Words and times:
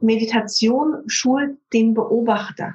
Meditation 0.00 1.02
schult 1.06 1.58
den 1.72 1.94
Beobachter. 1.94 2.74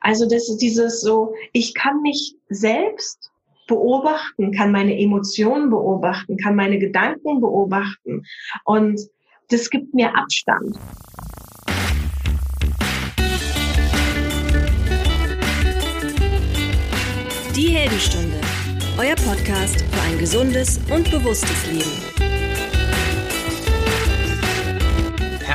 Also 0.00 0.24
das 0.28 0.48
ist 0.48 0.58
dieses 0.58 1.00
so, 1.00 1.34
ich 1.52 1.74
kann 1.74 2.02
mich 2.02 2.36
selbst 2.48 3.30
beobachten, 3.66 4.52
kann 4.52 4.70
meine 4.70 4.98
Emotionen 4.98 5.70
beobachten, 5.70 6.36
kann 6.36 6.56
meine 6.56 6.78
Gedanken 6.78 7.40
beobachten 7.40 8.22
und 8.64 9.00
das 9.48 9.70
gibt 9.70 9.94
mir 9.94 10.14
Abstand. 10.14 10.76
Die 17.56 17.68
Heldenstunde, 17.68 18.40
euer 18.98 19.16
Podcast 19.16 19.82
für 19.82 20.02
ein 20.02 20.18
gesundes 20.18 20.80
und 20.90 21.10
bewusstes 21.10 21.66
Leben. 21.70 22.23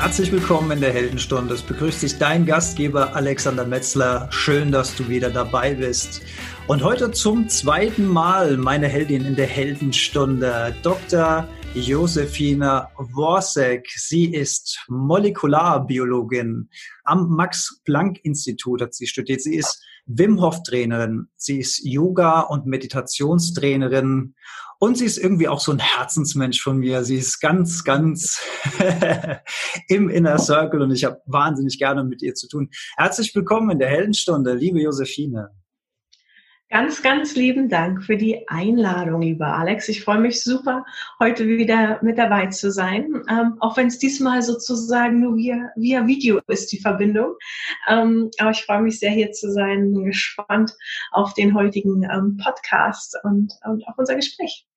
Herzlich 0.01 0.31
willkommen 0.31 0.71
in 0.71 0.79
der 0.79 0.93
Heldenstunde. 0.93 1.53
Es 1.53 1.61
begrüßt 1.61 2.01
dich 2.03 2.17
dein 2.17 2.45
Gastgeber 2.45 3.17
Alexander 3.17 3.65
Metzler. 3.65 4.29
Schön, 4.31 4.71
dass 4.71 4.95
du 4.95 5.09
wieder 5.09 5.29
dabei 5.29 5.73
bist. 5.75 6.21
Und 6.67 6.83
heute 6.83 7.11
zum 7.11 7.49
zweiten 7.49 8.07
Mal 8.07 8.55
meine 8.55 8.87
Heldin 8.87 9.25
in 9.25 9.35
der 9.35 9.45
Heldenstunde, 9.45 10.73
Dr. 10.83 11.49
Josefina 11.73 12.89
Worsek. 12.97 13.89
Sie 13.89 14.33
ist 14.33 14.85
Molekularbiologin. 14.87 16.69
Am 17.03 17.27
Max-Planck-Institut 17.35 18.81
hat 18.81 18.93
sie 18.93 19.05
studiert. 19.05 19.41
Sie 19.41 19.57
ist 19.57 19.83
Wim 20.05 20.39
Hof-Trainerin. 20.39 21.27
Sie 21.35 21.59
ist 21.59 21.83
Yoga- 21.83 22.39
und 22.39 22.65
Meditationstrainerin 22.65 24.33
und 24.79 24.97
sie 24.97 25.05
ist 25.05 25.17
irgendwie 25.17 25.47
auch 25.47 25.59
so 25.59 25.71
ein 25.73 25.79
Herzensmensch 25.79 26.61
von 26.61 26.77
mir. 26.77 27.03
Sie 27.03 27.17
ist 27.17 27.39
ganz, 27.39 27.83
ganz 27.83 28.41
im 29.87 30.09
Inner 30.09 30.39
Circle 30.39 30.81
und 30.81 30.91
ich 30.91 31.03
habe 31.03 31.21
wahnsinnig 31.25 31.77
gerne 31.77 32.03
mit 32.03 32.21
ihr 32.21 32.33
zu 32.33 32.47
tun. 32.47 32.69
Herzlich 32.97 33.35
willkommen 33.35 33.69
in 33.71 33.79
der 33.79 33.89
Heldenstunde, 33.89 34.53
liebe 34.53 34.81
Josephine. 34.81 35.49
Ganz, 36.71 37.01
ganz 37.01 37.35
lieben 37.35 37.67
Dank 37.67 38.03
für 38.03 38.15
die 38.15 38.47
Einladung, 38.47 39.23
lieber 39.23 39.47
Alex. 39.47 39.89
Ich 39.89 40.03
freue 40.03 40.19
mich 40.19 40.43
super, 40.43 40.85
heute 41.19 41.47
wieder 41.47 41.99
mit 42.03 42.19
dabei 42.19 42.45
zu 42.45 42.71
sein. 42.71 43.23
Ähm, 43.27 43.55
auch 43.59 43.75
wenn 43.75 43.87
es 43.87 43.97
diesmal 43.97 44.43
sozusagen 44.43 45.19
nur 45.19 45.35
via, 45.35 45.71
via 45.75 46.05
Video 46.05 46.39
ist, 46.45 46.71
die 46.71 46.79
Verbindung. 46.79 47.33
Ähm, 47.89 48.29
aber 48.37 48.51
ich 48.51 48.63
freue 48.63 48.83
mich 48.83 48.99
sehr, 48.99 49.09
hier 49.09 49.31
zu 49.31 49.51
sein. 49.51 49.91
Bin 49.91 50.05
gespannt 50.05 50.77
auf 51.11 51.33
den 51.33 51.55
heutigen 51.55 52.03
ähm, 52.03 52.37
Podcast 52.37 53.17
und, 53.23 53.51
und 53.65 53.83
auf 53.87 53.95
unser 53.97 54.15
Gespräch. 54.15 54.68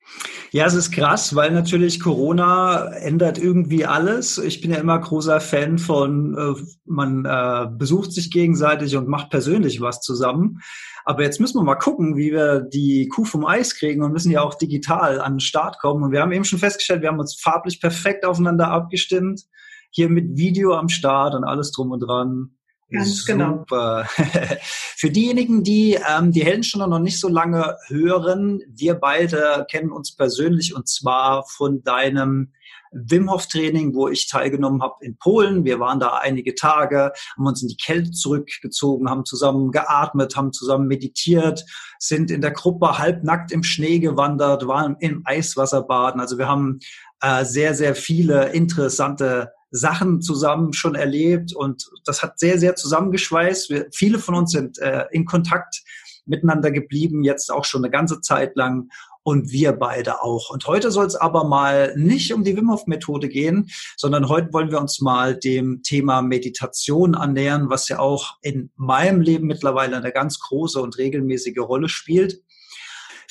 Ja, 0.51 0.67
es 0.67 0.75
ist 0.75 0.93
krass, 0.93 1.35
weil 1.35 1.51
natürlich 1.51 1.99
Corona 1.99 2.89
ändert 2.97 3.39
irgendwie 3.39 3.87
alles. 3.87 4.37
Ich 4.37 4.61
bin 4.61 4.71
ja 4.71 4.77
immer 4.77 4.99
großer 4.99 5.41
Fan 5.41 5.79
von, 5.79 6.37
äh, 6.37 6.63
man 6.85 7.25
äh, 7.25 7.69
besucht 7.71 8.13
sich 8.13 8.31
gegenseitig 8.31 8.95
und 8.97 9.09
macht 9.09 9.31
persönlich 9.31 9.81
was 9.81 10.03
zusammen. 10.03 10.61
Aber 11.05 11.23
jetzt 11.23 11.41
müssen 11.41 11.59
wir 11.59 11.65
mal 11.65 11.77
gucken, 11.77 12.17
wie 12.17 12.33
wir 12.33 12.61
die 12.61 13.09
Kuh 13.09 13.25
vom 13.25 13.47
Eis 13.47 13.75
kriegen 13.77 14.03
und 14.03 14.13
müssen 14.13 14.31
ja 14.31 14.43
auch 14.43 14.55
digital 14.55 15.21
an 15.21 15.35
den 15.35 15.41
Start 15.41 15.79
kommen. 15.79 16.05
Und 16.05 16.13
wir 16.13 16.21
haben 16.21 16.33
eben 16.33 16.45
schon 16.45 16.59
festgestellt, 16.59 17.01
wir 17.01 17.09
haben 17.09 17.19
uns 17.19 17.41
farblich 17.41 17.81
perfekt 17.81 18.27
aufeinander 18.27 18.69
abgestimmt. 18.69 19.43
Hier 19.91 20.11
mit 20.11 20.37
Video 20.37 20.75
am 20.75 20.91
Start 20.91 21.35
und 21.35 21.45
alles 21.45 21.73
drum 21.73 21.91
und 21.93 22.01
dran. 22.01 22.57
Ganz 22.93 23.25
genau. 23.25 23.59
Super. 23.59 24.07
Für 24.97 25.11
diejenigen, 25.11 25.63
die 25.63 25.99
ähm, 26.09 26.33
die 26.33 26.45
Heldenstunde 26.45 26.89
noch 26.89 26.99
nicht 26.99 27.19
so 27.19 27.29
lange 27.29 27.77
hören, 27.89 28.61
wir 28.69 28.95
beide 28.95 29.67
kennen 29.71 29.91
uns 29.91 30.15
persönlich 30.15 30.75
und 30.75 30.89
zwar 30.89 31.45
von 31.47 31.83
deinem 31.83 32.53
Wim 32.93 33.31
Hof 33.31 33.47
Training, 33.47 33.95
wo 33.95 34.09
ich 34.09 34.29
teilgenommen 34.29 34.83
habe 34.83 34.97
in 35.01 35.17
Polen. 35.17 35.65
Wir 35.65 35.81
waren 35.81 35.99
da 35.99 36.19
einige 36.19 36.55
Tage, 36.55 37.13
haben 37.37 37.47
uns 37.47 37.63
in 37.63 37.69
die 37.69 37.77
Kälte 37.77 38.11
zurückgezogen, 38.11 39.09
haben 39.09 39.25
zusammen 39.25 39.73
geatmet, 39.73 40.37
haben 40.37 40.53
zusammen 40.53 40.87
meditiert, 40.87 41.65
sind 41.99 42.31
in 42.31 42.43
der 42.43 42.51
Gruppe 42.51 42.99
halbnackt 42.99 43.51
im 43.51 43.63
Schnee 43.63 43.99
gewandert, 43.99 44.67
waren 44.67 44.97
im 45.01 45.23
Eiswasser 45.25 45.83
baden. 45.83 46.21
Also 46.21 46.37
wir 46.37 46.49
haben 46.49 46.81
äh, 47.23 47.45
sehr, 47.45 47.75
sehr 47.75 47.95
viele 47.95 48.51
interessante 48.51 49.53
Sachen 49.73 50.21
zusammen 50.21 50.73
schon 50.75 50.95
erlebt 50.95 51.55
und 51.55 51.91
das 52.05 52.23
hat 52.23 52.39
sehr, 52.39 52.59
sehr 52.59 52.77
zusammengeschweißt. 52.77 53.71
Wir, 53.71 53.87
viele 53.93 54.19
von 54.19 54.35
uns 54.35 54.53
sind 54.53 54.79
äh, 54.79 55.07
in 55.11 55.25
Kontakt 55.25 55.83
miteinander 56.27 56.71
geblieben, 56.71 57.25
jetzt 57.25 57.51
auch 57.51 57.65
schon 57.65 57.83
eine 57.83 57.91
ganze 57.91 58.21
Zeit 58.21 58.55
lang 58.55 58.91
und 59.25 59.51
wir 59.51 59.73
beide 59.73 60.23
auch. 60.23 60.51
Und 60.51 60.67
heute 60.67 60.91
soll 60.91 61.07
es 61.07 61.17
aber 61.17 61.45
mal 61.45 61.95
nicht 61.97 62.33
um 62.33 62.45
die 62.45 62.57
Wim 62.57 62.71
Hof 62.71 62.87
Methode 62.87 63.29
gehen, 63.29 63.71
sondern 63.97 64.29
heute 64.29 64.53
wollen 64.53 64.71
wir 64.71 64.81
uns 64.81 65.01
mal 65.01 65.37
dem 65.37 65.83
Thema 65.83 66.23
Meditation 66.23 67.15
annähern, 67.15 67.71
was 67.71 67.89
ja 67.89 67.99
auch 67.99 68.37
in 68.43 68.71
meinem 68.77 69.21
Leben 69.21 69.47
mittlerweile 69.47 69.97
eine 69.97 70.13
ganz 70.13 70.39
große 70.41 70.81
und 70.81 70.99
regelmäßige 70.99 71.59
Rolle 71.59 71.89
spielt. 71.89 72.43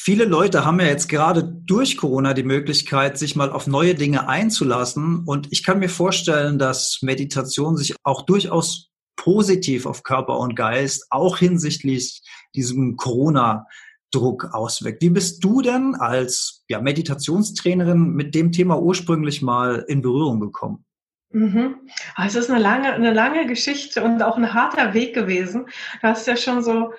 Viele 0.03 0.25
Leute 0.25 0.65
haben 0.65 0.79
ja 0.79 0.87
jetzt 0.87 1.09
gerade 1.09 1.43
durch 1.43 1.95
Corona 1.95 2.33
die 2.33 2.41
Möglichkeit, 2.41 3.19
sich 3.19 3.35
mal 3.35 3.51
auf 3.51 3.67
neue 3.67 3.93
Dinge 3.93 4.27
einzulassen. 4.27 5.25
Und 5.27 5.51
ich 5.51 5.63
kann 5.63 5.77
mir 5.77 5.89
vorstellen, 5.89 6.57
dass 6.57 7.03
Meditation 7.03 7.77
sich 7.77 7.93
auch 8.01 8.23
durchaus 8.23 8.89
positiv 9.15 9.85
auf 9.85 10.01
Körper 10.01 10.39
und 10.39 10.55
Geist, 10.55 11.05
auch 11.11 11.37
hinsichtlich 11.37 12.23
diesem 12.55 12.97
Corona 12.97 13.67
Druck 14.09 14.45
auswirkt. 14.53 15.03
Wie 15.03 15.11
bist 15.11 15.43
du 15.43 15.61
denn 15.61 15.93
als 15.93 16.63
ja, 16.67 16.81
Meditationstrainerin 16.81 18.13
mit 18.13 18.33
dem 18.33 18.51
Thema 18.51 18.81
ursprünglich 18.81 19.43
mal 19.43 19.85
in 19.87 20.01
Berührung 20.01 20.39
gekommen? 20.39 20.83
Mhm. 21.29 21.75
Ah, 22.15 22.25
es 22.25 22.33
ist 22.33 22.49
eine 22.49 22.59
lange, 22.59 22.91
eine 22.91 23.13
lange 23.13 23.45
Geschichte 23.45 24.03
und 24.03 24.23
auch 24.23 24.35
ein 24.35 24.51
harter 24.51 24.95
Weg 24.95 25.13
gewesen. 25.13 25.67
Du 26.01 26.07
hast 26.07 26.25
ja 26.25 26.35
schon 26.35 26.63
so 26.63 26.91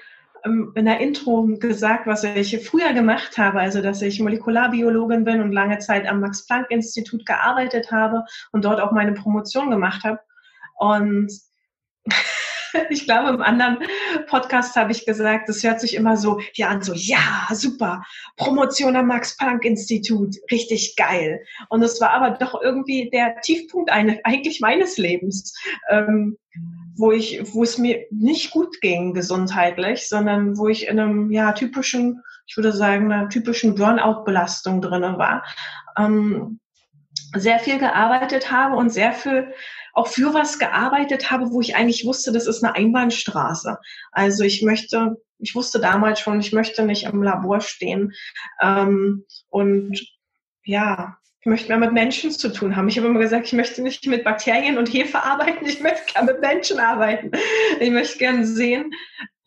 in 0.45 0.85
der 0.85 1.01
Intro 1.01 1.47
gesagt, 1.59 2.07
was 2.07 2.25
ich 2.25 2.67
früher 2.67 2.93
gemacht 2.93 3.39
habe, 3.39 3.61
also 3.61 3.81
dass 3.81 4.03
ich 4.03 4.21
Molekularbiologin 4.21 5.25
bin 5.25 5.41
und 5.41 5.53
lange 5.53 5.79
Zeit 5.79 6.07
am 6.09 6.21
Max-Planck-Institut 6.21 7.25
gearbeitet 7.27 7.91
habe 7.93 8.25
und 8.53 8.65
dort 8.65 8.81
auch 8.81 8.93
meine 8.93 9.13
Promotion 9.13 9.71
gemacht 9.71 10.03
habe. 10.05 10.19
Und 10.79 11.31
ich 12.91 13.05
glaube, 13.05 13.31
im 13.31 13.43
anderen 13.43 13.79
Podcast 14.27 14.75
habe 14.77 14.93
ich 14.93 15.07
gesagt, 15.07 15.49
das 15.49 15.63
hört 15.63 15.81
sich 15.81 15.95
immer 15.95 16.17
so 16.17 16.41
hier 16.53 16.69
an, 16.69 16.83
so, 16.83 16.93
ja, 16.95 17.49
super, 17.53 18.03
Promotion 18.37 18.97
am 18.97 19.07
Max-Planck-Institut, 19.07 20.37
richtig 20.51 20.97
geil. 20.97 21.45
Und 21.69 21.83
es 21.83 22.01
war 22.01 22.11
aber 22.11 22.31
doch 22.33 22.61
irgendwie 22.61 23.11
der 23.11 23.41
Tiefpunkt 23.43 23.91
eine, 23.91 24.21
eigentlich 24.25 24.61
meines 24.61 24.97
Lebens, 24.99 25.55
ähm, 25.89 26.37
wo 26.97 27.13
ich, 27.13 27.55
wo 27.55 27.63
es 27.63 27.79
mir 27.79 28.07
nicht 28.11 28.51
gut 28.51 28.81
ging 28.81 29.15
gesundheitlich, 29.15 30.09
sondern 30.09 30.59
wo 30.59 30.69
ich 30.69 30.89
in 30.89 30.99
einem, 30.99 31.31
ja, 31.31 31.53
typischen, 31.53 32.23
ich 32.47 32.57
würde 32.57 32.73
sagen, 32.73 33.11
einer 33.11 33.29
typischen 33.29 33.75
Burnout-Belastung 33.75 34.81
drinnen 34.81 35.19
war. 35.19 35.45
Ähm, 35.97 36.61
sehr 37.35 37.59
viel 37.59 37.79
gearbeitet 37.79 38.51
habe 38.51 38.77
und 38.77 38.91
sehr 38.91 39.13
viel 39.13 39.53
auch 39.95 40.07
für 40.07 40.33
was 40.33 40.59
gearbeitet 40.59 41.31
habe, 41.31 41.51
wo 41.51 41.61
ich 41.61 41.77
eigentlich 41.77 42.07
wusste, 42.07 42.33
das 42.33 42.47
ist 42.47 42.65
eine 42.65 42.75
Einbahnstraße. 42.75 43.79
Also 44.11 44.43
ich 44.45 44.63
möchte, 44.63 45.17
ich 45.39 45.55
wusste 45.55 45.81
damals 45.81 46.21
schon, 46.21 46.41
ich 46.41 46.53
möchte 46.53 46.85
nicht 46.85 47.05
im 47.05 47.23
Labor 47.23 47.61
stehen 47.61 48.13
ähm, 48.61 49.25
und 49.49 50.01
ja, 50.65 51.19
ich 51.43 51.47
möchte 51.47 51.69
mehr 51.69 51.79
mit 51.79 51.93
Menschen 51.93 52.31
zu 52.31 52.53
tun 52.53 52.77
haben. 52.77 52.89
Ich 52.89 52.97
habe 52.97 53.09
immer 53.09 53.19
gesagt, 53.19 53.47
ich 53.47 53.53
möchte 53.53 53.83
nicht 53.83 54.07
mit 54.07 54.23
Bakterien 54.23 54.79
und 54.79 54.93
Hefe 54.93 55.25
arbeiten, 55.25 55.67
ich 55.67 55.81
möchte 55.81 56.13
gerne 56.13 56.33
mit 56.33 56.41
Menschen 56.41 56.79
arbeiten. 56.79 57.33
Ich 57.81 57.91
möchte 57.91 58.19
gerne 58.19 58.47
sehen, 58.47 58.93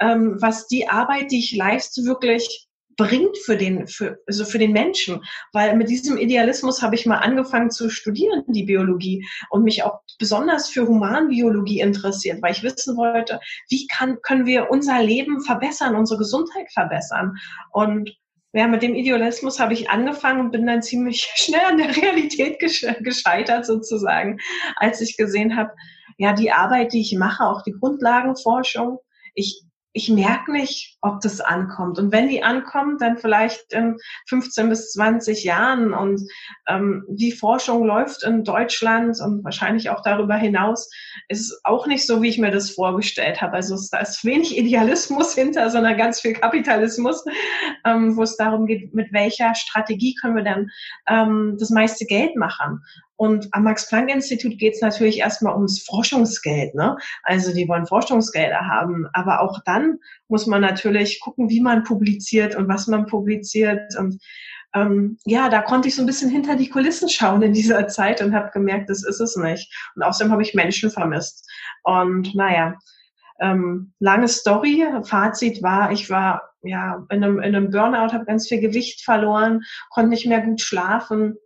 ähm, 0.02 0.36
was 0.42 0.68
die 0.68 0.90
Arbeit, 0.90 1.32
die 1.32 1.40
ich 1.40 1.56
leiste, 1.56 2.04
wirklich 2.04 2.68
bringt 2.98 3.38
für 3.38 3.56
den, 3.56 3.88
für, 3.88 4.18
also 4.28 4.44
für 4.44 4.58
den 4.58 4.74
Menschen. 4.74 5.24
Weil 5.54 5.78
mit 5.78 5.90
diesem 5.90 6.18
Idealismus 6.18 6.82
habe 6.82 6.96
ich 6.96 7.06
mal 7.06 7.20
angefangen 7.20 7.72
zu 7.72 7.90
studieren, 7.90 8.44
die 8.48 8.64
Biologie, 8.64 9.26
und 9.50 9.64
mich 9.64 9.84
auch 9.84 10.02
besonders 10.20 10.68
für 10.68 10.88
Humanbiologie 10.88 11.80
interessiert, 11.80 12.42
weil 12.42 12.52
ich 12.52 12.64
wissen 12.64 12.98
wollte, 12.98 13.40
wie 13.70 13.88
kann, 13.88 14.22
können 14.22 14.46
wir 14.46 14.70
unser 14.70 15.02
Leben 15.02 15.42
verbessern, 15.42 15.96
unsere 15.96 16.20
Gesundheit 16.20 16.70
verbessern. 16.74 17.38
Und 17.72 18.12
ja, 18.56 18.68
mit 18.68 18.82
dem 18.82 18.96
Idealismus 18.96 19.60
habe 19.60 19.74
ich 19.74 19.90
angefangen 19.90 20.40
und 20.40 20.52
bin 20.52 20.66
dann 20.66 20.82
ziemlich 20.82 21.30
schnell 21.36 21.66
an 21.66 21.78
der 21.78 21.96
Realität 21.96 22.58
gescheitert 22.60 23.66
sozusagen, 23.66 24.40
als 24.78 25.02
ich 25.02 25.18
gesehen 25.18 25.58
habe, 25.58 25.72
ja, 26.18 26.32
die 26.32 26.54
Arbeit, 26.54 26.94
die 26.94 27.02
ich 27.02 27.18
mache, 27.18 27.46
auch 27.46 27.64
die 27.64 27.74
Grundlagenforschung, 27.74 29.00
ich 29.34 29.65
ich 29.96 30.10
merke 30.10 30.52
nicht, 30.52 30.98
ob 31.00 31.22
das 31.22 31.40
ankommt. 31.40 31.98
Und 32.00 32.12
wenn 32.12 32.28
die 32.28 32.44
ankommt, 32.44 33.02
dann 33.02 33.18
vielleicht 33.18 33.72
in 33.72 33.96
15 34.28 34.68
bis 34.68 34.92
20 34.92 35.46
Jahren. 35.46 35.94
Und 35.94 36.22
ähm, 36.68 37.06
wie 37.08 37.32
Forschung 37.32 37.86
läuft 37.86 38.24
in 38.24 38.44
Deutschland 38.44 39.18
und 39.22 39.46
wahrscheinlich 39.46 39.90
auch 39.90 40.02
darüber 40.02 40.36
hinaus, 40.36 40.90
ist 41.30 41.62
auch 41.64 41.88
nicht 41.88 42.06
so, 42.06 42.22
wie 42.22 42.28
ich 42.28 42.38
mir 42.38 42.52
das 42.52 42.72
vorgestellt 42.72 43.42
habe. 43.42 43.54
Also 43.54 43.78
da 43.90 44.00
ist 44.00 44.26
wenig 44.26 44.58
Idealismus 44.58 45.34
hinter, 45.36 45.70
sondern 45.70 45.96
ganz 45.96 46.20
viel 46.20 46.34
Kapitalismus, 46.34 47.24
ähm, 47.86 48.18
wo 48.18 48.24
es 48.24 48.36
darum 48.36 48.66
geht, 48.66 48.94
mit 48.94 49.14
welcher 49.14 49.56
Strategie 49.56 50.14
können 50.16 50.36
wir 50.36 50.44
dann 50.44 50.70
ähm, 51.08 51.56
das 51.58 51.70
meiste 51.70 52.06
Geld 52.06 52.36
machen. 52.36 52.82
Und 53.18 53.48
am 53.52 53.64
Max-Planck-Institut 53.64 54.58
geht 54.58 54.74
es 54.76 54.82
natürlich 54.82 55.20
erstmal 55.20 55.56
ums 55.56 55.84
Forschungsgeld. 55.84 56.76
Ne? 56.76 56.98
Also 57.24 57.54
die 57.54 57.68
wollen 57.68 57.88
Forschungsgelder 57.88 58.68
haben. 58.68 59.08
Aber 59.14 59.42
auch 59.42 59.60
dann 59.66 60.00
muss 60.28 60.48
man 60.48 60.62
natürlich 60.62 61.20
gucken, 61.22 61.50
wie 61.50 61.62
man 61.62 61.84
publiziert 61.84 62.56
und 62.56 62.68
was 62.68 62.88
man 62.88 63.06
publiziert. 63.06 63.96
Und 63.98 64.22
ähm, 64.74 65.18
ja, 65.26 65.48
da 65.48 65.62
konnte 65.62 65.88
ich 65.88 65.96
so 65.96 66.04
ein 66.04 66.08
bisschen 66.08 66.30
hinter 66.30 66.58
die 66.58 66.70
Kulissen 66.70 67.08
schauen 67.08 67.42
in 67.42 67.54
dieser 67.54 67.88
Zeit 67.88 68.22
und 68.22 68.36
habe 68.36 68.52
gemerkt, 68.52 68.90
das 68.90 69.06
ist 69.06 69.22
es 69.22 69.38
nicht. 69.38 69.74
Und 69.96 70.04
außerdem 70.04 70.32
habe 70.32 70.42
ich 70.42 70.54
Menschen 70.54 70.92
vermisst. 70.92 71.50
Und 71.84 72.36
naja, 72.36 72.76
ähm, 73.40 73.94
lange 74.00 74.28
Story. 74.28 74.86
Fazit 75.04 75.64
war, 75.64 75.92
ich 75.92 76.10
war 76.10 76.50
ja 76.64 77.06
in 77.10 77.24
einem, 77.24 77.40
in 77.40 77.56
einem 77.56 77.70
Burnout, 77.70 78.14
habe 78.14 78.26
ganz 78.26 78.48
viel 78.48 78.60
Gewicht 78.60 79.04
verloren, 79.04 79.62
konnte 79.90 80.10
nicht 80.10 80.26
mehr 80.26 80.42
gut 80.42 80.60
schlafen 80.60 81.38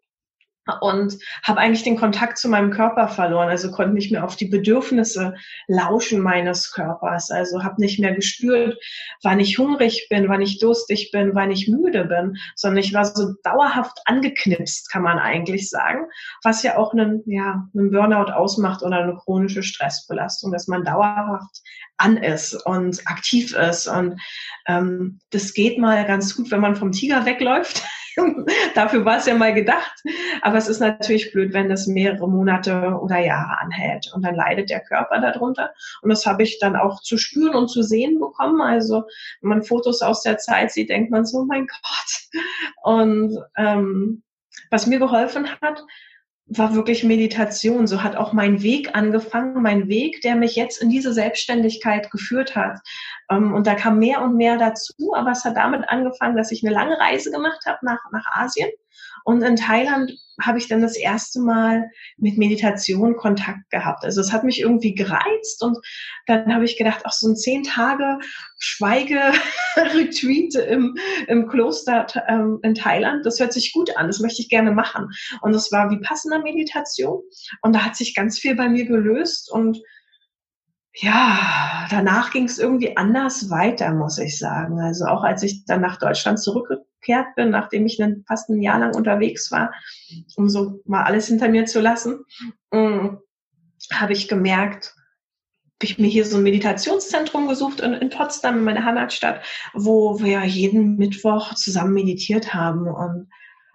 und 0.81 1.17
habe 1.43 1.59
eigentlich 1.59 1.83
den 1.83 1.97
Kontakt 1.97 2.37
zu 2.37 2.49
meinem 2.49 2.71
Körper 2.71 3.07
verloren, 3.07 3.49
also 3.49 3.71
konnte 3.71 3.93
nicht 3.93 4.11
mehr 4.11 4.23
auf 4.23 4.35
die 4.35 4.47
Bedürfnisse 4.47 5.35
lauschen 5.67 6.21
meines 6.21 6.71
Körpers, 6.71 7.31
also 7.31 7.63
habe 7.63 7.81
nicht 7.81 7.99
mehr 7.99 8.13
gespürt, 8.13 8.77
wann 9.23 9.39
ich 9.39 9.57
hungrig 9.57 10.07
bin, 10.09 10.29
wann 10.29 10.41
ich 10.41 10.59
durstig 10.59 11.11
bin, 11.11 11.35
wann 11.35 11.51
ich 11.51 11.67
müde 11.67 12.05
bin, 12.05 12.37
sondern 12.55 12.83
ich 12.83 12.93
war 12.93 13.05
so 13.05 13.33
dauerhaft 13.43 13.99
angeknipst, 14.05 14.91
kann 14.91 15.03
man 15.03 15.19
eigentlich 15.19 15.69
sagen, 15.69 16.05
was 16.43 16.63
ja 16.63 16.77
auch 16.77 16.93
einen, 16.93 17.23
ja, 17.25 17.67
einen 17.75 17.91
Burnout 17.91 18.31
ausmacht 18.31 18.83
oder 18.83 18.97
eine 18.97 19.15
chronische 19.15 19.63
Stressbelastung, 19.63 20.51
dass 20.51 20.67
man 20.67 20.83
dauerhaft 20.83 21.61
an 21.99 22.17
ist 22.17 22.53
und 22.65 23.05
aktiv 23.07 23.53
ist. 23.53 23.87
Und 23.87 24.19
ähm, 24.67 25.19
das 25.31 25.53
geht 25.53 25.77
mal 25.77 26.05
ganz 26.05 26.35
gut, 26.35 26.49
wenn 26.51 26.61
man 26.61 26.75
vom 26.75 26.91
Tiger 26.91 27.25
wegläuft. 27.25 27.83
Dafür 28.75 29.05
war 29.05 29.17
es 29.17 29.25
ja 29.25 29.35
mal 29.35 29.53
gedacht. 29.53 30.03
Aber 30.41 30.57
es 30.57 30.67
ist 30.67 30.79
natürlich 30.79 31.31
blöd, 31.31 31.53
wenn 31.53 31.69
das 31.69 31.87
mehrere 31.87 32.29
Monate 32.29 32.97
oder 33.01 33.19
Jahre 33.19 33.59
anhält. 33.59 34.11
Und 34.13 34.25
dann 34.25 34.35
leidet 34.35 34.69
der 34.69 34.81
Körper 34.81 35.19
darunter. 35.19 35.71
Und 36.01 36.09
das 36.09 36.25
habe 36.25 36.43
ich 36.43 36.59
dann 36.59 36.75
auch 36.75 37.01
zu 37.01 37.17
spüren 37.17 37.55
und 37.55 37.69
zu 37.69 37.81
sehen 37.81 38.19
bekommen. 38.19 38.61
Also 38.61 39.03
wenn 39.41 39.49
man 39.49 39.63
Fotos 39.63 40.01
aus 40.01 40.23
der 40.23 40.37
Zeit 40.37 40.71
sieht, 40.71 40.89
denkt 40.89 41.11
man 41.11 41.25
so, 41.25 41.45
mein 41.45 41.67
Gott. 41.67 42.43
Und 42.83 43.37
ähm, 43.57 44.23
was 44.69 44.87
mir 44.87 44.99
geholfen 44.99 45.47
hat, 45.61 45.83
war 46.49 46.73
wirklich 46.73 47.03
Meditation. 47.03 47.87
So 47.87 48.03
hat 48.03 48.15
auch 48.15 48.33
mein 48.33 48.61
Weg 48.61 48.95
angefangen, 48.95 49.61
mein 49.61 49.87
Weg, 49.87 50.21
der 50.21 50.35
mich 50.35 50.55
jetzt 50.55 50.81
in 50.81 50.89
diese 50.89 51.13
Selbstständigkeit 51.13 52.09
geführt 52.11 52.55
hat. 52.55 52.79
Ähm, 53.29 53.53
und 53.53 53.67
da 53.67 53.75
kam 53.75 53.99
mehr 53.99 54.21
und 54.21 54.35
mehr 54.35 54.57
dazu, 54.57 55.13
aber 55.15 55.31
es 55.31 55.45
hat 55.45 55.57
damit 55.57 55.87
angefangen, 55.87 56.35
dass 56.35 56.51
ich 56.51 56.63
eine 56.63 56.73
lange 56.73 56.99
Reise 56.99 57.31
gemacht 57.31 57.65
habe 57.65 57.79
nach, 57.83 57.99
nach 58.11 58.25
Asien 58.31 58.69
und 59.25 59.41
in 59.41 59.55
Thailand 59.55 60.11
habe 60.41 60.57
ich 60.57 60.67
dann 60.67 60.81
das 60.81 60.95
erste 60.95 61.39
Mal 61.39 61.91
mit 62.17 62.37
Meditation 62.37 63.17
Kontakt 63.17 63.69
gehabt. 63.69 64.05
Also 64.05 64.21
es 64.21 64.31
hat 64.31 64.43
mich 64.43 64.61
irgendwie 64.61 64.95
gereizt 64.95 65.61
und 65.61 65.77
dann 66.27 66.53
habe 66.53 66.65
ich 66.65 66.77
gedacht, 66.77 67.01
ach 67.03 67.11
so 67.11 67.27
ein 67.29 67.35
zehn 67.35 67.63
Tage 67.63 68.19
Schweige-Retreat 68.59 70.55
im, 70.67 70.95
im 71.27 71.47
Kloster 71.47 72.07
ähm, 72.27 72.59
in 72.63 72.75
Thailand, 72.75 73.25
das 73.25 73.39
hört 73.39 73.53
sich 73.53 73.73
gut 73.73 73.95
an, 73.97 74.07
das 74.07 74.19
möchte 74.19 74.41
ich 74.41 74.49
gerne 74.49 74.71
machen. 74.71 75.09
Und 75.41 75.53
das 75.53 75.71
war 75.71 75.89
wie 75.91 75.99
passender 75.99 76.41
Meditation 76.41 77.21
und 77.61 77.73
da 77.73 77.85
hat 77.85 77.95
sich 77.95 78.15
ganz 78.15 78.39
viel 78.39 78.55
bei 78.55 78.69
mir 78.69 78.85
gelöst 78.85 79.51
und 79.51 79.79
ja, 80.95 81.87
danach 81.89 82.31
ging 82.31 82.45
es 82.45 82.57
irgendwie 82.57 82.97
anders 82.97 83.49
weiter, 83.49 83.93
muss 83.93 84.17
ich 84.17 84.37
sagen. 84.37 84.79
Also 84.81 85.05
auch 85.05 85.23
als 85.23 85.43
ich 85.43 85.63
dann 85.65 85.81
nach 85.81 85.97
Deutschland 85.97 86.41
zurückgekehrt 86.99 87.35
bin, 87.35 87.49
nachdem 87.49 87.85
ich 87.85 88.01
fast 88.27 88.49
ein 88.49 88.61
Jahr 88.61 88.79
lang 88.79 88.95
unterwegs 88.95 89.51
war, 89.51 89.73
um 90.35 90.49
so 90.49 90.81
mal 90.85 91.03
alles 91.03 91.27
hinter 91.27 91.49
mir 91.49 91.65
zu 91.65 91.79
lassen, 91.79 92.25
mm, 92.71 93.17
habe 93.93 94.13
ich 94.13 94.27
gemerkt, 94.27 94.95
habe 95.81 95.85
ich 95.85 95.97
mir 95.97 96.07
hier 96.07 96.25
so 96.25 96.37
ein 96.37 96.43
Meditationszentrum 96.43 97.47
gesucht 97.47 97.79
in, 97.79 97.93
in 97.93 98.09
Potsdam, 98.09 98.57
in 98.57 98.63
meiner 98.63 98.83
Heimatstadt, 98.83 99.43
wo 99.73 100.19
wir 100.19 100.43
jeden 100.43 100.97
Mittwoch 100.97 101.53
zusammen 101.55 101.93
meditiert 101.93 102.53
haben. 102.53 102.87
Und 102.87 103.29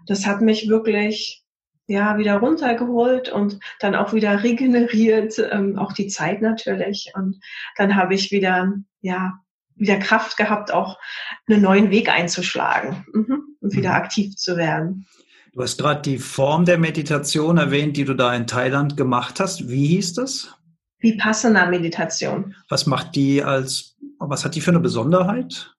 das 0.06 0.26
hat 0.26 0.42
mich 0.42 0.68
wirklich 0.68 1.42
ja, 1.86 2.16
wieder 2.16 2.36
runtergeholt 2.36 3.28
und 3.28 3.58
dann 3.78 3.94
auch 3.94 4.14
wieder 4.14 4.42
regeneriert, 4.42 5.38
ähm, 5.50 5.78
auch 5.78 5.92
die 5.92 6.08
Zeit 6.08 6.40
natürlich. 6.40 7.12
Und 7.14 7.40
dann 7.76 7.94
habe 7.94 8.14
ich 8.14 8.30
wieder, 8.30 8.72
ja, 9.02 9.44
wieder 9.76 9.96
Kraft 9.98 10.36
gehabt, 10.36 10.72
auch 10.72 10.98
einen 11.48 11.62
neuen 11.62 11.90
Weg 11.90 12.08
einzuschlagen 12.08 13.04
mhm, 13.12 13.56
und 13.60 13.74
wieder 13.74 13.90
mhm. 13.90 13.96
aktiv 13.96 14.36
zu 14.36 14.56
werden. 14.56 15.06
Du 15.52 15.62
hast 15.62 15.78
gerade 15.78 16.02
die 16.02 16.18
Form 16.18 16.64
der 16.64 16.78
Meditation 16.78 17.58
erwähnt, 17.58 17.96
die 17.96 18.04
du 18.04 18.14
da 18.14 18.34
in 18.34 18.46
Thailand 18.46 18.96
gemacht 18.96 19.38
hast. 19.38 19.68
Wie 19.68 19.86
hieß 19.86 20.14
das? 20.14 20.56
Vipassana-Meditation. 20.98 22.56
Was 22.68 22.86
macht 22.86 23.14
die 23.14 23.42
als, 23.42 23.96
was 24.18 24.44
hat 24.44 24.56
die 24.56 24.60
für 24.60 24.72
eine 24.72 24.80
Besonderheit? 24.80 25.74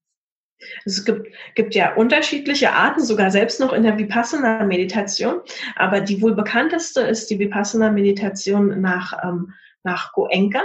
Es 0.85 1.03
gibt, 1.03 1.27
gibt 1.55 1.75
ja 1.75 1.93
unterschiedliche 1.95 2.71
Arten, 2.71 3.03
sogar 3.03 3.31
selbst 3.31 3.59
noch 3.59 3.73
in 3.73 3.83
der 3.83 3.97
Vipassana-Meditation. 3.97 5.41
Aber 5.75 5.99
die 5.99 6.21
wohl 6.21 6.35
bekannteste 6.35 7.01
ist 7.01 7.29
die 7.29 7.39
Vipassana-Meditation 7.39 8.79
nach, 8.81 9.13
ähm, 9.23 9.53
nach 9.83 10.13
Goenka. 10.13 10.61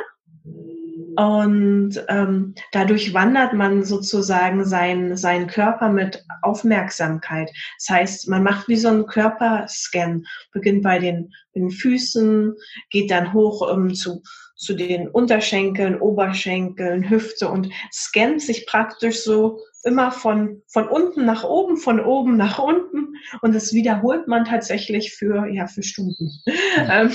Und 1.16 2.04
ähm, 2.08 2.54
dadurch 2.72 3.14
wandert 3.14 3.52
man 3.52 3.84
sozusagen 3.84 4.64
seinen 4.64 5.16
sein 5.16 5.46
Körper 5.46 5.88
mit 5.88 6.24
Aufmerksamkeit. 6.42 7.50
Das 7.78 7.88
heißt, 7.88 8.28
man 8.28 8.42
macht 8.42 8.68
wie 8.68 8.76
so 8.76 8.88
einen 8.88 9.06
Körperscan, 9.06 10.24
beginnt 10.52 10.82
bei 10.82 10.98
den, 10.98 11.32
den 11.54 11.70
Füßen, 11.70 12.54
geht 12.90 13.10
dann 13.10 13.32
hoch 13.32 13.68
um, 13.70 13.94
zu, 13.94 14.22
zu 14.56 14.74
den 14.74 15.08
Unterschenkeln, 15.08 16.00
Oberschenkeln, 16.00 17.08
Hüfte 17.08 17.48
und 17.48 17.70
scannt 17.92 18.42
sich 18.42 18.66
praktisch 18.66 19.22
so 19.24 19.60
immer 19.82 20.12
von, 20.12 20.62
von 20.68 20.88
unten 20.88 21.24
nach 21.24 21.44
oben, 21.44 21.76
von 21.76 22.00
oben 22.00 22.36
nach 22.36 22.58
unten 22.58 23.14
und 23.40 23.54
das 23.54 23.72
wiederholt 23.72 24.28
man 24.28 24.44
tatsächlich 24.44 25.14
für, 25.14 25.46
ja, 25.46 25.66
für 25.66 25.82
Stunden. 25.82 26.30
Mhm. 26.76 27.12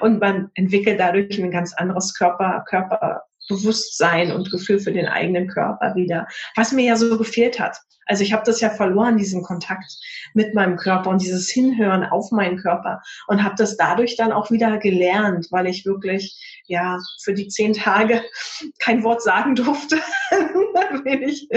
Und 0.00 0.20
man 0.20 0.50
entwickelt 0.54 1.00
dadurch 1.00 1.38
ein 1.38 1.50
ganz 1.50 1.74
anderes 1.74 2.14
Körper, 2.14 2.64
Körperbewusstsein 2.68 4.32
und 4.32 4.50
Gefühl 4.50 4.78
für 4.78 4.92
den 4.92 5.06
eigenen 5.06 5.48
Körper 5.48 5.94
wieder, 5.94 6.26
was 6.56 6.72
mir 6.72 6.84
ja 6.84 6.96
so 6.96 7.16
gefehlt 7.18 7.60
hat. 7.60 7.76
Also 8.06 8.22
ich 8.22 8.32
habe 8.32 8.42
das 8.44 8.60
ja 8.60 8.70
verloren, 8.70 9.16
diesen 9.16 9.42
Kontakt 9.42 9.96
mit 10.34 10.54
meinem 10.54 10.76
Körper 10.76 11.10
und 11.10 11.22
dieses 11.22 11.50
Hinhören 11.50 12.04
auf 12.04 12.30
meinen 12.30 12.58
Körper 12.58 13.00
und 13.28 13.42
habe 13.42 13.54
das 13.56 13.76
dadurch 13.76 14.16
dann 14.16 14.32
auch 14.32 14.50
wieder 14.50 14.78
gelernt, 14.78 15.46
weil 15.50 15.66
ich 15.66 15.86
wirklich 15.86 16.62
ja 16.66 16.98
für 17.22 17.34
die 17.34 17.48
zehn 17.48 17.72
Tage 17.72 18.22
kein 18.78 19.02
Wort 19.04 19.22
sagen 19.22 19.54
durfte, 19.54 19.96
wenig, 21.04 21.48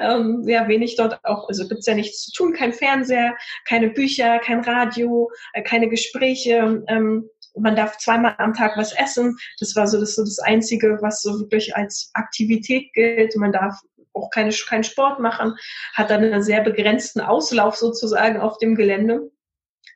ähm, 0.00 0.44
ja 0.46 0.68
wenig 0.68 0.96
dort 0.96 1.18
auch, 1.24 1.48
also 1.48 1.66
gibt's 1.68 1.86
ja 1.86 1.94
nichts 1.94 2.24
zu 2.24 2.32
tun, 2.32 2.52
kein 2.52 2.72
Fernseher, 2.72 3.34
keine 3.66 3.90
Bücher, 3.90 4.38
kein 4.38 4.60
Radio, 4.60 5.30
äh, 5.52 5.62
keine 5.62 5.88
Gespräche. 5.88 6.84
Ähm, 6.88 7.28
man 7.56 7.76
darf 7.76 7.98
zweimal 7.98 8.34
am 8.38 8.54
Tag 8.54 8.76
was 8.76 8.92
essen. 8.92 9.36
Das 9.58 9.74
war 9.76 9.86
so 9.86 10.00
das, 10.00 10.14
so 10.14 10.22
das 10.22 10.38
Einzige, 10.38 10.98
was 11.00 11.22
so 11.22 11.40
wirklich 11.40 11.76
als 11.76 12.10
Aktivität 12.14 12.92
gilt. 12.94 13.36
Man 13.36 13.52
darf 13.52 13.78
auch 14.12 14.30
keine, 14.30 14.52
keinen 14.52 14.84
Sport 14.84 15.20
machen, 15.20 15.54
hat 15.94 16.10
dann 16.10 16.24
einen 16.24 16.42
sehr 16.42 16.62
begrenzten 16.62 17.20
Auslauf 17.20 17.76
sozusagen 17.76 18.40
auf 18.40 18.58
dem 18.58 18.74
Gelände. 18.74 19.30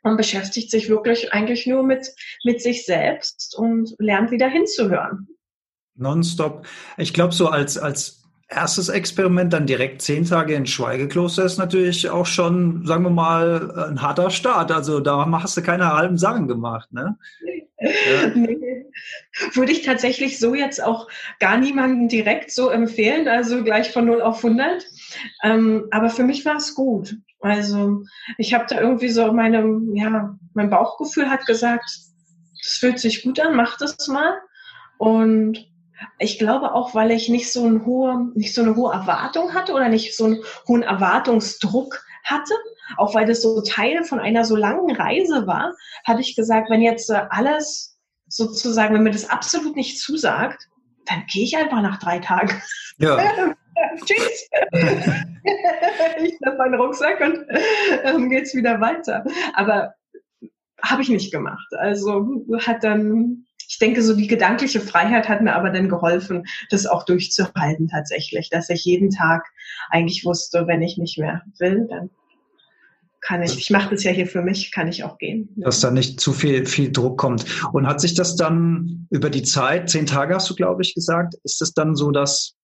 Man 0.02 0.16
beschäftigt 0.16 0.70
sich 0.70 0.88
wirklich 0.88 1.32
eigentlich 1.32 1.66
nur 1.66 1.82
mit, 1.82 2.08
mit 2.44 2.60
sich 2.60 2.84
selbst 2.84 3.56
und 3.56 3.94
lernt 3.98 4.30
wieder 4.30 4.48
hinzuhören. 4.48 5.28
Nonstop. 5.94 6.66
Ich 6.96 7.12
glaube, 7.12 7.34
so 7.34 7.48
als, 7.48 7.78
als 7.78 8.21
erstes 8.54 8.88
Experiment 8.88 9.52
dann 9.52 9.66
direkt 9.66 10.02
zehn 10.02 10.24
Tage 10.24 10.54
in 10.54 10.66
Schweigekloster 10.66 11.44
ist 11.44 11.58
natürlich 11.58 12.08
auch 12.10 12.26
schon, 12.26 12.86
sagen 12.86 13.04
wir 13.04 13.10
mal, 13.10 13.88
ein 13.90 14.02
harter 14.02 14.30
Start. 14.30 14.70
Also 14.70 15.00
da 15.00 15.26
hast 15.42 15.56
du 15.56 15.62
keine 15.62 15.92
halben 15.92 16.18
Sachen 16.18 16.48
gemacht, 16.48 16.92
ne? 16.92 17.16
Ja. 17.44 17.52
Nee. 18.34 18.86
Würde 19.54 19.72
ich 19.72 19.82
tatsächlich 19.82 20.38
so 20.38 20.54
jetzt 20.54 20.82
auch 20.82 21.08
gar 21.40 21.56
niemanden 21.56 22.08
direkt 22.08 22.52
so 22.52 22.68
empfehlen, 22.68 23.26
also 23.26 23.64
gleich 23.64 23.90
von 23.90 24.06
0 24.06 24.20
auf 24.20 24.44
100. 24.44 24.84
Ähm, 25.42 25.88
aber 25.90 26.10
für 26.10 26.22
mich 26.22 26.44
war 26.44 26.56
es 26.56 26.74
gut. 26.74 27.16
Also 27.40 28.04
ich 28.38 28.54
habe 28.54 28.66
da 28.68 28.80
irgendwie 28.80 29.08
so 29.08 29.32
meine, 29.32 29.80
ja, 29.94 30.38
mein 30.54 30.70
Bauchgefühl 30.70 31.28
hat 31.28 31.46
gesagt, 31.46 31.84
das 31.84 32.76
fühlt 32.78 33.00
sich 33.00 33.24
gut 33.24 33.40
an, 33.40 33.56
mach 33.56 33.78
das 33.78 34.06
mal. 34.06 34.38
Und 34.98 35.66
ich 36.18 36.38
glaube 36.38 36.74
auch, 36.74 36.94
weil 36.94 37.10
ich 37.10 37.28
nicht 37.28 37.52
so, 37.52 37.66
ein 37.66 37.84
hohe, 37.84 38.30
nicht 38.34 38.54
so 38.54 38.62
eine 38.62 38.76
hohe 38.76 38.92
Erwartung 38.92 39.54
hatte 39.54 39.72
oder 39.72 39.88
nicht 39.88 40.16
so 40.16 40.24
einen 40.24 40.42
hohen 40.68 40.82
Erwartungsdruck 40.82 42.04
hatte, 42.24 42.54
auch 42.96 43.14
weil 43.14 43.26
das 43.26 43.42
so 43.42 43.62
Teil 43.62 44.04
von 44.04 44.20
einer 44.20 44.44
so 44.44 44.56
langen 44.56 44.94
Reise 44.94 45.46
war, 45.46 45.74
habe 46.06 46.20
ich 46.20 46.36
gesagt, 46.36 46.70
wenn 46.70 46.82
jetzt 46.82 47.10
äh, 47.10 47.22
alles 47.30 47.98
sozusagen, 48.28 48.94
wenn 48.94 49.02
mir 49.02 49.10
das 49.10 49.28
absolut 49.28 49.76
nicht 49.76 49.98
zusagt, 49.98 50.68
dann 51.06 51.24
gehe 51.26 51.44
ich 51.44 51.56
einfach 51.56 51.82
nach 51.82 51.98
drei 51.98 52.18
Tagen. 52.18 52.62
Ja. 52.98 53.18
Tschüss. 54.04 54.48
ich 54.72 56.38
habe 56.46 56.56
meinen 56.56 56.74
Rucksack 56.74 57.20
und 57.20 57.44
ähm, 58.04 58.30
geht's 58.30 58.54
wieder 58.54 58.80
weiter. 58.80 59.24
Aber 59.54 59.94
habe 60.82 61.02
ich 61.02 61.08
nicht 61.08 61.32
gemacht. 61.32 61.66
Also 61.78 62.44
hat 62.66 62.84
dann, 62.84 63.44
ich 63.72 63.78
denke, 63.78 64.02
so 64.02 64.14
die 64.14 64.26
gedankliche 64.26 64.80
Freiheit 64.80 65.30
hat 65.30 65.40
mir 65.40 65.54
aber 65.54 65.70
dann 65.70 65.88
geholfen, 65.88 66.44
das 66.68 66.84
auch 66.84 67.06
durchzuhalten 67.06 67.88
tatsächlich, 67.88 68.50
dass 68.50 68.68
ich 68.68 68.84
jeden 68.84 69.08
Tag 69.08 69.46
eigentlich 69.88 70.26
wusste, 70.26 70.66
wenn 70.66 70.82
ich 70.82 70.98
nicht 70.98 71.18
mehr 71.18 71.40
will, 71.58 71.86
dann 71.88 72.10
kann 73.22 73.42
ich, 73.42 73.56
ich 73.56 73.70
mache 73.70 73.94
das 73.94 74.04
ja 74.04 74.10
hier 74.10 74.26
für 74.26 74.42
mich, 74.42 74.72
kann 74.72 74.88
ich 74.88 75.04
auch 75.04 75.16
gehen. 75.16 75.48
Dass 75.56 75.80
da 75.80 75.90
nicht 75.90 76.20
zu 76.20 76.34
viel, 76.34 76.66
viel 76.66 76.92
Druck 76.92 77.16
kommt. 77.16 77.46
Und 77.72 77.86
hat 77.86 78.02
sich 78.02 78.12
das 78.12 78.36
dann 78.36 79.06
über 79.08 79.30
die 79.30 79.42
Zeit, 79.42 79.88
zehn 79.88 80.04
Tage 80.04 80.34
hast 80.34 80.50
du, 80.50 80.54
glaube 80.54 80.82
ich, 80.82 80.94
gesagt, 80.94 81.36
ist 81.42 81.62
es 81.62 81.72
dann 81.72 81.94
so, 81.94 82.10
dass 82.10 82.56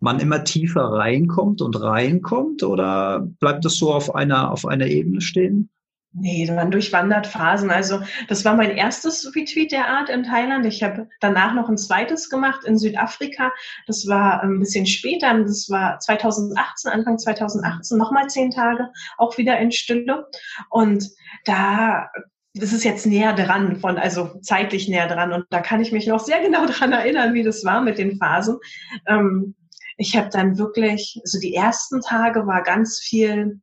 man 0.00 0.18
immer 0.18 0.44
tiefer 0.44 0.84
reinkommt 0.84 1.60
und 1.60 1.78
reinkommt 1.78 2.62
oder 2.62 3.28
bleibt 3.38 3.66
es 3.66 3.76
so 3.76 3.92
auf 3.92 4.14
einer, 4.14 4.50
auf 4.50 4.64
einer 4.64 4.86
Ebene 4.86 5.20
stehen? 5.20 5.68
Nee, 6.12 6.50
man 6.50 6.70
durchwandert 6.70 7.26
Phasen. 7.26 7.70
Also 7.70 8.00
das 8.28 8.44
war 8.44 8.56
mein 8.56 8.70
erstes 8.70 9.30
Retreat 9.36 9.70
der 9.70 9.88
Art 9.88 10.08
in 10.08 10.24
Thailand. 10.24 10.64
Ich 10.64 10.82
habe 10.82 11.08
danach 11.20 11.54
noch 11.54 11.68
ein 11.68 11.76
zweites 11.76 12.30
gemacht 12.30 12.64
in 12.64 12.78
Südafrika. 12.78 13.52
Das 13.86 14.06
war 14.08 14.42
ein 14.42 14.58
bisschen 14.58 14.86
später. 14.86 15.32
Das 15.44 15.68
war 15.68 15.98
2018, 16.00 16.90
Anfang 16.90 17.18
2018, 17.18 17.98
nochmal 17.98 18.26
zehn 18.28 18.50
Tage, 18.50 18.88
auch 19.18 19.36
wieder 19.36 19.58
in 19.58 19.70
Stille. 19.70 20.26
Und 20.70 21.08
da 21.44 22.08
das 22.54 22.72
ist 22.72 22.84
jetzt 22.84 23.06
näher 23.06 23.34
dran 23.34 23.76
von, 23.76 23.98
also 23.98 24.40
zeitlich 24.40 24.88
näher 24.88 25.06
dran. 25.06 25.32
Und 25.32 25.44
da 25.50 25.60
kann 25.60 25.80
ich 25.80 25.92
mich 25.92 26.06
noch 26.06 26.20
sehr 26.20 26.40
genau 26.40 26.66
dran 26.66 26.92
erinnern, 26.92 27.34
wie 27.34 27.42
das 27.42 27.64
war 27.64 27.82
mit 27.82 27.98
den 27.98 28.18
Phasen. 28.18 28.58
Ähm, 29.06 29.54
ich 29.96 30.16
habe 30.16 30.30
dann 30.30 30.58
wirklich, 30.58 31.20
also 31.22 31.38
die 31.38 31.54
ersten 31.54 32.00
Tage 32.00 32.46
war 32.46 32.62
ganz 32.62 32.98
viel 32.98 33.60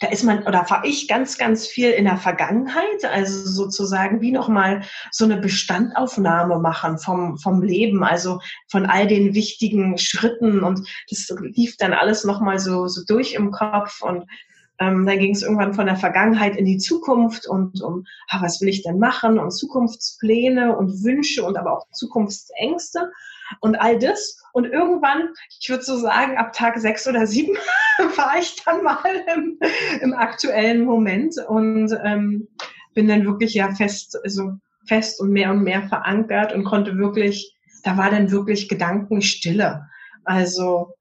da 0.00 0.08
ist 0.08 0.24
man 0.24 0.46
oder 0.46 0.64
fahre 0.64 0.86
ich 0.86 1.08
ganz, 1.08 1.38
ganz 1.38 1.66
viel 1.66 1.90
in 1.90 2.04
der 2.04 2.18
Vergangenheit, 2.18 3.04
also 3.04 3.48
sozusagen 3.48 4.20
wie 4.20 4.32
nochmal 4.32 4.82
so 5.10 5.24
eine 5.24 5.38
Bestandaufnahme 5.38 6.58
machen 6.58 6.98
vom, 6.98 7.38
vom 7.38 7.62
Leben, 7.62 8.04
also 8.04 8.40
von 8.68 8.86
all 8.86 9.06
den 9.06 9.34
wichtigen 9.34 9.96
Schritten. 9.98 10.62
Und 10.62 10.86
das 11.08 11.28
lief 11.40 11.76
dann 11.78 11.92
alles 11.92 12.24
nochmal 12.24 12.58
so, 12.58 12.86
so 12.88 13.02
durch 13.06 13.34
im 13.34 13.50
Kopf. 13.50 14.02
Und 14.02 14.26
ähm, 14.78 15.06
dann 15.06 15.18
ging 15.18 15.32
es 15.32 15.42
irgendwann 15.42 15.72
von 15.72 15.86
der 15.86 15.96
Vergangenheit 15.96 16.56
in 16.56 16.66
die 16.66 16.78
Zukunft 16.78 17.46
und 17.46 17.80
um, 17.80 18.04
ah, 18.28 18.42
was 18.42 18.60
will 18.60 18.68
ich 18.68 18.82
denn 18.82 18.98
machen? 18.98 19.38
Und 19.38 19.50
Zukunftspläne 19.50 20.76
und 20.76 21.02
Wünsche 21.02 21.42
und 21.44 21.56
aber 21.56 21.78
auch 21.78 21.86
Zukunftsängste 21.92 23.10
und 23.60 23.76
all 23.76 23.98
das. 23.98 24.40
Und 24.52 24.66
irgendwann, 24.66 25.28
ich 25.60 25.68
würde 25.68 25.82
so 25.82 25.98
sagen, 25.98 26.36
ab 26.36 26.52
Tag 26.52 26.78
sechs 26.78 27.06
oder 27.06 27.26
sieben 27.26 27.56
war 28.16 28.38
ich 28.38 28.56
dann 28.64 28.82
mal 28.82 29.24
im, 29.34 29.58
im 30.00 30.14
aktuellen 30.14 30.84
Moment 30.84 31.34
und 31.48 31.96
ähm, 32.04 32.48
bin 32.94 33.08
dann 33.08 33.24
wirklich 33.24 33.54
ja 33.54 33.74
fest, 33.74 34.18
also 34.24 34.52
fest 34.86 35.20
und 35.20 35.30
mehr 35.30 35.50
und 35.50 35.62
mehr 35.62 35.82
verankert 35.88 36.52
und 36.52 36.64
konnte 36.64 36.96
wirklich, 36.96 37.56
da 37.82 37.96
war 37.96 38.10
dann 38.10 38.30
wirklich 38.30 38.68
Gedankenstille. 38.68 39.86
Also, 40.24 40.94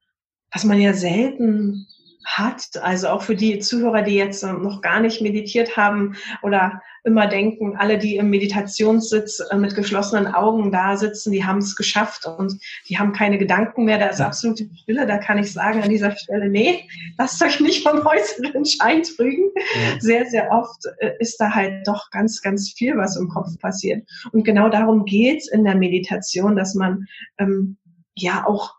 was 0.52 0.64
man 0.64 0.80
ja 0.80 0.94
selten 0.94 1.88
hat. 2.26 2.66
Also 2.82 3.10
auch 3.10 3.22
für 3.22 3.36
die 3.36 3.60
Zuhörer, 3.60 4.02
die 4.02 4.16
jetzt 4.16 4.44
noch 4.44 4.82
gar 4.82 5.00
nicht 5.00 5.22
meditiert 5.22 5.78
haben 5.78 6.16
oder 6.42 6.82
immer 7.06 7.28
denken, 7.28 7.76
alle, 7.78 7.98
die 7.98 8.18
im 8.18 8.30
Meditationssitz 8.32 9.40
äh, 9.52 9.56
mit 9.56 9.76
geschlossenen 9.76 10.28
Augen 10.28 10.72
da 10.72 10.98
sitzen, 10.98 11.32
die 11.32 11.46
haben 11.46 11.60
es 11.60 11.76
geschafft 11.76 12.26
und 12.26 12.60
die 12.90 12.98
haben 12.98 13.14
keine 13.14 13.38
Gedanken 13.38 13.86
mehr. 13.86 14.00
Da 14.00 14.08
ist 14.08 14.20
absolute 14.20 14.68
Stille. 14.76 15.06
Da 15.06 15.20
kann 15.20 15.38
ich 15.38 15.54
sagen 15.54 15.84
an 15.84 15.90
dieser 15.90 16.16
Stelle, 16.16 16.50
nee, 16.50 16.90
lasst 17.18 17.42
euch 17.44 17.60
nicht 17.60 17.88
vom 17.88 18.06
äußeren 18.06 18.66
Schein 18.66 19.04
trügen. 19.04 19.52
Ja. 19.56 20.00
Sehr, 20.00 20.26
sehr 20.26 20.52
oft 20.52 20.84
äh, 21.00 21.12
ist 21.20 21.38
da 21.38 21.52
halt 21.52 21.88
doch 21.88 22.10
ganz, 22.10 22.42
ganz 22.42 22.72
viel, 22.72 22.98
was 22.98 23.16
im 23.16 23.30
Kopf 23.30 23.58
passiert. 23.60 24.08
Und 24.32 24.44
genau 24.44 24.70
darum 24.70 25.06
geht's 25.06 25.48
in 25.48 25.64
der 25.64 25.76
Meditation, 25.76 26.56
dass 26.56 26.74
man 26.74 27.06
ähm, 27.38 27.78
ja 28.16 28.46
auch 28.48 28.74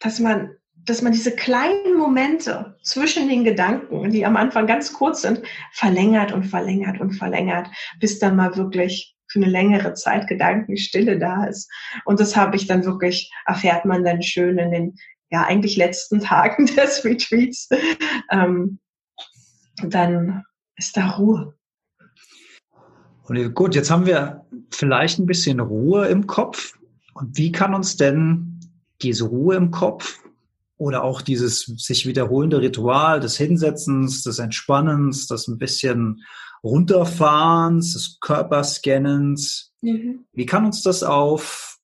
dass 0.00 0.18
man 0.18 0.56
dass 0.90 1.02
man 1.02 1.12
diese 1.12 1.30
kleinen 1.36 1.96
Momente 1.96 2.76
zwischen 2.82 3.28
den 3.28 3.44
Gedanken, 3.44 4.10
die 4.10 4.26
am 4.26 4.36
Anfang 4.36 4.66
ganz 4.66 4.92
kurz 4.92 5.22
sind, 5.22 5.40
verlängert 5.72 6.32
und 6.32 6.42
verlängert 6.42 7.00
und 7.00 7.12
verlängert, 7.12 7.68
bis 8.00 8.18
dann 8.18 8.34
mal 8.34 8.56
wirklich 8.56 9.16
für 9.28 9.38
eine 9.38 9.48
längere 9.48 9.94
Zeit 9.94 10.26
Gedankenstille 10.26 11.16
da 11.16 11.44
ist. 11.44 11.70
Und 12.04 12.18
das 12.18 12.34
habe 12.34 12.56
ich 12.56 12.66
dann 12.66 12.84
wirklich, 12.84 13.32
erfährt 13.46 13.84
man 13.84 14.04
dann 14.04 14.20
schön 14.20 14.58
in 14.58 14.72
den, 14.72 14.96
ja, 15.30 15.44
eigentlich 15.44 15.76
letzten 15.76 16.18
Tagen 16.24 16.66
des 16.66 17.04
Retreats. 17.04 17.68
Ähm, 18.32 18.80
dann 19.84 20.42
ist 20.76 20.96
da 20.96 21.10
Ruhe. 21.10 21.54
Und 23.28 23.54
gut, 23.54 23.76
jetzt 23.76 23.92
haben 23.92 24.06
wir 24.06 24.44
vielleicht 24.72 25.20
ein 25.20 25.26
bisschen 25.26 25.60
Ruhe 25.60 26.08
im 26.08 26.26
Kopf. 26.26 26.76
Und 27.14 27.38
wie 27.38 27.52
kann 27.52 27.76
uns 27.76 27.96
denn 27.96 28.58
diese 29.02 29.26
Ruhe 29.26 29.54
im 29.54 29.70
Kopf 29.70 30.18
oder 30.80 31.04
auch 31.04 31.20
dieses 31.20 31.66
sich 31.76 32.06
wiederholende 32.06 32.62
Ritual 32.62 33.20
des 33.20 33.36
Hinsetzens, 33.36 34.22
des 34.22 34.38
Entspannens, 34.38 35.26
des 35.26 35.46
ein 35.46 35.58
bisschen 35.58 36.24
Runterfahrens, 36.64 37.92
des 37.92 38.18
Körperscannens. 38.20 39.72
Mhm. 39.82 40.24
Wie 40.32 40.46
kann 40.46 40.64
uns 40.64 40.82
das 40.82 41.02
auf 41.02 41.76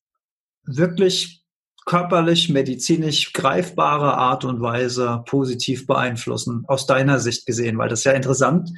wirklich 0.65 1.45
körperlich, 1.85 2.49
medizinisch 2.49 3.35
greifbare 3.35 4.17
Art 4.17 4.47
und 4.47 4.63
Weise 4.63 5.23
positiv 5.27 5.87
beeinflussen, 5.87 6.65
aus 6.67 6.87
deiner 6.87 7.19
Sicht 7.19 7.45
gesehen? 7.45 7.77
Weil 7.77 7.91
das 7.91 7.99
ist 7.99 8.05
ja 8.07 8.13
interessant 8.13 8.71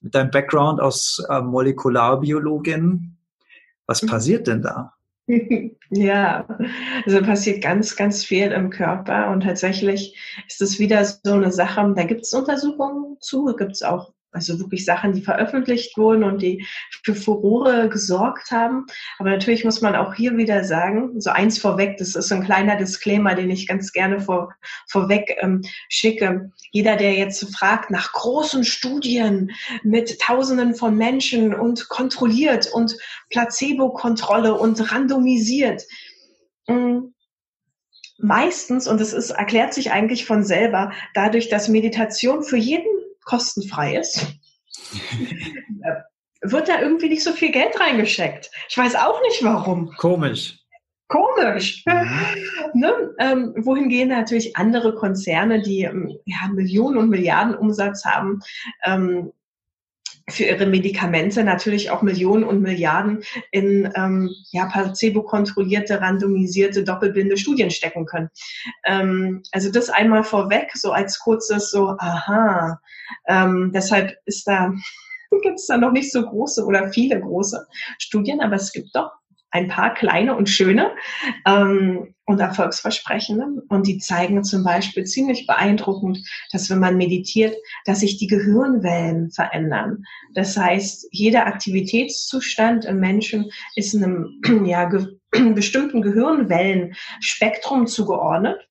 mit 0.00 0.14
deinem 0.14 0.30
Background 0.30 0.80
aus 0.80 1.22
äh, 1.28 1.42
Molekularbiologin. 1.42 3.18
Was 3.84 4.00
mhm. 4.00 4.06
passiert 4.06 4.46
denn 4.46 4.62
da? 4.62 4.95
Ja, 5.90 6.46
also 7.04 7.20
passiert 7.22 7.62
ganz, 7.62 7.94
ganz 7.96 8.24
viel 8.24 8.50
im 8.50 8.70
Körper 8.70 9.30
und 9.30 9.42
tatsächlich 9.42 10.16
ist 10.48 10.60
es 10.60 10.78
wieder 10.78 11.04
so 11.04 11.34
eine 11.34 11.52
Sache, 11.52 11.92
da 11.96 12.04
gibt 12.04 12.22
es 12.22 12.34
Untersuchungen 12.34 13.16
zu, 13.20 13.46
gibt 13.56 13.72
es 13.72 13.82
auch 13.82 14.12
also 14.36 14.60
wirklich 14.60 14.84
Sachen, 14.84 15.14
die 15.14 15.22
veröffentlicht 15.22 15.96
wurden 15.96 16.22
und 16.22 16.42
die 16.42 16.64
für 17.02 17.14
Furore 17.14 17.88
gesorgt 17.88 18.50
haben. 18.50 18.86
Aber 19.18 19.30
natürlich 19.30 19.64
muss 19.64 19.80
man 19.80 19.96
auch 19.96 20.14
hier 20.14 20.36
wieder 20.36 20.62
sagen, 20.62 21.20
so 21.20 21.30
eins 21.30 21.58
vorweg, 21.58 21.96
das 21.96 22.14
ist 22.14 22.30
ein 22.30 22.44
kleiner 22.44 22.76
Disclaimer, 22.76 23.34
den 23.34 23.50
ich 23.50 23.66
ganz 23.66 23.92
gerne 23.92 24.20
vor, 24.20 24.54
vorweg 24.88 25.36
ähm, 25.40 25.62
schicke. 25.88 26.52
Jeder, 26.70 26.96
der 26.96 27.14
jetzt 27.14 27.56
fragt 27.56 27.90
nach 27.90 28.12
großen 28.12 28.62
Studien 28.64 29.50
mit 29.82 30.20
Tausenden 30.20 30.74
von 30.74 30.96
Menschen 30.96 31.54
und 31.54 31.88
kontrolliert 31.88 32.70
und 32.72 32.94
Placebo-Kontrolle 33.30 34.54
und 34.54 34.92
randomisiert, 34.92 35.82
mm, 36.68 36.98
meistens, 38.18 38.86
und 38.86 39.00
ist, 39.00 39.30
erklärt 39.30 39.74
sich 39.74 39.92
eigentlich 39.92 40.26
von 40.26 40.44
selber, 40.44 40.92
dadurch, 41.14 41.48
dass 41.48 41.68
Meditation 41.68 42.42
für 42.42 42.56
jeden 42.56 42.95
kostenfrei 43.26 43.98
ist, 43.98 44.26
wird 46.42 46.68
da 46.68 46.80
irgendwie 46.80 47.10
nicht 47.10 47.22
so 47.22 47.32
viel 47.32 47.52
Geld 47.52 47.78
reingesteckt. 47.78 48.50
Ich 48.68 48.78
weiß 48.78 48.94
auch 48.94 49.20
nicht 49.22 49.44
warum. 49.44 49.92
Komisch. 49.98 50.58
Komisch. 51.08 51.84
Mhm. 51.86 52.10
ne? 52.80 53.14
ähm, 53.18 53.54
wohin 53.58 53.88
gehen 53.88 54.08
natürlich 54.08 54.56
andere 54.56 54.94
Konzerne, 54.94 55.60
die 55.60 55.82
ähm, 55.82 56.18
ja, 56.24 56.48
Millionen 56.52 56.96
und 56.96 57.10
Milliarden 57.10 57.54
Umsatz 57.54 58.04
haben, 58.04 58.40
ähm, 58.84 59.32
für 60.28 60.44
ihre 60.44 60.66
Medikamente 60.66 61.44
natürlich 61.44 61.90
auch 61.90 62.02
Millionen 62.02 62.42
und 62.42 62.60
Milliarden 62.60 63.22
in 63.52 63.92
ähm, 63.94 64.30
ja, 64.50 64.66
placebo-kontrollierte, 64.66 66.00
randomisierte, 66.00 66.82
doppelblinde 66.82 67.36
Studien 67.36 67.70
stecken 67.70 68.06
können. 68.06 68.30
Ähm, 68.84 69.42
also 69.52 69.70
das 69.70 69.88
einmal 69.88 70.24
vorweg, 70.24 70.70
so 70.74 70.90
als 70.90 71.20
kurzes 71.20 71.70
so, 71.70 71.94
aha. 71.98 72.80
Ähm, 73.28 73.70
deshalb 73.72 74.16
ist 74.26 74.48
da, 74.48 74.72
gibt 75.42 75.60
es 75.60 75.66
da 75.66 75.76
noch 75.76 75.92
nicht 75.92 76.10
so 76.10 76.22
große 76.22 76.64
oder 76.64 76.92
viele 76.92 77.20
große 77.20 77.64
Studien, 77.98 78.40
aber 78.40 78.56
es 78.56 78.72
gibt 78.72 78.96
doch 78.96 79.12
ein 79.50 79.68
paar 79.68 79.94
kleine 79.94 80.36
und 80.36 80.48
schöne 80.48 80.92
ähm, 81.46 82.14
und 82.24 82.40
erfolgsversprechende. 82.40 83.62
Und 83.68 83.86
die 83.86 83.98
zeigen 83.98 84.42
zum 84.44 84.64
Beispiel 84.64 85.04
ziemlich 85.04 85.46
beeindruckend, 85.46 86.18
dass 86.52 86.68
wenn 86.68 86.80
man 86.80 86.96
meditiert, 86.96 87.54
dass 87.84 88.00
sich 88.00 88.18
die 88.18 88.26
Gehirnwellen 88.26 89.30
verändern. 89.30 90.02
Das 90.34 90.56
heißt, 90.56 91.08
jeder 91.12 91.46
Aktivitätszustand 91.46 92.84
im 92.84 92.98
Menschen 92.98 93.50
ist 93.76 93.94
einem 93.94 94.42
ja, 94.64 94.84
ge 94.86 95.06
bestimmten 95.54 96.02
Gehirnwellenspektrum 96.02 97.86
zugeordnet. 97.86 98.68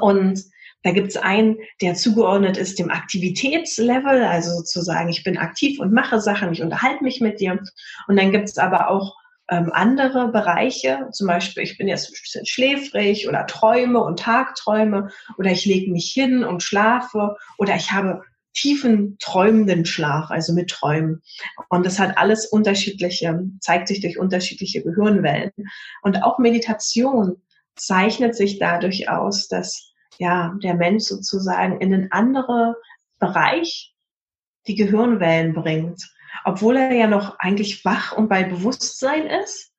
Und 0.00 0.44
da 0.82 0.92
gibt 0.92 1.08
es 1.08 1.16
einen, 1.16 1.56
der 1.80 1.94
zugeordnet 1.94 2.56
ist 2.56 2.78
dem 2.78 2.90
Aktivitätslevel, 2.90 4.22
also 4.22 4.50
sozusagen, 4.50 5.08
ich 5.08 5.24
bin 5.24 5.36
aktiv 5.36 5.80
und 5.80 5.92
mache 5.92 6.20
Sachen, 6.20 6.52
ich 6.52 6.62
unterhalte 6.62 7.02
mich 7.02 7.20
mit 7.20 7.40
dir. 7.40 7.58
Und 8.06 8.16
dann 8.16 8.30
gibt 8.30 8.48
es 8.48 8.58
aber 8.58 8.88
auch 8.88 9.16
ähm, 9.48 9.70
andere 9.72 10.28
Bereiche, 10.28 11.08
zum 11.12 11.26
Beispiel 11.26 11.62
ich 11.62 11.78
bin 11.78 11.88
jetzt 11.88 12.08
ein 12.08 12.18
bisschen 12.20 12.46
schläfrig 12.46 13.28
oder 13.28 13.46
träume 13.46 14.02
und 14.02 14.18
Tagträume 14.18 15.10
oder 15.38 15.50
ich 15.50 15.64
lege 15.64 15.90
mich 15.90 16.10
hin 16.12 16.44
und 16.44 16.62
schlafe 16.62 17.36
oder 17.58 17.76
ich 17.76 17.92
habe 17.92 18.22
tiefen 18.56 19.18
träumenden 19.18 19.84
Schlaf, 19.84 20.30
also 20.30 20.52
mit 20.54 20.70
Träumen. 20.70 21.22
Und 21.68 21.84
das 21.84 21.98
hat 21.98 22.16
alles 22.16 22.46
unterschiedliche, 22.46 23.38
zeigt 23.60 23.86
sich 23.86 24.00
durch 24.00 24.18
unterschiedliche 24.18 24.82
Gehirnwellen. 24.82 25.52
Und 26.02 26.22
auch 26.22 26.38
Meditation 26.38 27.36
zeichnet 27.76 28.34
sich 28.34 28.58
dadurch 28.58 29.10
aus, 29.10 29.48
dass 29.48 29.92
ja 30.18 30.54
der 30.62 30.74
Mensch 30.74 31.04
sozusagen 31.04 31.80
in 31.80 31.92
einen 31.92 32.10
anderen 32.12 32.74
Bereich 33.18 33.94
die 34.66 34.74
Gehirnwellen 34.74 35.54
bringt. 35.54 36.02
Obwohl 36.44 36.76
er 36.76 36.92
ja 36.92 37.06
noch 37.06 37.38
eigentlich 37.38 37.84
wach 37.84 38.12
und 38.12 38.28
bei 38.28 38.44
Bewusstsein 38.44 39.26
ist, 39.26 39.72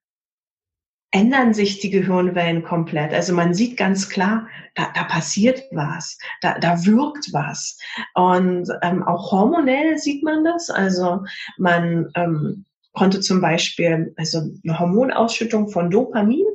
ändern 1.12 1.54
sich 1.54 1.80
die 1.80 1.90
Gehirnwellen 1.90 2.64
komplett. 2.64 3.14
Also 3.14 3.34
man 3.34 3.54
sieht 3.54 3.78
ganz 3.78 4.10
klar, 4.10 4.48
da, 4.76 4.90
da 4.94 5.04
passiert 5.06 5.64
was, 5.72 6.18
da, 6.42 6.60
da 6.60 6.86
wirkt 6.86 7.32
was. 7.32 7.80
Und 8.14 8.70
ähm, 8.82 9.04
auch 9.04 9.32
hormonell 9.32 9.98
sieht 9.98 10.24
man 10.24 10.44
das. 10.44 10.70
Also 10.70 11.24
man 11.58 12.12
ähm, 12.16 12.66
konnte 12.94 13.22
zum 13.22 13.40
Beispiel, 13.40 14.14
also 14.18 14.42
eine 14.64 14.80
Hormonausschüttung 14.80 15.70
von 15.70 15.90
Dopamin, 15.90 16.46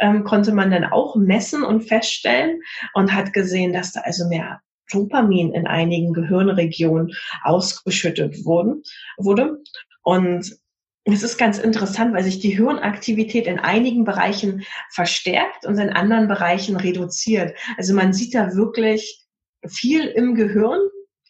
ähm, 0.00 0.24
konnte 0.24 0.52
man 0.52 0.70
dann 0.70 0.84
auch 0.84 1.14
messen 1.14 1.62
und 1.62 1.82
feststellen 1.82 2.60
und 2.94 3.14
hat 3.14 3.32
gesehen, 3.32 3.72
dass 3.72 3.92
da 3.92 4.00
also 4.00 4.26
mehr 4.28 4.60
Dopamin 4.92 5.52
in 5.52 5.66
einigen 5.66 6.12
Gehirnregionen 6.12 7.14
ausgeschüttet 7.42 8.44
wurden, 8.44 8.82
wurde. 9.16 9.62
Und 10.02 10.56
es 11.04 11.22
ist 11.22 11.36
ganz 11.36 11.58
interessant, 11.58 12.14
weil 12.14 12.22
sich 12.22 12.38
die 12.38 12.56
Hirnaktivität 12.56 13.46
in 13.46 13.58
einigen 13.58 14.04
Bereichen 14.04 14.64
verstärkt 14.90 15.66
und 15.66 15.78
in 15.78 15.90
anderen 15.90 16.28
Bereichen 16.28 16.76
reduziert. 16.76 17.56
Also 17.76 17.94
man 17.94 18.12
sieht 18.12 18.34
da 18.34 18.54
wirklich 18.54 19.26
viel 19.66 20.06
im 20.06 20.34
Gehirn, 20.34 20.80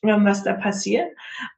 ähm, 0.02 0.24
was 0.24 0.44
da 0.44 0.54
passiert. 0.54 1.08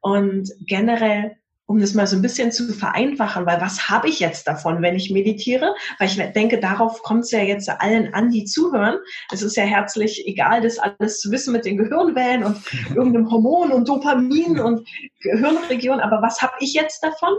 Und 0.01 0.49
generell 0.65 1.35
um 1.67 1.79
das 1.79 1.93
mal 1.93 2.05
so 2.05 2.15
ein 2.15 2.21
bisschen 2.21 2.51
zu 2.51 2.71
vereinfachen, 2.73 3.45
weil 3.45 3.59
was 3.59 3.89
habe 3.89 4.07
ich 4.07 4.19
jetzt 4.19 4.47
davon, 4.47 4.81
wenn 4.81 4.95
ich 4.95 5.09
meditiere? 5.09 5.73
Weil 5.97 6.07
ich 6.07 6.17
denke, 6.33 6.59
darauf 6.59 7.01
kommt 7.01 7.23
es 7.23 7.31
ja 7.31 7.39
jetzt 7.39 7.69
allen 7.69 8.13
an, 8.13 8.29
die 8.29 8.45
zuhören. 8.45 8.97
Es 9.31 9.41
ist 9.41 9.55
ja 9.55 9.63
herzlich 9.63 10.27
egal, 10.27 10.61
das 10.61 10.77
alles 10.77 11.19
zu 11.19 11.31
wissen 11.31 11.53
mit 11.53 11.65
den 11.65 11.77
Gehirnwellen 11.77 12.43
und 12.43 12.61
irgendeinem 12.95 13.31
Hormon 13.31 13.71
und 13.71 13.89
Dopamin 13.89 14.59
und 14.59 14.87
Gehirnregion. 15.21 15.99
Aber 15.99 16.21
was 16.21 16.41
habe 16.41 16.53
ich 16.59 16.73
jetzt 16.73 17.03
davon? 17.03 17.33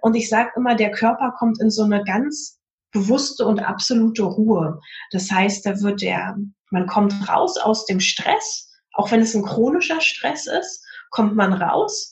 Und 0.00 0.14
ich 0.14 0.28
sage 0.28 0.52
immer, 0.56 0.76
der 0.76 0.92
Körper 0.92 1.34
kommt 1.36 1.60
in 1.60 1.70
so 1.70 1.82
eine 1.82 2.04
ganz 2.04 2.60
bewusste 2.92 3.46
und 3.46 3.58
absolute 3.60 4.22
Ruhe. 4.22 4.80
Das 5.10 5.30
heißt, 5.30 5.66
da 5.66 5.80
wird 5.80 6.02
der, 6.02 6.36
man 6.70 6.86
kommt 6.86 7.14
raus 7.28 7.56
aus 7.56 7.86
dem 7.86 7.98
Stress, 7.98 8.70
auch 8.92 9.10
wenn 9.10 9.22
es 9.22 9.34
ein 9.34 9.42
chronischer 9.42 10.00
Stress 10.00 10.46
ist, 10.46 10.84
kommt 11.10 11.34
man 11.34 11.52
raus 11.52 12.11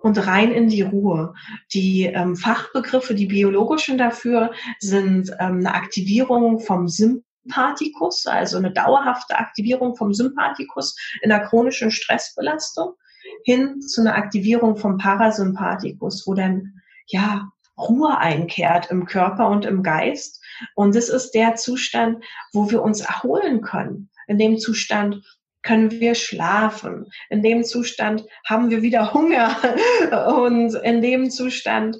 und 0.00 0.26
rein 0.26 0.50
in 0.50 0.68
die 0.68 0.82
Ruhe. 0.82 1.34
Die 1.72 2.04
ähm, 2.04 2.36
Fachbegriffe, 2.36 3.14
die 3.14 3.26
biologischen 3.26 3.98
dafür 3.98 4.52
sind 4.78 5.30
ähm, 5.38 5.58
eine 5.58 5.74
Aktivierung 5.74 6.58
vom 6.58 6.88
Sympathikus, 6.88 8.26
also 8.26 8.58
eine 8.58 8.72
dauerhafte 8.72 9.38
Aktivierung 9.38 9.96
vom 9.96 10.12
Sympathikus 10.12 10.96
in 11.22 11.30
der 11.30 11.40
chronischen 11.40 11.90
Stressbelastung, 11.90 12.94
hin 13.44 13.80
zu 13.80 14.00
einer 14.00 14.14
Aktivierung 14.14 14.76
vom 14.76 14.96
Parasympathikus, 14.96 16.26
wo 16.26 16.34
dann 16.34 16.80
ja 17.06 17.50
Ruhe 17.78 18.18
einkehrt 18.18 18.90
im 18.90 19.06
Körper 19.06 19.48
und 19.48 19.64
im 19.64 19.82
Geist. 19.82 20.42
Und 20.74 20.94
das 20.94 21.08
ist 21.08 21.32
der 21.32 21.54
Zustand, 21.54 22.22
wo 22.52 22.70
wir 22.70 22.82
uns 22.82 23.00
erholen 23.00 23.62
können. 23.62 24.10
In 24.26 24.38
dem 24.38 24.58
Zustand 24.58 25.22
können 25.62 25.90
wir 25.90 26.14
schlafen. 26.14 27.10
In 27.28 27.42
dem 27.42 27.64
Zustand 27.64 28.24
haben 28.46 28.70
wir 28.70 28.82
wieder 28.82 29.12
Hunger 29.12 29.56
und 30.36 30.74
in 30.74 31.02
dem 31.02 31.30
Zustand 31.30 31.96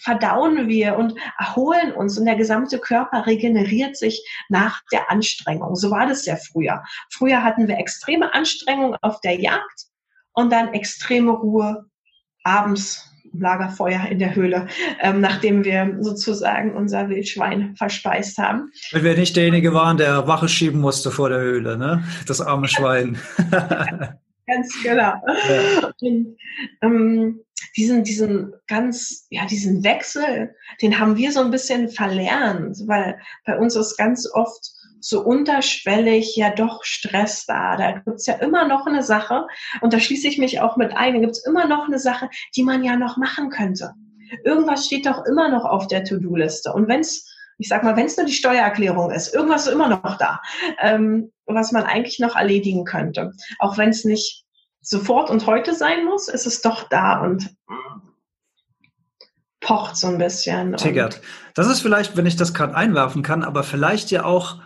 verdauen 0.00 0.68
wir 0.68 0.96
und 0.96 1.14
erholen 1.38 1.92
uns 1.92 2.18
und 2.18 2.26
der 2.26 2.36
gesamte 2.36 2.78
Körper 2.78 3.26
regeneriert 3.26 3.96
sich 3.96 4.24
nach 4.48 4.82
der 4.92 5.10
Anstrengung. 5.10 5.74
So 5.74 5.90
war 5.90 6.06
das 6.06 6.24
ja 6.26 6.36
früher. 6.36 6.84
Früher 7.10 7.42
hatten 7.42 7.68
wir 7.68 7.78
extreme 7.78 8.32
Anstrengung 8.32 8.96
auf 9.02 9.20
der 9.20 9.40
Jagd 9.40 9.86
und 10.32 10.52
dann 10.52 10.72
extreme 10.72 11.32
Ruhe 11.32 11.86
abends 12.44 13.04
Lagerfeuer 13.32 14.06
in 14.10 14.18
der 14.18 14.34
Höhle, 14.34 14.66
ähm, 15.00 15.20
nachdem 15.20 15.64
wir 15.64 15.96
sozusagen 16.00 16.74
unser 16.74 17.08
Wildschwein 17.08 17.74
verspeist 17.76 18.38
haben. 18.38 18.70
Wenn 18.92 19.04
wir 19.04 19.16
nicht 19.16 19.36
derjenige 19.36 19.74
waren, 19.74 19.96
der 19.96 20.26
Wache 20.26 20.48
schieben 20.48 20.80
musste 20.80 21.10
vor 21.10 21.28
der 21.28 21.40
Höhle, 21.40 21.76
ne? 21.76 22.04
Das 22.26 22.40
arme 22.40 22.68
Schwein. 22.68 23.18
ganz 24.46 24.82
genau. 24.82 25.14
Ja. 25.14 25.92
Und, 26.00 26.36
ähm, 26.82 27.40
diesen, 27.76 28.04
diesen 28.04 28.52
ganz, 28.66 29.26
ja, 29.30 29.46
diesen 29.46 29.84
Wechsel, 29.84 30.54
den 30.82 30.98
haben 30.98 31.16
wir 31.16 31.32
so 31.32 31.40
ein 31.40 31.50
bisschen 31.50 31.88
verlernt, 31.88 32.76
weil 32.86 33.18
bei 33.44 33.56
uns 33.58 33.76
ist 33.76 33.96
ganz 33.96 34.28
oft 34.32 34.72
so 35.00 35.22
unterschwellig 35.22 36.36
ja 36.36 36.50
doch 36.50 36.84
Stress 36.84 37.46
da. 37.46 37.76
Da 37.76 37.92
gibt's 37.92 38.26
ja 38.26 38.34
immer 38.34 38.66
noch 38.66 38.86
eine 38.86 39.02
Sache, 39.02 39.46
und 39.80 39.92
da 39.92 40.00
schließe 40.00 40.28
ich 40.28 40.38
mich 40.38 40.60
auch 40.60 40.76
mit 40.76 40.96
ein, 40.96 41.14
da 41.14 41.20
gibt's 41.20 41.46
immer 41.46 41.66
noch 41.66 41.86
eine 41.86 41.98
Sache, 41.98 42.28
die 42.56 42.62
man 42.62 42.84
ja 42.84 42.96
noch 42.96 43.16
machen 43.16 43.50
könnte. 43.50 43.92
Irgendwas 44.44 44.86
steht 44.86 45.06
doch 45.06 45.24
immer 45.24 45.48
noch 45.48 45.64
auf 45.64 45.86
der 45.86 46.04
To-Do-Liste. 46.04 46.72
Und 46.72 46.88
wenn's 46.88 47.24
ich 47.58 47.68
sag 47.68 47.82
mal, 47.82 47.96
wenn 47.96 48.06
es 48.06 48.16
nur 48.16 48.26
die 48.26 48.32
Steuererklärung 48.32 49.10
ist, 49.10 49.34
irgendwas 49.34 49.66
ist 49.66 49.72
immer 49.72 49.88
noch 49.88 50.16
da, 50.16 50.40
ähm, 50.80 51.32
was 51.46 51.72
man 51.72 51.82
eigentlich 51.82 52.20
noch 52.20 52.36
erledigen 52.36 52.84
könnte. 52.84 53.32
Auch 53.58 53.76
wenn 53.76 53.88
es 53.88 54.04
nicht 54.04 54.44
sofort 54.80 55.28
und 55.28 55.46
heute 55.46 55.74
sein 55.74 56.04
muss, 56.04 56.28
ist 56.28 56.46
es 56.46 56.62
doch 56.62 56.88
da 56.88 57.20
und 57.20 57.54
pocht 59.60 59.96
so 59.96 60.06
ein 60.06 60.18
bisschen. 60.18 60.76
Tiggert. 60.76 61.20
Das 61.54 61.66
ist 61.66 61.80
vielleicht, 61.80 62.16
wenn 62.16 62.26
ich 62.26 62.36
das 62.36 62.54
gerade 62.54 62.76
einwerfen 62.76 63.22
kann, 63.22 63.42
aber 63.42 63.64
vielleicht 63.64 64.12
ja 64.12 64.24
auch 64.24 64.60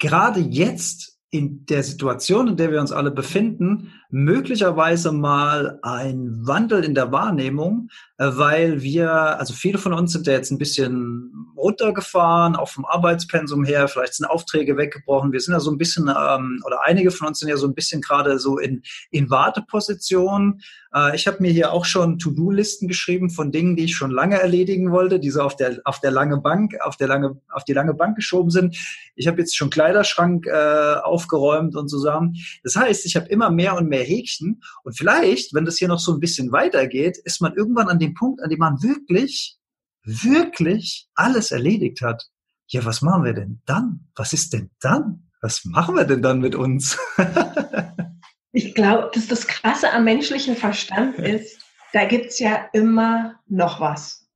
gerade 0.00 0.40
jetzt 0.40 1.18
in 1.30 1.64
der 1.66 1.84
Situation, 1.84 2.48
in 2.48 2.56
der 2.56 2.72
wir 2.72 2.80
uns 2.80 2.90
alle 2.90 3.12
befinden, 3.12 3.92
möglicherweise 4.10 5.12
mal 5.12 5.78
ein 5.82 6.46
Wandel 6.46 6.84
in 6.84 6.94
der 6.94 7.12
Wahrnehmung, 7.12 7.88
äh, 8.18 8.28
weil 8.32 8.82
wir, 8.82 9.10
also 9.10 9.54
viele 9.54 9.78
von 9.78 9.92
uns 9.92 10.12
sind 10.12 10.26
ja 10.26 10.32
jetzt 10.32 10.50
ein 10.50 10.58
bisschen 10.58 11.32
runtergefahren, 11.56 12.56
auch 12.56 12.68
vom 12.68 12.84
Arbeitspensum 12.84 13.64
her, 13.64 13.86
vielleicht 13.88 14.14
sind 14.14 14.26
Aufträge 14.26 14.76
weggebrochen. 14.76 15.32
Wir 15.32 15.40
sind 15.40 15.54
ja 15.54 15.60
so 15.60 15.70
ein 15.70 15.78
bisschen, 15.78 16.08
ähm, 16.08 16.60
oder 16.66 16.82
einige 16.84 17.10
von 17.10 17.28
uns 17.28 17.38
sind 17.38 17.48
ja 17.48 17.56
so 17.56 17.66
ein 17.66 17.74
bisschen 17.74 18.00
gerade 18.00 18.38
so 18.38 18.58
in, 18.58 18.82
in 19.10 19.30
Warteposition. 19.30 20.60
Äh, 20.94 21.14
ich 21.14 21.26
habe 21.26 21.38
mir 21.40 21.52
hier 21.52 21.72
auch 21.72 21.84
schon 21.84 22.18
To-Do-Listen 22.18 22.88
geschrieben 22.88 23.30
von 23.30 23.52
Dingen, 23.52 23.76
die 23.76 23.84
ich 23.84 23.94
schon 23.94 24.10
lange 24.10 24.40
erledigen 24.40 24.90
wollte, 24.90 25.20
die 25.20 25.30
so 25.30 25.42
auf 25.42 25.56
der, 25.56 25.80
auf 25.84 26.00
der 26.00 26.10
lange 26.10 26.38
Bank, 26.38 26.74
auf 26.82 26.96
der 26.96 27.08
lange, 27.08 27.40
auf 27.50 27.64
die 27.64 27.72
lange 27.72 27.94
Bank 27.94 28.16
geschoben 28.16 28.50
sind. 28.50 28.76
Ich 29.14 29.26
habe 29.26 29.38
jetzt 29.38 29.56
schon 29.56 29.70
Kleiderschrank 29.70 30.46
äh, 30.46 30.94
aufgeräumt 31.02 31.76
und 31.76 31.88
zusammen. 31.88 32.36
Das 32.64 32.76
heißt, 32.76 33.06
ich 33.06 33.16
habe 33.16 33.28
immer 33.28 33.50
mehr 33.50 33.76
und 33.76 33.88
mehr 33.88 33.99
Häkchen. 34.02 34.62
Und 34.84 34.96
vielleicht, 34.96 35.54
wenn 35.54 35.64
das 35.64 35.78
hier 35.78 35.88
noch 35.88 35.98
so 35.98 36.12
ein 36.12 36.20
bisschen 36.20 36.52
weitergeht, 36.52 37.18
ist 37.24 37.40
man 37.40 37.54
irgendwann 37.54 37.88
an 37.88 37.98
dem 37.98 38.14
Punkt, 38.14 38.42
an 38.42 38.50
dem 38.50 38.58
man 38.58 38.82
wirklich, 38.82 39.58
wirklich 40.04 41.08
alles 41.14 41.50
erledigt 41.50 42.02
hat. 42.02 42.28
Ja, 42.68 42.84
was 42.84 43.02
machen 43.02 43.24
wir 43.24 43.34
denn 43.34 43.62
dann? 43.66 44.08
Was 44.14 44.32
ist 44.32 44.52
denn 44.52 44.70
dann? 44.80 45.30
Was 45.40 45.64
machen 45.64 45.96
wir 45.96 46.04
denn 46.04 46.22
dann 46.22 46.40
mit 46.40 46.54
uns? 46.54 46.98
ich 48.52 48.74
glaube, 48.74 49.10
dass 49.14 49.26
das 49.26 49.46
Krasse 49.46 49.92
am 49.92 50.04
menschlichen 50.04 50.56
Verstand 50.56 51.18
ist, 51.18 51.60
da 51.92 52.04
gibt's 52.04 52.38
ja 52.38 52.68
immer 52.72 53.40
noch 53.46 53.80
was. 53.80 54.28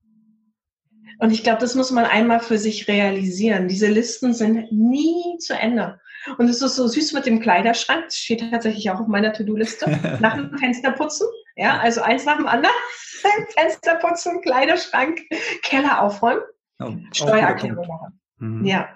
Und 1.18 1.30
ich 1.30 1.44
glaube, 1.44 1.60
das 1.60 1.74
muss 1.74 1.90
man 1.90 2.04
einmal 2.04 2.40
für 2.40 2.58
sich 2.58 2.88
realisieren. 2.88 3.68
Diese 3.68 3.86
Listen 3.86 4.34
sind 4.34 4.72
nie 4.72 5.38
zu 5.38 5.54
Ende. 5.54 6.00
Und 6.38 6.48
es 6.48 6.62
ist 6.62 6.76
so 6.76 6.86
süß 6.86 7.12
mit 7.12 7.26
dem 7.26 7.40
Kleiderschrank. 7.40 8.04
Das 8.06 8.16
steht 8.16 8.50
tatsächlich 8.50 8.90
auch 8.90 9.00
auf 9.00 9.06
meiner 9.06 9.32
To-Do-Liste. 9.32 10.18
Nach 10.20 10.34
dem 10.34 10.56
Fensterputzen. 10.58 11.26
Ja, 11.56 11.78
also 11.78 12.02
eins 12.02 12.24
nach 12.24 12.36
dem 12.36 12.46
anderen. 12.46 12.74
Fensterputzen, 13.56 14.40
Kleiderschrank, 14.42 15.20
Keller 15.62 16.02
aufräumen, 16.02 16.42
oh, 16.80 16.92
Steuererklärung 17.12 17.86
machen. 17.86 18.20
Mhm. 18.38 18.64
Ja. 18.64 18.88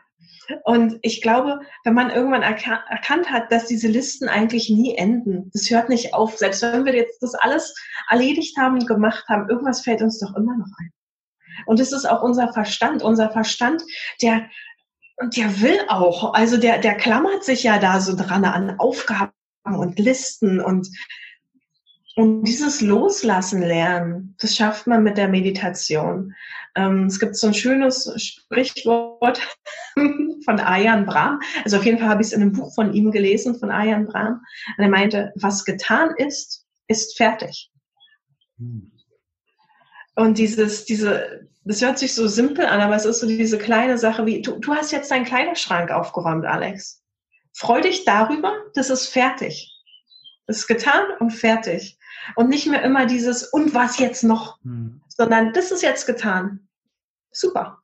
Und 0.65 0.99
ich 1.03 1.21
glaube, 1.23 1.61
wenn 1.85 1.95
man 1.95 2.11
irgendwann 2.11 2.43
erka 2.43 2.83
erkannt 2.89 3.31
hat, 3.31 3.53
dass 3.53 3.67
diese 3.67 3.87
Listen 3.87 4.29
eigentlich 4.29 4.71
nie 4.71 4.97
enden, 4.97 5.51
das 5.53 5.71
hört 5.71 5.89
nicht 5.89 6.15
auf. 6.15 6.39
Selbst 6.39 6.63
wenn 6.63 6.85
wir 6.85 6.95
jetzt 6.95 7.23
das 7.23 7.35
alles 7.35 7.75
erledigt 8.09 8.57
haben, 8.59 8.85
gemacht 8.87 9.29
haben, 9.29 9.49
irgendwas 9.49 9.83
fällt 9.83 10.03
uns 10.03 10.19
doch 10.19 10.35
immer 10.35 10.57
noch 10.57 10.69
ein. 10.79 10.93
Und 11.67 11.81
es 11.81 11.93
ist 11.93 12.07
auch 12.07 12.23
unser 12.23 12.53
Verstand. 12.53 13.03
Unser 13.03 13.31
Verstand, 13.31 13.83
der 14.23 14.49
und 15.21 15.37
der 15.37 15.61
will 15.61 15.81
auch, 15.89 16.33
also 16.35 16.57
der, 16.57 16.79
der 16.79 16.95
klammert 16.97 17.45
sich 17.45 17.65
ja 17.65 17.79
da 17.79 18.01
so 18.01 18.15
dran 18.17 18.45
an 18.45 18.79
Aufgaben 18.79 19.33
und 19.65 19.99
Listen 19.99 20.61
und, 20.61 20.89
und 22.15 22.45
dieses 22.45 22.81
Loslassen 22.81 23.61
lernen, 23.61 24.37
das 24.41 24.55
schafft 24.55 24.87
man 24.87 25.03
mit 25.03 25.19
der 25.19 25.29
Meditation. 25.29 26.35
Ähm, 26.77 27.07
es 27.07 27.19
gibt 27.19 27.37
so 27.37 27.49
ein 27.49 27.55
schönes 27.55 28.13
Sprichwort 28.17 29.41
von 29.95 30.61
Ayan 30.61 31.05
Brahm. 31.05 31.41
Also 31.65 31.79
auf 31.79 31.85
jeden 31.85 31.99
Fall 31.99 32.09
habe 32.09 32.23
ich 32.23 32.29
es 32.29 32.33
in 32.33 32.43
einem 32.43 32.53
Buch 32.53 32.75
von 32.75 32.93
ihm 32.93 33.11
gelesen, 33.11 33.59
von 33.59 33.71
Ayan 33.71 34.07
Brahm. 34.07 34.41
Und 34.77 34.85
er 34.85 34.89
meinte, 34.89 35.33
was 35.35 35.65
getan 35.65 36.11
ist, 36.17 36.65
ist 36.87 37.17
fertig. 37.17 37.71
Hm. 38.59 38.93
Und 40.15 40.39
dieses, 40.39 40.85
diese, 40.85 41.49
das 41.69 41.83
hört 41.83 41.99
sich 41.99 42.15
so 42.15 42.27
simpel 42.27 42.65
an, 42.65 42.81
aber 42.81 42.97
es 42.97 43.05
ist 43.05 43.21
so 43.21 43.27
diese 43.27 43.59
kleine 43.59 43.99
Sache 43.99 44.25
wie, 44.25 44.41
du, 44.41 44.59
du 44.59 44.75
hast 44.75 44.91
jetzt 44.91 45.11
deinen 45.11 45.27
Kleiderschrank 45.27 45.91
aufgeräumt, 45.91 46.47
Alex. 46.47 47.03
Freu 47.53 47.83
dich 47.83 48.07
darüber, 48.07 48.55
das 48.73 48.89
ist 48.89 49.09
fertig. 49.09 49.71
Das 50.47 50.59
ist 50.59 50.67
getan 50.67 51.05
und 51.21 51.31
fertig. 51.31 51.99
Und 52.37 52.49
nicht 52.49 52.67
mehr 52.67 52.83
immer 52.83 53.05
dieses, 53.05 53.45
und 53.45 53.75
was 53.75 53.99
jetzt 53.99 54.25
noch, 54.25 54.59
hm. 54.63 55.03
sondern 55.09 55.53
das 55.53 55.71
ist 55.71 55.83
jetzt 55.83 56.07
getan. 56.07 56.69
Super. 57.33 57.79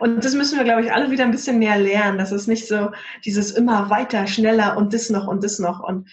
Und 0.00 0.24
das 0.24 0.32
müssen 0.34 0.56
wir, 0.56 0.64
glaube 0.64 0.82
ich, 0.82 0.92
alle 0.92 1.10
wieder 1.10 1.24
ein 1.24 1.30
bisschen 1.30 1.58
mehr 1.58 1.78
lernen. 1.78 2.16
Das 2.16 2.32
ist 2.32 2.46
nicht 2.46 2.66
so 2.68 2.92
dieses 3.22 3.50
immer 3.50 3.90
weiter, 3.90 4.26
schneller 4.26 4.78
und 4.78 4.94
das 4.94 5.10
noch 5.10 5.26
und 5.26 5.44
das 5.44 5.58
noch. 5.58 5.80
Und 5.80 6.08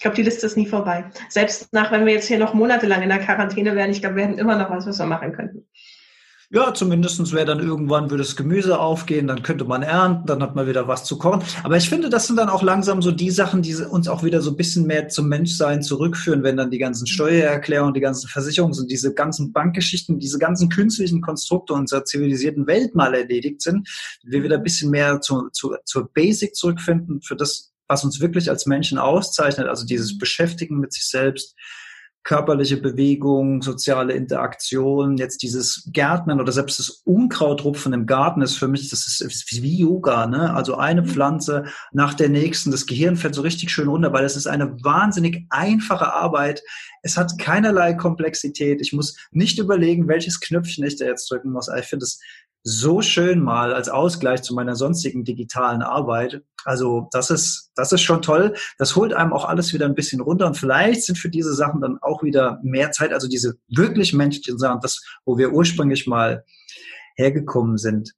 ich 0.00 0.02
glaube, 0.02 0.16
die 0.16 0.22
Liste 0.22 0.46
ist 0.46 0.56
nie 0.56 0.66
vorbei. 0.66 1.04
Selbst 1.28 1.74
nach, 1.74 1.92
wenn 1.92 2.06
wir 2.06 2.14
jetzt 2.14 2.26
hier 2.26 2.38
noch 2.38 2.54
monatelang 2.54 3.02
in 3.02 3.10
der 3.10 3.18
Quarantäne 3.18 3.76
wären, 3.76 3.90
ich 3.90 4.00
glaube, 4.00 4.16
wir 4.16 4.24
hätten 4.24 4.38
immer 4.38 4.56
noch 4.56 4.70
was, 4.70 4.86
was 4.86 4.98
wir 4.98 5.04
machen 5.04 5.34
könnten. 5.34 5.66
Ja, 6.48 6.72
zumindestens 6.72 7.34
wäre 7.34 7.44
dann 7.44 7.60
irgendwann 7.60 8.10
würde 8.10 8.22
das 8.22 8.34
Gemüse 8.34 8.80
aufgehen, 8.80 9.26
dann 9.26 9.42
könnte 9.42 9.66
man 9.66 9.82
ernten, 9.82 10.26
dann 10.26 10.42
hat 10.42 10.56
man 10.56 10.66
wieder 10.66 10.88
was 10.88 11.04
zu 11.04 11.18
kochen. 11.18 11.42
Aber 11.64 11.76
ich 11.76 11.90
finde, 11.90 12.08
das 12.08 12.26
sind 12.26 12.36
dann 12.36 12.48
auch 12.48 12.62
langsam 12.62 13.02
so 13.02 13.12
die 13.12 13.30
Sachen, 13.30 13.60
die 13.60 13.74
uns 13.74 14.08
auch 14.08 14.24
wieder 14.24 14.40
so 14.40 14.52
ein 14.52 14.56
bisschen 14.56 14.86
mehr 14.86 15.08
zum 15.08 15.28
Menschsein 15.28 15.82
zurückführen, 15.82 16.42
wenn 16.44 16.56
dann 16.56 16.70
die 16.70 16.78
ganzen 16.78 17.06
Steuererklärungen, 17.06 17.92
die 17.92 18.00
ganzen 18.00 18.26
Versicherungs- 18.26 18.80
und 18.80 18.90
diese 18.90 19.12
ganzen 19.12 19.52
Bankgeschichten, 19.52 20.18
diese 20.18 20.38
ganzen 20.38 20.70
künstlichen 20.70 21.20
Konstrukte 21.20 21.74
unserer 21.74 22.06
zivilisierten 22.06 22.66
Welt 22.66 22.94
mal 22.94 23.14
erledigt 23.14 23.60
sind, 23.60 23.86
wir 24.22 24.42
wieder 24.42 24.56
ein 24.56 24.62
bisschen 24.62 24.90
mehr 24.90 25.20
zu, 25.20 25.50
zu, 25.52 25.76
zur 25.84 26.10
Basic 26.10 26.56
zurückfinden, 26.56 27.20
für 27.20 27.36
das, 27.36 27.69
was 27.90 28.04
uns 28.04 28.20
wirklich 28.20 28.48
als 28.48 28.66
Menschen 28.66 28.98
auszeichnet, 28.98 29.66
also 29.66 29.84
dieses 29.84 30.16
Beschäftigen 30.16 30.78
mit 30.78 30.92
sich 30.92 31.08
selbst, 31.08 31.56
körperliche 32.22 32.76
Bewegung, 32.76 33.62
soziale 33.62 34.12
Interaktion, 34.12 35.16
jetzt 35.16 35.42
dieses 35.42 35.88
Gärtnern 35.92 36.40
oder 36.40 36.52
selbst 36.52 36.78
das 36.78 36.88
Unkrautrupfen 37.04 37.92
im 37.92 38.06
Garten 38.06 38.42
ist 38.42 38.56
für 38.56 38.68
mich, 38.68 38.90
das 38.90 39.20
ist 39.20 39.62
wie 39.62 39.78
Yoga, 39.78 40.28
ne? 40.28 40.54
Also 40.54 40.76
eine 40.76 41.02
mhm. 41.02 41.06
Pflanze 41.06 41.64
nach 41.92 42.14
der 42.14 42.28
nächsten. 42.28 42.70
Das 42.70 42.86
Gehirn 42.86 43.16
fällt 43.16 43.34
so 43.34 43.42
richtig 43.42 43.72
schön 43.72 43.88
runter, 43.88 44.12
weil 44.12 44.24
es 44.24 44.36
ist 44.36 44.46
eine 44.46 44.76
wahnsinnig 44.84 45.46
einfache 45.48 46.12
Arbeit. 46.12 46.62
Es 47.02 47.16
hat 47.16 47.38
keinerlei 47.38 47.94
Komplexität. 47.94 48.80
Ich 48.82 48.92
muss 48.92 49.16
nicht 49.32 49.58
überlegen, 49.58 50.06
welches 50.06 50.38
Knöpfchen 50.38 50.84
ich 50.84 50.96
da 50.96 51.06
jetzt 51.06 51.28
drücken 51.30 51.50
muss. 51.50 51.68
Ich 51.76 51.86
finde 51.86 52.04
es 52.04 52.20
so 52.62 53.00
schön 53.00 53.40
mal 53.40 53.72
als 53.72 53.88
Ausgleich 53.88 54.42
zu 54.42 54.54
meiner 54.54 54.76
sonstigen 54.76 55.24
digitalen 55.24 55.82
Arbeit. 55.82 56.42
Also 56.64 57.08
das 57.10 57.30
ist, 57.30 57.70
das 57.74 57.92
ist 57.92 58.02
schon 58.02 58.22
toll. 58.22 58.54
Das 58.78 58.96
holt 58.96 59.14
einem 59.14 59.32
auch 59.32 59.46
alles 59.46 59.72
wieder 59.72 59.86
ein 59.86 59.94
bisschen 59.94 60.20
runter 60.20 60.46
und 60.46 60.56
vielleicht 60.56 61.04
sind 61.04 61.16
für 61.16 61.30
diese 61.30 61.54
Sachen 61.54 61.80
dann 61.80 61.98
auch 62.02 62.22
wieder 62.22 62.60
mehr 62.62 62.92
Zeit, 62.92 63.12
also 63.12 63.28
diese 63.28 63.56
wirklich 63.68 64.12
menschlichen 64.12 64.58
Sachen, 64.58 64.80
das, 64.80 65.00
wo 65.24 65.38
wir 65.38 65.52
ursprünglich 65.52 66.06
mal 66.06 66.44
hergekommen 67.16 67.78
sind. 67.78 68.14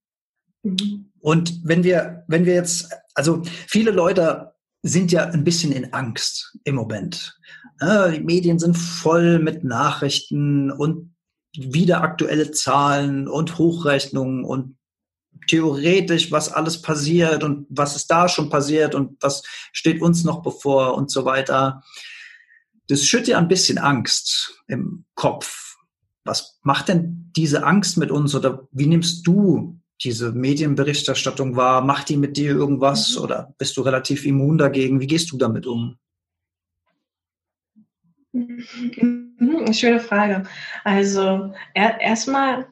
Mhm. 0.63 1.13
Und 1.21 1.61
wenn 1.65 1.85
wir, 1.85 2.25
wenn 2.27 2.45
wir 2.45 2.55
jetzt, 2.55 2.89
also 3.15 3.43
viele 3.69 3.93
Leute 3.93 4.53
sind 4.83 5.13
ja 5.13 5.27
ein 5.27 5.45
bisschen 5.45 5.71
in 5.73 5.93
Angst 5.93 6.59
im 6.65 6.75
Moment. 6.75 7.39
Die 7.81 8.21
Medien 8.21 8.59
sind 8.59 8.77
voll 8.77 9.39
mit 9.39 9.65
Nachrichten 9.65 10.71
und 10.71 11.12
wieder 11.57 12.03
aktuelle 12.03 12.51
Zahlen 12.51 13.29
und 13.29 13.59
Hochrechnungen 13.59 14.45
und 14.45 14.77
theoretisch, 15.49 16.31
was 16.31 16.53
alles 16.53 16.81
passiert 16.83 17.43
und 17.45 17.67
was 17.69 17.97
ist 17.97 18.07
da 18.07 18.29
schon 18.29 18.49
passiert 18.49 18.95
und 18.95 19.17
was 19.23 19.43
steht 19.73 20.01
uns 20.01 20.25
noch 20.25 20.43
bevor 20.43 20.95
und 20.95 21.11
so 21.11 21.25
weiter. 21.25 21.83
Das 22.89 23.05
schürt 23.05 23.29
ja 23.29 23.39
ein 23.39 23.49
bisschen 23.49 23.79
Angst 23.79 24.63
im 24.69 25.05
Kopf. 25.15 25.77
Was 26.25 26.59
macht 26.63 26.89
denn 26.89 27.31
diese 27.37 27.65
Angst 27.65 27.97
mit 27.97 28.11
uns 28.11 28.35
oder 28.35 28.69
wie 28.71 28.87
nimmst 28.87 29.27
du 29.27 29.81
diese 30.03 30.33
Medienberichterstattung 30.33 31.57
wahr? 31.57 31.83
Macht 31.83 32.09
die 32.09 32.17
mit 32.17 32.37
dir 32.37 32.51
irgendwas 32.51 33.17
mhm. 33.17 33.23
oder 33.23 33.55
bist 33.59 33.77
du 33.77 33.83
relativ 33.83 34.25
immun 34.25 34.59
dagegen? 34.59 35.01
Wie 35.01 35.07
gehst 35.07 35.33
du 35.33 35.39
damit 35.39 35.67
um? 35.67 35.99
Mhm, 39.43 39.73
schöne 39.73 39.99
Frage. 39.99 40.45
Also 40.85 41.53
er, 41.75 42.01
erstmal 42.01 42.67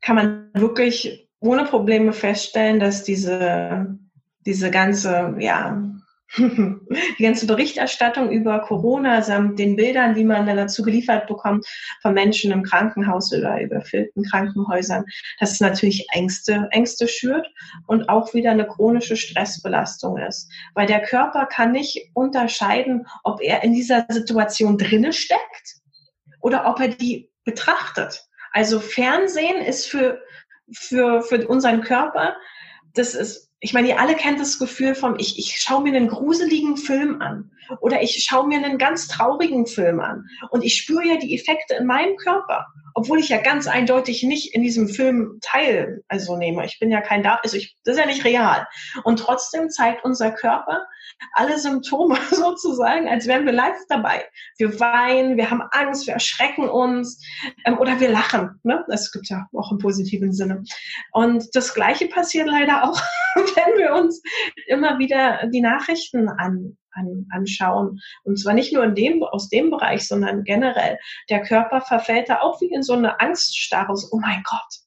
kann 0.00 0.16
man 0.16 0.50
wirklich 0.54 1.28
ohne 1.40 1.64
Probleme 1.64 2.14
feststellen, 2.14 2.80
dass 2.80 3.04
diese, 3.04 3.98
diese 4.46 4.70
ganze, 4.70 5.36
ja, 5.38 5.82
die 6.38 7.22
ganze 7.22 7.46
Berichterstattung 7.46 8.30
über 8.30 8.60
Corona 8.60 9.20
samt 9.20 9.58
den 9.58 9.76
Bildern, 9.76 10.14
die 10.14 10.24
man 10.24 10.46
dann 10.46 10.56
dazu 10.56 10.82
geliefert 10.82 11.26
bekommt 11.26 11.66
von 12.00 12.14
Menschen 12.14 12.50
im 12.50 12.62
Krankenhaus 12.62 13.30
oder 13.34 13.60
überfüllten 13.60 14.24
Krankenhäusern, 14.24 15.04
dass 15.38 15.52
es 15.52 15.60
natürlich 15.60 16.06
Ängste, 16.12 16.66
Ängste 16.70 17.08
schürt 17.08 17.46
und 17.86 18.08
auch 18.08 18.32
wieder 18.32 18.52
eine 18.52 18.66
chronische 18.66 19.16
Stressbelastung 19.16 20.16
ist. 20.16 20.50
Weil 20.74 20.86
der 20.86 21.02
Körper 21.02 21.44
kann 21.44 21.72
nicht 21.72 22.10
unterscheiden, 22.14 23.06
ob 23.22 23.42
er 23.42 23.62
in 23.62 23.74
dieser 23.74 24.06
Situation 24.08 24.78
drinne 24.78 25.12
steckt 25.12 25.76
oder 26.46 26.64
ob 26.68 26.78
er 26.78 26.86
die 26.86 27.28
betrachtet. 27.42 28.24
Also 28.52 28.78
Fernsehen 28.78 29.60
ist 29.62 29.86
für, 29.88 30.22
für, 30.72 31.20
für 31.22 31.44
unseren 31.48 31.82
Körper, 31.82 32.36
das 32.94 33.16
ist 33.16 33.46
ich 33.60 33.72
meine, 33.72 33.88
ihr 33.88 33.98
alle 33.98 34.14
kennt 34.14 34.38
das 34.38 34.58
Gefühl 34.58 34.94
von, 34.94 35.18
ich, 35.18 35.38
ich 35.38 35.56
schaue 35.58 35.82
mir 35.82 35.96
einen 35.96 36.08
gruseligen 36.08 36.76
Film 36.76 37.20
an 37.22 37.50
oder 37.80 38.02
ich 38.02 38.22
schaue 38.22 38.46
mir 38.46 38.58
einen 38.58 38.78
ganz 38.78 39.08
traurigen 39.08 39.66
Film 39.66 39.98
an 39.98 40.26
und 40.50 40.62
ich 40.62 40.76
spüre 40.76 41.04
ja 41.04 41.16
die 41.16 41.34
Effekte 41.34 41.74
in 41.74 41.86
meinem 41.86 42.16
Körper, 42.16 42.66
obwohl 42.94 43.18
ich 43.18 43.30
ja 43.30 43.38
ganz 43.38 43.66
eindeutig 43.66 44.22
nicht 44.22 44.54
in 44.54 44.62
diesem 44.62 44.88
Film 44.88 45.38
teil, 45.42 46.04
also 46.06 46.36
nehme. 46.36 46.64
Ich 46.66 46.78
bin 46.78 46.90
ja 46.90 47.00
kein 47.00 47.22
da, 47.22 47.40
also 47.42 47.56
ich, 47.56 47.76
das 47.82 47.94
ist 47.94 48.00
ja 48.00 48.06
nicht 48.06 48.24
real. 48.24 48.68
Und 49.04 49.18
trotzdem 49.18 49.70
zeigt 49.70 50.04
unser 50.04 50.30
Körper 50.30 50.86
alle 51.32 51.58
Symptome 51.58 52.18
sozusagen, 52.30 53.08
als 53.08 53.26
wären 53.26 53.46
wir 53.46 53.52
live 53.52 53.78
dabei. 53.88 54.24
Wir 54.58 54.78
weinen, 54.80 55.36
wir 55.36 55.50
haben 55.50 55.62
Angst, 55.70 56.06
wir 56.06 56.14
erschrecken 56.14 56.68
uns 56.68 57.22
ähm, 57.64 57.78
oder 57.78 57.98
wir 58.00 58.10
lachen. 58.10 58.60
Ne? 58.62 58.84
Das 58.88 59.12
gibt 59.12 59.28
ja 59.28 59.46
auch 59.54 59.72
im 59.72 59.78
positiven 59.78 60.32
Sinne. 60.32 60.64
Und 61.12 61.54
das 61.54 61.74
Gleiche 61.74 62.08
passiert 62.08 62.48
leider 62.48 62.84
auch, 62.84 63.00
wenn 63.34 63.78
wir 63.78 63.94
uns 63.94 64.22
immer 64.66 64.98
wieder 64.98 65.46
die 65.52 65.60
Nachrichten 65.60 66.28
an, 66.28 66.76
an, 66.92 67.26
anschauen. 67.30 68.00
Und 68.24 68.38
zwar 68.38 68.54
nicht 68.54 68.72
nur 68.72 68.84
in 68.84 68.94
dem, 68.94 69.22
aus 69.22 69.48
dem 69.48 69.70
Bereich, 69.70 70.06
sondern 70.06 70.44
generell. 70.44 70.98
Der 71.30 71.42
Körper 71.42 71.80
verfällt 71.80 72.28
da 72.28 72.40
auch 72.40 72.60
wie 72.60 72.72
in 72.72 72.82
so 72.82 72.94
eine 72.94 73.20
Angststarre. 73.20 73.94
Oh 74.10 74.18
mein 74.18 74.42
Gott, 74.44 74.85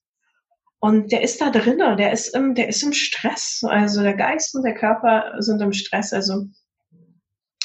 und 0.80 1.12
der 1.12 1.22
ist 1.22 1.42
da 1.42 1.50
drinnen, 1.50 1.98
der 1.98 2.14
ist 2.14 2.36
im, 2.36 2.56
der 2.56 2.70
ist 2.70 2.84
im 2.84 2.94
Stress. 2.94 3.62
Also 3.68 4.02
der 4.02 4.14
Geist 4.14 4.56
und 4.56 4.64
der 4.64 4.76
Körper 4.76 5.34
sind 5.40 5.62
im 5.62 5.74
Stress. 5.74 6.14
Also 6.14 6.46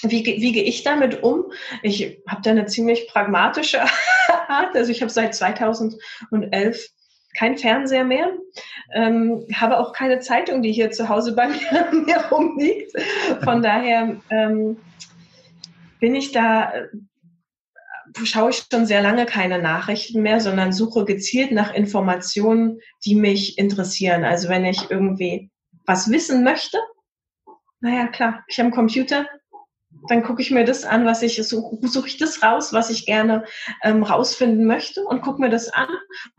wie, 0.02 0.24
wie 0.24 0.52
gehe 0.52 0.64
ich 0.64 0.82
damit 0.82 1.22
um? 1.22 1.52
Ich 1.82 2.18
habe 2.28 2.42
da 2.42 2.50
eine 2.50 2.66
ziemlich 2.66 3.08
pragmatische 3.08 3.80
Art. 4.48 4.74
Also 4.74 4.90
ich 4.90 5.00
habe 5.00 5.12
seit 5.12 5.34
2011 5.34 6.88
kein 7.36 7.58
Fernseher 7.58 8.04
mehr, 8.04 8.32
ähm, 8.94 9.44
habe 9.52 9.78
auch 9.78 9.92
keine 9.92 10.20
Zeitung, 10.20 10.62
die 10.62 10.72
hier 10.72 10.90
zu 10.90 11.08
Hause 11.08 11.34
bei 11.34 11.48
mir, 11.92 12.24
rumliegt. 12.30 12.92
Von 13.42 13.62
daher 13.62 14.20
ähm, 14.30 14.76
bin 16.00 16.14
ich 16.14 16.32
da 16.32 16.72
schaue 18.22 18.50
ich 18.50 18.64
schon 18.70 18.86
sehr 18.86 19.02
lange 19.02 19.26
keine 19.26 19.60
Nachrichten 19.60 20.22
mehr, 20.22 20.40
sondern 20.40 20.72
suche 20.72 21.04
gezielt 21.04 21.52
nach 21.52 21.74
Informationen, 21.74 22.80
die 23.04 23.14
mich 23.14 23.58
interessieren. 23.58 24.24
Also 24.24 24.48
wenn 24.48 24.64
ich 24.64 24.90
irgendwie 24.90 25.50
was 25.86 26.10
wissen 26.10 26.44
möchte, 26.44 26.78
naja, 27.80 28.06
klar, 28.06 28.44
ich 28.48 28.58
habe 28.58 28.68
einen 28.68 28.74
Computer, 28.74 29.26
dann 30.08 30.22
gucke 30.22 30.42
ich 30.42 30.50
mir 30.50 30.64
das 30.64 30.84
an, 30.84 31.04
was 31.04 31.22
ich 31.22 31.36
suche, 31.46 31.86
suche 31.86 32.08
ich 32.08 32.16
das 32.16 32.42
raus, 32.42 32.72
was 32.72 32.90
ich 32.90 33.06
gerne 33.06 33.44
ähm, 33.82 34.02
rausfinden 34.02 34.66
möchte 34.66 35.04
und 35.04 35.22
gucke 35.22 35.40
mir 35.40 35.50
das 35.50 35.68
an 35.72 35.88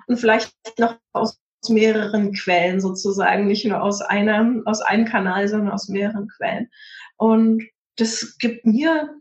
und 0.07 0.17
vielleicht 0.17 0.53
noch 0.77 0.97
aus 1.13 1.39
mehreren 1.69 2.33
Quellen 2.33 2.79
sozusagen, 2.79 3.47
nicht 3.47 3.65
nur 3.65 3.81
aus 3.81 4.01
einem, 4.01 4.63
aus 4.65 4.81
einem 4.81 5.05
Kanal, 5.05 5.47
sondern 5.47 5.71
aus 5.71 5.87
mehreren 5.87 6.27
Quellen. 6.27 6.69
Und 7.17 7.63
das 7.97 8.37
gibt 8.39 8.65
mir 8.65 9.15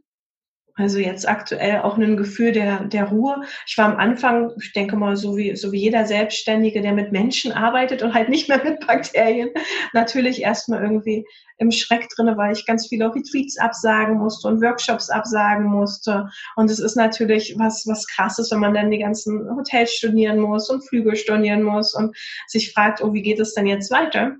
also 0.76 0.98
jetzt 0.98 1.28
aktuell 1.28 1.82
auch 1.82 1.96
ein 1.96 2.16
Gefühl 2.16 2.50
der, 2.50 2.84
der 2.84 3.04
Ruhe. 3.04 3.42
Ich 3.66 3.78
war 3.78 3.86
am 3.86 3.96
Anfang, 3.96 4.50
ich 4.60 4.72
denke 4.72 4.96
mal, 4.96 5.16
so 5.16 5.36
wie, 5.36 5.54
so 5.54 5.70
wie 5.70 5.78
jeder 5.78 6.04
Selbstständige, 6.04 6.80
der 6.80 6.92
mit 6.92 7.12
Menschen 7.12 7.52
arbeitet 7.52 8.02
und 8.02 8.12
halt 8.12 8.28
nicht 8.28 8.48
mehr 8.48 8.62
mit 8.62 8.84
Bakterien, 8.84 9.50
natürlich 9.92 10.42
erstmal 10.42 10.82
irgendwie 10.82 11.24
im 11.58 11.70
Schreck 11.70 12.08
drinne, 12.08 12.36
weil 12.36 12.52
ich 12.52 12.66
ganz 12.66 12.88
viele 12.88 13.14
Retreats 13.14 13.56
absagen 13.56 14.18
musste 14.18 14.48
und 14.48 14.60
Workshops 14.60 15.10
absagen 15.10 15.66
musste. 15.66 16.28
Und 16.56 16.68
es 16.68 16.80
ist 16.80 16.96
natürlich 16.96 17.54
was, 17.56 17.86
was 17.86 18.08
krasses, 18.08 18.50
wenn 18.50 18.58
man 18.58 18.74
dann 18.74 18.90
die 18.90 18.98
ganzen 18.98 19.48
Hotels 19.54 19.92
studieren 19.92 20.40
muss 20.40 20.68
und 20.68 20.86
Flüge 20.88 21.14
studieren 21.14 21.62
muss 21.62 21.94
und 21.94 22.16
sich 22.48 22.72
fragt, 22.72 23.00
oh, 23.00 23.12
wie 23.12 23.22
geht 23.22 23.38
es 23.38 23.54
denn 23.54 23.68
jetzt 23.68 23.92
weiter? 23.92 24.34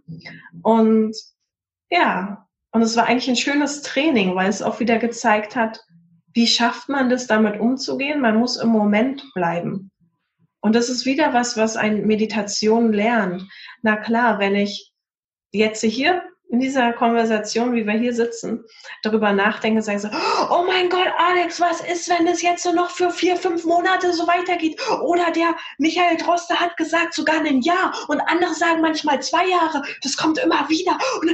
Und 0.63 1.15
ja, 1.91 2.45
Und 2.75 2.83
es 2.83 2.97
war 2.97 3.07
eigentlich 3.07 3.29
ein 3.29 3.37
schönes 3.37 3.83
Training, 3.83 4.35
weil 4.35 4.51
es 4.51 4.61
auch 4.61 4.81
wieder 4.81 4.99
gezeigt 4.99 5.55
hat, 5.55 5.85
wie 6.35 6.47
schafft 6.49 6.89
man 6.89 7.09
das, 7.09 7.27
damit 7.27 7.59
umzugehen? 7.61 8.21
Man 8.21 8.37
muss 8.37 8.57
im 8.57 8.69
Moment 8.69 9.25
bleiben. 9.35 9.91
Und 10.61 10.75
das 10.75 10.89
ist 10.89 11.07
wieder 11.07 11.33
was, 11.33 11.57
was 11.57 11.77
ein 11.77 12.07
Meditation 12.07 12.93
lernt. 12.93 13.45
Na 13.83 13.97
klar, 13.97 14.39
wenn 14.39 14.57
ich 14.57 14.93
jetzt 15.53 15.83
hier 15.83 16.23
in 16.49 16.61
dieser 16.61 16.93
Konversation, 16.93 17.75
wie 17.75 17.87
wir 17.87 17.95
hier 17.95 18.15
sitzen, 18.15 18.65
darüber 19.03 19.33
nachdenke, 19.33 19.83
sage 19.83 20.01
so, 20.01 20.09
oh 20.51 20.65
mein 20.67 20.89
Gott, 20.89 21.09
Alex, 21.19 21.61
was 21.61 21.81
ist, 21.81 22.09
wenn 22.09 22.27
es 22.27 22.43
jetzt 22.43 22.63
so 22.63 22.73
noch 22.73 22.91
für 22.91 23.11
vier, 23.11 23.37
fünf 23.37 23.65
Monate 23.65 24.13
so 24.13 24.27
weitergeht? 24.27 24.81
Oder 25.03 25.31
der 25.31 25.57
Michael 25.79 26.17
Droste 26.17 26.59
hat 26.59 26.77
gesagt, 26.77 27.15
sogar 27.15 27.41
ein 27.41 27.61
Jahr 27.61 27.95
und 28.09 28.21
andere 28.21 28.55
sagen 28.55 28.81
manchmal 28.81 29.23
zwei 29.23 29.47
Jahre. 29.47 29.83
Das 30.03 30.17
kommt 30.17 30.39
immer 30.39 30.69
wieder. 30.69 30.99
Und, 31.21 31.33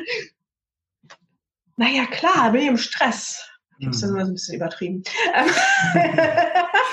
naja, 1.76 2.06
klar, 2.06 2.52
bin 2.52 2.62
ich 2.62 2.68
im 2.68 2.78
Stress. 2.78 3.49
Ich 3.80 3.86
habe 3.86 3.96
es 3.96 4.02
hm. 4.02 4.10
immer 4.10 4.26
so 4.26 4.30
ein 4.30 4.34
bisschen 4.34 4.56
übertrieben. 4.56 5.02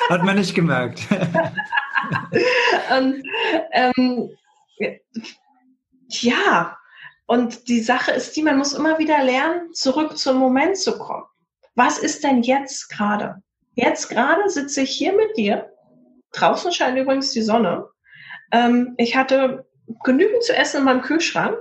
Hat 0.10 0.24
man 0.24 0.38
nicht 0.38 0.56
gemerkt. 0.56 1.02
und, 2.98 3.24
ähm, 3.74 4.30
ja, 6.08 6.78
und 7.26 7.68
die 7.68 7.82
Sache 7.82 8.12
ist 8.12 8.38
die, 8.38 8.42
man 8.42 8.58
muss 8.58 8.72
immer 8.72 9.00
wieder 9.00 9.22
lernen, 9.22 9.74
zurück 9.74 10.18
zum 10.18 10.38
Moment 10.38 10.78
zu 10.78 10.98
kommen. 10.98 11.26
Was 11.76 11.98
ist 11.98 12.24
denn 12.24 12.42
jetzt 12.42 12.88
gerade? 12.90 13.44
Jetzt 13.76 14.08
gerade 14.08 14.50
sitze 14.50 14.82
ich 14.82 14.92
hier 14.92 15.14
mit 15.14 15.36
dir. 15.36 15.70
Draußen 16.32 16.72
scheint 16.72 16.98
übrigens 16.98 17.32
die 17.32 17.42
Sonne. 17.42 17.86
Ähm, 18.54 18.94
ich 18.98 19.18
hatte 19.18 19.68
genügend 20.06 20.42
zu 20.44 20.56
essen 20.56 20.78
in 20.78 20.84
meinem 20.86 21.02
Kühlschrank, 21.02 21.58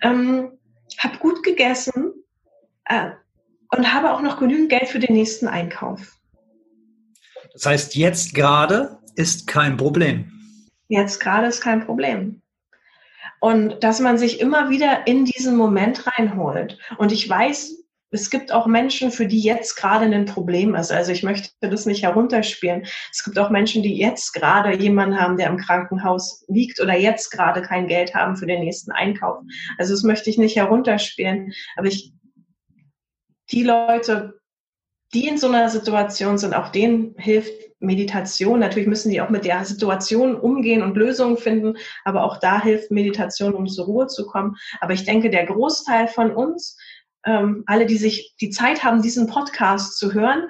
ähm, 0.00 0.58
habe 0.98 1.18
gut 1.18 1.42
gegessen 1.42 2.14
äh, 2.86 3.10
und 3.76 3.92
habe 3.92 4.12
auch 4.12 4.20
noch 4.20 4.38
genügend 4.38 4.68
Geld 4.68 4.88
für 4.88 4.98
den 4.98 5.14
nächsten 5.14 5.48
Einkauf. 5.48 6.18
Das 7.52 7.66
heißt, 7.66 7.94
jetzt 7.96 8.34
gerade 8.34 8.98
ist 9.16 9.46
kein 9.46 9.76
Problem. 9.76 10.30
Jetzt 10.88 11.20
gerade 11.20 11.46
ist 11.46 11.60
kein 11.60 11.84
Problem. 11.84 12.42
Und 13.40 13.82
dass 13.82 13.98
man 14.00 14.18
sich 14.18 14.40
immer 14.40 14.70
wieder 14.70 15.06
in 15.06 15.24
diesen 15.24 15.56
Moment 15.56 16.06
reinholt. 16.06 16.78
Und 16.98 17.12
ich 17.12 17.28
weiß, 17.28 17.82
es 18.12 18.28
gibt 18.28 18.52
auch 18.52 18.66
Menschen, 18.66 19.10
für 19.10 19.26
die 19.26 19.40
jetzt 19.40 19.74
gerade 19.74 20.04
ein 20.04 20.26
Problem 20.26 20.74
ist. 20.74 20.92
Also 20.92 21.12
ich 21.12 21.22
möchte 21.22 21.48
das 21.60 21.86
nicht 21.86 22.02
herunterspielen. 22.02 22.84
Es 23.10 23.24
gibt 23.24 23.38
auch 23.38 23.48
Menschen, 23.48 23.82
die 23.82 23.96
jetzt 23.96 24.32
gerade 24.34 24.76
jemanden 24.76 25.18
haben, 25.18 25.38
der 25.38 25.48
im 25.48 25.56
Krankenhaus 25.56 26.44
liegt 26.48 26.78
oder 26.80 26.96
jetzt 26.96 27.30
gerade 27.30 27.62
kein 27.62 27.88
Geld 27.88 28.14
haben 28.14 28.36
für 28.36 28.46
den 28.46 28.60
nächsten 28.60 28.92
Einkauf. 28.92 29.38
Also 29.78 29.94
das 29.94 30.02
möchte 30.02 30.28
ich 30.28 30.36
nicht 30.36 30.56
herunterspielen. 30.56 31.52
Aber 31.76 31.86
ich, 31.86 32.12
die 33.52 33.62
Leute, 33.62 34.40
die 35.14 35.28
in 35.28 35.38
so 35.38 35.48
einer 35.48 35.68
Situation 35.68 36.38
sind, 36.38 36.54
auch 36.54 36.70
denen 36.70 37.14
hilft 37.18 37.52
Meditation. 37.80 38.60
Natürlich 38.60 38.88
müssen 38.88 39.10
die 39.10 39.20
auch 39.20 39.28
mit 39.28 39.44
der 39.44 39.64
Situation 39.64 40.36
umgehen 40.36 40.82
und 40.82 40.96
Lösungen 40.96 41.36
finden, 41.36 41.76
aber 42.04 42.24
auch 42.24 42.38
da 42.38 42.62
hilft 42.62 42.90
Meditation, 42.90 43.54
um 43.54 43.66
zur 43.66 43.86
Ruhe 43.86 44.06
zu 44.06 44.26
kommen. 44.26 44.56
Aber 44.80 44.94
ich 44.94 45.04
denke, 45.04 45.28
der 45.28 45.46
Großteil 45.46 46.08
von 46.08 46.34
uns, 46.34 46.78
ähm, 47.26 47.64
alle, 47.66 47.86
die 47.86 47.98
sich 47.98 48.34
die 48.40 48.50
Zeit 48.50 48.84
haben, 48.84 49.02
diesen 49.02 49.26
Podcast 49.26 49.98
zu 49.98 50.14
hören, 50.14 50.48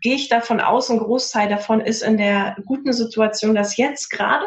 gehe 0.00 0.14
ich 0.14 0.28
davon 0.28 0.60
aus, 0.60 0.90
ein 0.90 0.98
Großteil 0.98 1.48
davon 1.48 1.80
ist 1.80 2.02
in 2.02 2.16
der 2.16 2.56
guten 2.64 2.92
Situation, 2.92 3.54
dass 3.54 3.76
jetzt 3.76 4.10
gerade 4.10 4.46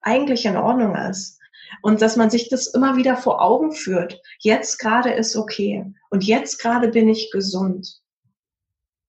eigentlich 0.00 0.44
in 0.46 0.56
Ordnung 0.56 0.96
ist. 0.96 1.35
Und 1.82 2.02
dass 2.02 2.16
man 2.16 2.30
sich 2.30 2.48
das 2.48 2.66
immer 2.66 2.96
wieder 2.96 3.16
vor 3.16 3.42
Augen 3.42 3.72
führt. 3.72 4.20
Jetzt 4.38 4.78
gerade 4.78 5.10
ist 5.10 5.36
okay. 5.36 5.92
Und 6.10 6.24
jetzt 6.24 6.60
gerade 6.60 6.88
bin 6.88 7.08
ich 7.08 7.30
gesund 7.30 8.00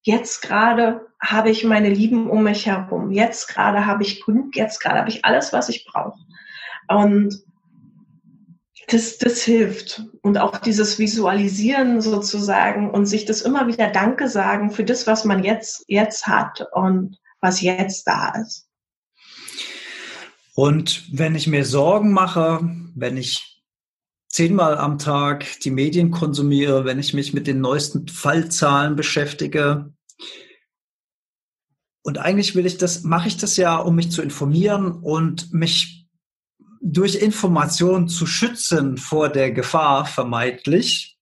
jetzt 0.07 0.41
gerade 0.41 1.05
habe 1.19 1.49
ich 1.49 1.65
meine 1.65 1.89
Lieben 1.89 2.29
um 2.29 2.43
mich 2.43 2.65
herum, 2.65 3.11
jetzt 3.11 3.49
gerade 3.49 3.85
habe 3.85 4.03
ich 4.03 4.25
genug, 4.25 4.55
jetzt 4.55 4.79
gerade 4.79 4.99
habe 4.99 5.09
ich 5.09 5.25
alles, 5.25 5.51
was 5.51 5.67
ich 5.67 5.85
brauche. 5.85 6.19
Und 6.87 7.43
das, 8.87 9.17
das 9.17 9.41
hilft. 9.41 10.03
Und 10.21 10.37
auch 10.37 10.59
dieses 10.59 10.97
Visualisieren 10.97 11.99
sozusagen 11.99 12.89
und 12.89 13.05
sich 13.05 13.25
das 13.25 13.41
immer 13.41 13.67
wieder 13.67 13.89
Danke 13.89 14.29
sagen 14.29 14.71
für 14.71 14.85
das, 14.85 15.07
was 15.07 15.25
man 15.25 15.43
jetzt, 15.43 15.83
jetzt 15.87 16.25
hat 16.25 16.65
und 16.71 17.17
was 17.41 17.59
jetzt 17.59 18.07
da 18.07 18.33
ist. 18.41 18.66
Und 20.57 21.15
wenn 21.15 21.35
ich 21.35 21.45
mir 21.45 21.63
Sorgen 21.63 22.11
mache, 22.11 22.67
wenn 22.95 23.15
ich 23.15 23.61
zehnmal 24.27 24.75
am 24.75 24.97
Tag 24.97 25.45
die 25.59 25.69
Medien 25.69 26.09
konsumiere, 26.09 26.83
wenn 26.83 26.97
ich 26.97 27.13
mich 27.13 27.31
mit 27.31 27.45
den 27.45 27.61
neuesten 27.61 28.07
Fallzahlen 28.07 28.95
beschäftige, 28.95 29.93
und 32.01 32.17
eigentlich 32.17 32.55
will 32.55 32.65
ich 32.65 32.79
das, 32.79 33.03
mache 33.03 33.27
ich 33.27 33.37
das 33.37 33.55
ja, 33.55 33.77
um 33.77 33.93
mich 33.93 34.09
zu 34.09 34.23
informieren 34.23 34.93
und 34.93 35.53
mich 35.53 36.07
durch 36.81 37.21
Informationen 37.21 38.07
zu 38.07 38.25
schützen 38.25 38.97
vor 38.97 39.29
der 39.29 39.51
Gefahr, 39.51 40.07
vermeintlich. 40.07 41.19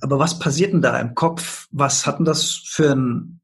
Aber 0.00 0.18
was 0.18 0.38
passiert 0.38 0.72
denn 0.72 0.80
da 0.80 0.98
im 0.98 1.14
Kopf? 1.14 1.68
Was 1.72 2.06
hat 2.06 2.20
denn 2.20 2.24
das 2.24 2.54
für 2.54 2.92
ein, 2.92 3.42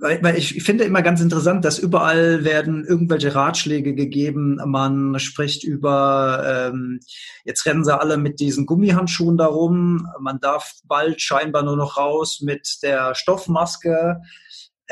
weil 0.00 0.36
ich 0.36 0.62
finde 0.62 0.84
immer 0.84 1.02
ganz 1.02 1.20
interessant, 1.20 1.64
dass 1.64 1.78
überall 1.78 2.44
werden 2.44 2.84
irgendwelche 2.84 3.34
Ratschläge 3.34 3.94
gegeben. 3.94 4.60
Man 4.64 5.18
spricht 5.18 5.64
über, 5.64 6.70
ähm, 6.72 7.00
jetzt 7.44 7.66
rennen 7.66 7.84
sie 7.84 7.98
alle 7.98 8.16
mit 8.16 8.40
diesen 8.40 8.66
Gummihandschuhen 8.66 9.36
darum. 9.36 10.08
Man 10.20 10.40
darf 10.40 10.72
bald 10.84 11.20
scheinbar 11.20 11.62
nur 11.62 11.76
noch 11.76 11.96
raus 11.96 12.40
mit 12.40 12.78
der 12.82 13.14
Stoffmaske 13.14 14.20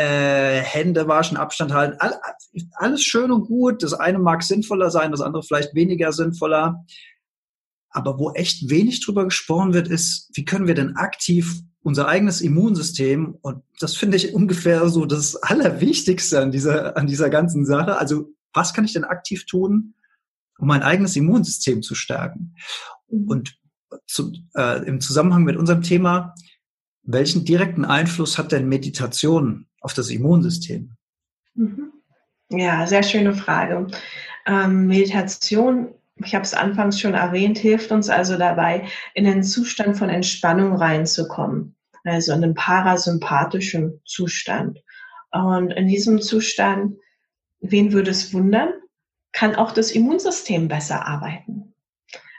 äh, 0.00 0.60
Hände 0.62 1.08
waschen, 1.08 1.36
Abstand 1.36 1.74
halten, 1.74 1.96
all, 1.98 2.18
alles 2.74 3.02
schön 3.02 3.30
und 3.30 3.46
gut. 3.46 3.82
Das 3.82 3.92
eine 3.92 4.18
mag 4.18 4.42
sinnvoller 4.42 4.90
sein, 4.90 5.10
das 5.10 5.20
andere 5.20 5.42
vielleicht 5.42 5.74
weniger 5.74 6.12
sinnvoller. 6.12 6.84
Aber 7.90 8.18
wo 8.18 8.32
echt 8.32 8.70
wenig 8.70 9.04
drüber 9.04 9.24
gesprochen 9.24 9.74
wird, 9.74 9.88
ist, 9.88 10.30
wie 10.34 10.44
können 10.44 10.66
wir 10.66 10.74
denn 10.74 10.96
aktiv 10.96 11.60
unser 11.82 12.08
eigenes 12.08 12.40
Immunsystem, 12.40 13.38
und 13.40 13.62
das 13.78 13.96
finde 13.96 14.16
ich 14.16 14.34
ungefähr 14.34 14.88
so 14.88 15.06
das 15.06 15.36
Allerwichtigste 15.36 16.40
an 16.40 16.50
dieser, 16.50 16.96
an 16.96 17.06
dieser 17.06 17.30
ganzen 17.30 17.64
Sache. 17.64 17.96
Also, 17.96 18.34
was 18.52 18.74
kann 18.74 18.84
ich 18.84 18.92
denn 18.92 19.04
aktiv 19.04 19.46
tun, 19.46 19.94
um 20.58 20.68
mein 20.68 20.82
eigenes 20.82 21.16
Immunsystem 21.16 21.82
zu 21.82 21.94
stärken? 21.94 22.54
Mhm. 23.08 23.28
Und 23.28 23.58
zu, 24.06 24.32
äh, 24.54 24.84
im 24.86 25.00
Zusammenhang 25.00 25.44
mit 25.44 25.56
unserem 25.56 25.82
Thema, 25.82 26.34
welchen 27.02 27.44
direkten 27.44 27.84
Einfluss 27.84 28.38
hat 28.38 28.52
denn 28.52 28.68
Meditation 28.68 29.66
auf 29.80 29.94
das 29.94 30.10
Immunsystem? 30.10 30.92
Mhm. 31.54 31.92
Ja, 32.50 32.86
sehr 32.86 33.02
schöne 33.02 33.34
Frage. 33.34 33.86
Ähm, 34.46 34.86
Meditation, 34.86 35.94
ich 36.24 36.34
habe 36.34 36.44
es 36.44 36.54
anfangs 36.54 37.00
schon 37.00 37.14
erwähnt, 37.14 37.58
hilft 37.58 37.92
uns 37.92 38.08
also 38.08 38.36
dabei, 38.36 38.86
in 39.14 39.26
einen 39.26 39.42
Zustand 39.42 39.96
von 39.96 40.08
Entspannung 40.08 40.76
reinzukommen, 40.76 41.76
also 42.04 42.32
in 42.32 42.44
einen 42.44 42.54
parasympathischen 42.54 44.00
Zustand. 44.04 44.78
Und 45.32 45.72
in 45.72 45.88
diesem 45.88 46.20
Zustand, 46.20 46.96
wen 47.60 47.92
würde 47.92 48.10
es 48.10 48.32
wundern, 48.32 48.70
kann 49.32 49.54
auch 49.54 49.72
das 49.72 49.92
Immunsystem 49.92 50.68
besser 50.68 51.06
arbeiten. 51.06 51.74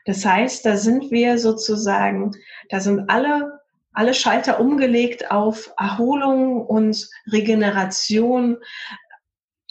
Das 0.05 0.25
heißt, 0.25 0.65
da 0.65 0.77
sind 0.77 1.11
wir 1.11 1.37
sozusagen, 1.37 2.31
da 2.69 2.79
sind 2.79 3.09
alle 3.09 3.61
alle 3.93 4.13
Schalter 4.13 4.59
umgelegt 4.59 5.31
auf 5.31 5.73
Erholung 5.77 6.65
und 6.65 7.09
Regeneration. 7.31 8.57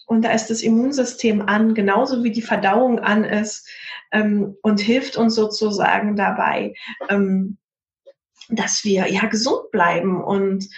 Und 0.07 0.25
da 0.25 0.33
ist 0.33 0.49
das 0.49 0.63
Immunsystem 0.63 1.43
an, 1.43 1.75
genauso 1.75 2.25
wie 2.25 2.33
die 2.33 2.43
Verdauung 2.43 2.99
an 2.99 3.25
ist 3.25 3.69
ähm, 4.13 4.57
und 4.63 4.81
hilft 4.81 5.17
uns 5.17 5.35
sozusagen 5.35 6.17
dabei, 6.17 6.75
ähm, 7.09 7.59
dass 8.49 8.85
wir 8.85 9.09
ja 9.09 9.27
gesund 9.27 9.71
bleiben. 9.71 10.23
Und 10.23 10.69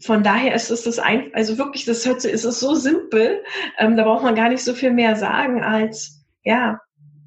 von 0.00 0.22
daher 0.22 0.54
ist 0.54 0.70
es 0.70 0.84
das 0.84 0.98
ein, 0.98 1.32
also 1.34 1.58
wirklich, 1.58 1.84
das 1.84 2.04
hört 2.06 2.20
sich, 2.20 2.32
ist 2.32 2.44
es 2.44 2.60
so 2.60 2.74
simpel, 2.74 3.42
ähm, 3.78 3.96
da 3.96 4.04
braucht 4.04 4.24
man 4.24 4.34
gar 4.34 4.48
nicht 4.48 4.64
so 4.64 4.74
viel 4.74 4.92
mehr 4.92 5.16
sagen 5.16 5.62
als 5.62 6.24
ja 6.44 6.80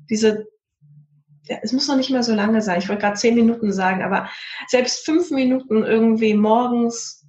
diese 0.09 0.45
es 1.47 1.71
muss 1.71 1.87
noch 1.87 1.95
nicht 1.95 2.09
mehr 2.09 2.23
so 2.23 2.33
lange 2.33 2.61
sein. 2.61 2.79
Ich 2.79 2.89
wollte 2.89 3.03
gerade 3.03 3.17
zehn 3.17 3.35
Minuten 3.35 3.71
sagen, 3.71 4.01
aber 4.01 4.29
selbst 4.67 5.05
fünf 5.05 5.29
Minuten 5.29 5.83
irgendwie 5.83 6.33
morgens 6.33 7.23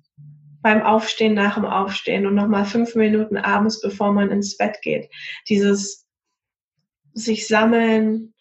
beim 0.63 0.83
Aufstehen, 0.83 1.35
nach 1.35 1.57
dem 1.57 1.67
Aufstehen 1.67 2.27
und 2.27 2.35
nochmal 2.35 2.65
fünf 2.65 2.95
Minuten 2.95 3.37
abends, 3.37 3.81
bevor 3.81 4.13
man 4.13 4.31
ins 4.31 4.57
Bett 4.57 4.79
geht. 4.83 5.11
Dieses 5.49 6.06
sich 7.17 7.49
sammeln, 7.49 8.35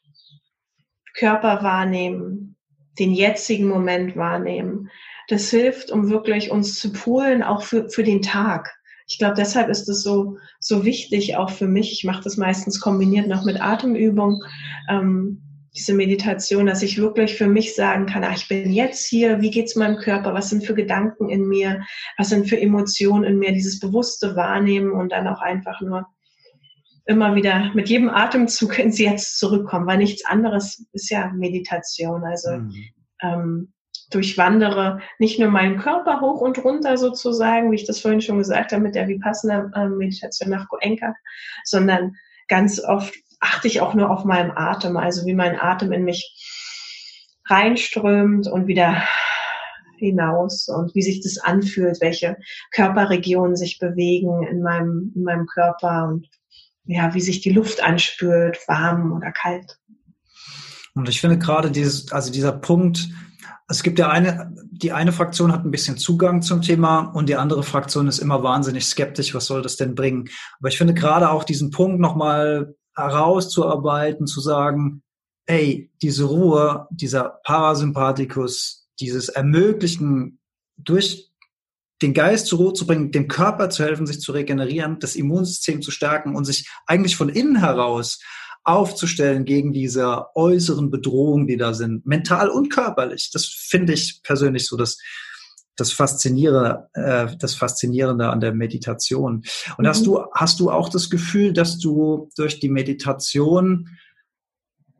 Körper 1.17 1.63
wahrnehmen, 1.63 2.55
den 2.99 3.13
jetzigen 3.13 3.67
Moment 3.67 4.15
wahrnehmen. 4.15 4.89
Das 5.27 5.49
hilft, 5.49 5.91
um 5.91 6.09
wirklich 6.09 6.51
uns 6.51 6.77
zu 6.77 6.91
poolen, 6.91 7.41
auch 7.41 7.63
für, 7.63 7.89
für 7.89 8.03
den 8.03 8.21
Tag. 8.21 8.71
Ich 9.07 9.17
glaube, 9.17 9.35
deshalb 9.35 9.69
ist 9.69 9.87
es 9.87 10.03
so, 10.03 10.37
so 10.59 10.83
wichtig, 10.83 11.37
auch 11.37 11.49
für 11.49 11.67
mich. 11.67 11.93
Ich 11.93 12.03
mache 12.03 12.23
das 12.23 12.37
meistens 12.37 12.79
kombiniert 12.79 13.27
noch 13.27 13.45
mit 13.45 13.61
Atemübung. 13.61 14.43
Ähm, 14.89 15.41
diese 15.75 15.93
Meditation, 15.93 16.67
dass 16.67 16.83
ich 16.83 16.97
wirklich 16.97 17.35
für 17.35 17.47
mich 17.47 17.75
sagen 17.75 18.05
kann, 18.05 18.23
ah, 18.23 18.33
ich 18.33 18.47
bin 18.47 18.71
jetzt 18.71 19.07
hier, 19.07 19.41
wie 19.41 19.51
geht's 19.51 19.75
meinem 19.75 19.97
Körper, 19.97 20.33
was 20.33 20.49
sind 20.49 20.65
für 20.65 20.73
Gedanken 20.73 21.29
in 21.29 21.47
mir, 21.47 21.85
was 22.17 22.29
sind 22.29 22.47
für 22.47 22.59
Emotionen 22.59 23.25
in 23.25 23.39
mir, 23.39 23.51
dieses 23.51 23.79
bewusste 23.79 24.35
Wahrnehmen 24.35 24.91
und 24.91 25.11
dann 25.11 25.27
auch 25.27 25.41
einfach 25.41 25.81
nur 25.81 26.07
immer 27.05 27.35
wieder 27.35 27.71
mit 27.73 27.89
jedem 27.89 28.09
Atemzug 28.09 28.79
ins 28.79 28.99
Jetzt 28.99 29.39
zurückkommen, 29.39 29.87
weil 29.87 29.97
nichts 29.97 30.25
anderes 30.25 30.85
ist 30.91 31.09
ja 31.09 31.31
Meditation. 31.33 32.23
Also 32.23 32.57
mhm. 32.57 32.73
ähm, 33.21 33.73
durchwandere 34.11 35.01
nicht 35.19 35.39
nur 35.39 35.49
meinen 35.49 35.79
Körper 35.79 36.21
hoch 36.21 36.41
und 36.41 36.63
runter 36.63 36.97
sozusagen, 36.97 37.71
wie 37.71 37.75
ich 37.75 37.87
das 37.87 37.99
vorhin 37.99 38.21
schon 38.21 38.37
gesagt 38.37 38.71
habe 38.71 38.83
mit 38.83 38.95
der 38.95 39.07
Vipassana-Meditation 39.07 40.49
nach 40.49 40.67
Goenka, 40.67 41.15
sondern 41.63 42.15
ganz 42.47 42.83
oft 42.83 43.15
achte 43.39 43.67
ich 43.67 43.81
auch 43.81 43.93
nur 43.93 44.11
auf 44.11 44.23
meinen 44.23 44.51
Atem, 44.51 44.97
also 44.97 45.25
wie 45.25 45.33
mein 45.33 45.59
Atem 45.59 45.91
in 45.91 46.03
mich 46.03 46.33
reinströmt 47.47 48.47
und 48.47 48.67
wieder 48.67 49.03
hinaus 49.97 50.67
und 50.67 50.93
wie 50.95 51.01
sich 51.01 51.21
das 51.21 51.37
anfühlt, 51.37 52.01
welche 52.01 52.37
Körperregionen 52.71 53.55
sich 53.55 53.79
bewegen 53.79 54.45
in 54.47 54.61
meinem, 54.61 55.13
in 55.15 55.23
meinem 55.23 55.45
Körper 55.45 56.07
und 56.09 56.27
ja, 56.85 57.13
wie 57.13 57.21
sich 57.21 57.41
die 57.41 57.51
Luft 57.51 57.83
anspürt, 57.83 58.59
warm 58.67 59.13
oder 59.13 59.31
kalt. 59.31 59.79
Und 60.93 61.09
ich 61.09 61.19
finde 61.19 61.37
gerade 61.37 61.71
dieses, 61.71 62.11
also 62.11 62.31
dieser 62.31 62.53
Punkt, 62.53 63.09
es 63.67 63.83
gibt 63.83 63.99
ja 63.99 64.09
eine, 64.09 64.53
die 64.71 64.91
eine 64.91 65.11
Fraktion 65.11 65.51
hat 65.51 65.65
ein 65.65 65.71
bisschen 65.71 65.97
Zugang 65.97 66.41
zum 66.41 66.61
Thema 66.61 66.99
und 66.99 67.27
die 67.27 67.35
andere 67.35 67.63
Fraktion 67.63 68.07
ist 68.07 68.19
immer 68.19 68.43
wahnsinnig 68.43 68.85
skeptisch, 68.85 69.33
was 69.33 69.45
soll 69.45 69.61
das 69.61 69.75
denn 69.75 69.95
bringen? 69.95 70.29
Aber 70.59 70.69
ich 70.69 70.77
finde 70.77 70.93
gerade 70.93 71.31
auch 71.31 71.43
diesen 71.43 71.71
Punkt 71.71 71.99
nochmal 71.99 72.75
herauszuarbeiten, 72.95 74.27
zu 74.27 74.39
sagen, 74.39 75.01
ey, 75.47 75.91
diese 76.01 76.25
Ruhe, 76.25 76.87
dieser 76.91 77.39
Parasympathikus, 77.43 78.87
dieses 78.99 79.29
Ermöglichen 79.29 80.39
durch 80.77 81.24
den 82.01 82.13
Geist 82.13 82.47
zur 82.47 82.59
Ruhe 82.59 82.73
zu 82.73 82.85
bringen, 82.85 83.11
dem 83.11 83.27
Körper 83.27 83.69
zu 83.69 83.83
helfen, 83.83 84.05
sich 84.05 84.19
zu 84.19 84.31
regenerieren, 84.31 84.99
das 84.99 85.15
Immunsystem 85.15 85.81
zu 85.81 85.91
stärken 85.91 86.35
und 86.35 86.45
sich 86.45 86.69
eigentlich 86.85 87.15
von 87.15 87.29
innen 87.29 87.57
heraus 87.57 88.19
aufzustellen 88.65 89.45
gegen 89.45 89.71
diese 89.71 90.35
äußeren 90.35 90.89
Bedrohungen, 90.89 91.47
die 91.47 91.55
da 91.55 91.73
sind, 91.73 92.05
mental 92.05 92.49
und 92.49 92.69
körperlich. 92.69 93.29
Das 93.31 93.45
finde 93.45 93.93
ich 93.93 94.21
persönlich 94.23 94.67
so 94.67 94.75
das, 94.75 94.97
das 95.75 95.91
Faszinierende, 95.91 96.89
äh, 96.93 97.27
das 97.37 97.53
Faszinierende 97.53 98.29
an 98.29 98.39
der 98.39 98.53
Meditation. 98.53 99.43
Und 99.77 99.83
mhm. 99.85 99.87
hast 99.87 100.05
du, 100.05 100.25
hast 100.33 100.59
du 100.59 100.71
auch 100.71 100.89
das 100.89 101.09
Gefühl, 101.11 101.53
dass 101.53 101.77
du 101.77 102.29
durch 102.35 102.59
die 102.59 102.69
Meditation, 102.69 103.89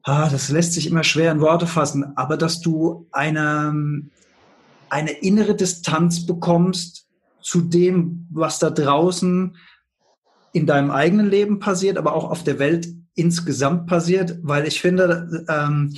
ah, 0.04 0.30
das 0.30 0.50
lässt 0.50 0.74
sich 0.74 0.88
immer 0.88 1.04
schwer 1.04 1.32
in 1.32 1.42
Worte 1.42 1.66
fassen, 1.66 2.16
aber 2.16 2.38
dass 2.38 2.62
du 2.62 3.08
eine, 3.12 3.74
eine 4.96 5.12
innere 5.12 5.56
Distanz 5.56 6.26
bekommst 6.26 7.08
zu 7.42 7.60
dem, 7.60 8.28
was 8.32 8.60
da 8.60 8.70
draußen 8.70 9.58
in 10.54 10.66
deinem 10.66 10.90
eigenen 10.90 11.30
Leben 11.30 11.60
passiert, 11.60 11.98
aber 11.98 12.16
auch 12.16 12.32
auf 12.32 12.46
der 12.46 12.60
Welt 12.60 12.88
insgesamt 13.14 13.88
passiert, 13.88 14.40
weil 14.42 14.66
ich 14.66 14.80
finde, 14.80 15.46
ähm, 15.50 15.98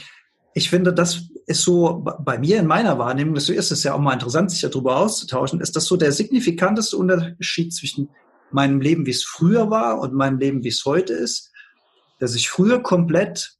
ich 0.56 0.72
finde, 0.72 0.94
das 0.94 1.30
ist 1.46 1.62
so 1.62 2.04
bei 2.22 2.40
mir 2.40 2.58
in 2.58 2.66
meiner 2.66 2.98
Wahrnehmung, 2.98 3.36
das 3.36 3.50
ist 3.50 3.72
es 3.72 3.84
ja 3.84 3.94
auch 3.94 4.00
mal 4.00 4.14
interessant, 4.14 4.50
sich 4.50 4.62
darüber 4.62 4.98
auszutauschen, 4.98 5.62
ist 5.62 5.76
das 5.76 5.86
so 5.86 5.96
der 5.96 6.12
signifikanteste 6.12 6.98
Unterschied 6.98 7.76
zwischen 7.76 8.10
meinem 8.50 8.82
Leben, 8.82 9.06
wie 9.06 9.12
es 9.12 9.24
früher 9.24 9.70
war 9.70 10.00
und 10.00 10.16
meinem 10.16 10.40
Leben, 10.40 10.64
wie 10.64 10.70
es 10.70 10.84
heute 10.86 11.14
ist, 11.14 11.52
dass 12.18 12.34
ich 12.34 12.50
früher 12.50 12.82
komplett 12.82 13.58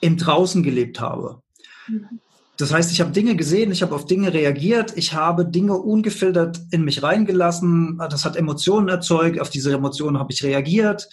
im 0.00 0.16
Draußen 0.16 0.62
gelebt 0.62 1.00
habe. 1.00 1.42
Mhm. 1.88 2.20
Das 2.58 2.72
heißt, 2.72 2.90
ich 2.90 3.00
habe 3.00 3.10
Dinge 3.10 3.36
gesehen, 3.36 3.70
ich 3.70 3.82
habe 3.82 3.94
auf 3.94 4.06
Dinge 4.06 4.32
reagiert, 4.32 4.96
ich 4.96 5.12
habe 5.12 5.44
Dinge 5.44 5.74
ungefiltert 5.74 6.58
in 6.70 6.84
mich 6.84 7.02
reingelassen, 7.02 7.98
das 8.10 8.24
hat 8.24 8.36
Emotionen 8.36 8.88
erzeugt, 8.88 9.40
auf 9.40 9.50
diese 9.50 9.72
Emotionen 9.72 10.18
habe 10.18 10.32
ich 10.32 10.42
reagiert, 10.42 11.08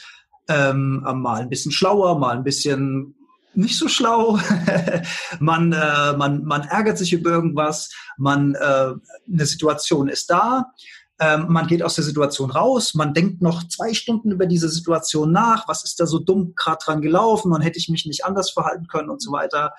ähm, 0.48 1.02
mal 1.02 1.42
ein 1.42 1.50
bisschen 1.50 1.72
schlauer, 1.72 2.18
mal 2.18 2.38
ein 2.38 2.44
bisschen 2.44 3.16
nicht 3.56 3.78
so 3.78 3.88
schlau. 3.88 4.40
man, 5.40 5.74
äh, 5.74 6.18
man, 6.18 6.44
man 6.44 6.64
ärgert 6.64 6.98
sich 6.98 7.14
über 7.14 7.32
irgendwas, 7.32 7.92
man, 8.18 8.56
äh, 8.56 8.94
eine 9.32 9.46
Situation 9.46 10.08
ist 10.08 10.30
da, 10.30 10.72
ähm, 11.20 11.46
man 11.50 11.68
geht 11.68 11.84
aus 11.84 11.96
der 11.96 12.04
Situation 12.04 12.52
raus, 12.52 12.96
man 12.96 13.14
denkt 13.14 13.42
noch 13.42 13.68
zwei 13.68 13.94
Stunden 13.94 14.32
über 14.32 14.46
diese 14.46 14.70
Situation 14.70 15.32
nach, 15.32 15.68
was 15.68 15.84
ist 15.84 16.00
da 16.00 16.08
so 16.08 16.20
dumm 16.20 16.54
gerade 16.56 16.80
dran 16.84 17.02
gelaufen 17.02 17.54
und 17.54 17.62
hätte 17.62 17.78
ich 17.78 17.90
mich 17.90 18.06
nicht 18.06 18.26
anders 18.26 18.52
verhalten 18.52 18.88
können 18.88 19.10
und 19.10 19.22
so 19.22 19.32
weiter. 19.32 19.74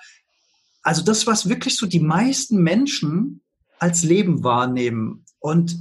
Also 0.85 1.01
das, 1.01 1.25
was 1.25 1.49
wirklich 1.49 1.75
so 1.75 1.87
die 1.87 1.99
meisten 1.99 2.61
Menschen 2.61 3.41
als 3.79 4.03
Leben 4.03 4.43
wahrnehmen 4.43 5.25
und 5.39 5.79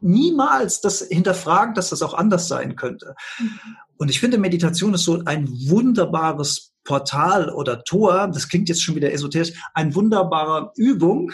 niemals 0.00 0.80
das 0.80 1.00
hinterfragen, 1.00 1.74
dass 1.74 1.90
das 1.90 2.02
auch 2.02 2.14
anders 2.14 2.46
sein 2.46 2.76
könnte. 2.76 3.16
Mhm. 3.40 3.50
Und 3.96 4.10
ich 4.10 4.20
finde, 4.20 4.38
Meditation 4.38 4.94
ist 4.94 5.02
so 5.04 5.22
ein 5.24 5.48
wunderbares 5.68 6.72
Portal 6.84 7.50
oder 7.50 7.82
Tor, 7.82 8.28
das 8.28 8.48
klingt 8.48 8.68
jetzt 8.68 8.82
schon 8.84 8.94
wieder 8.94 9.12
esoterisch, 9.12 9.54
eine 9.74 9.92
wunderbare 9.92 10.70
Übung, 10.76 11.32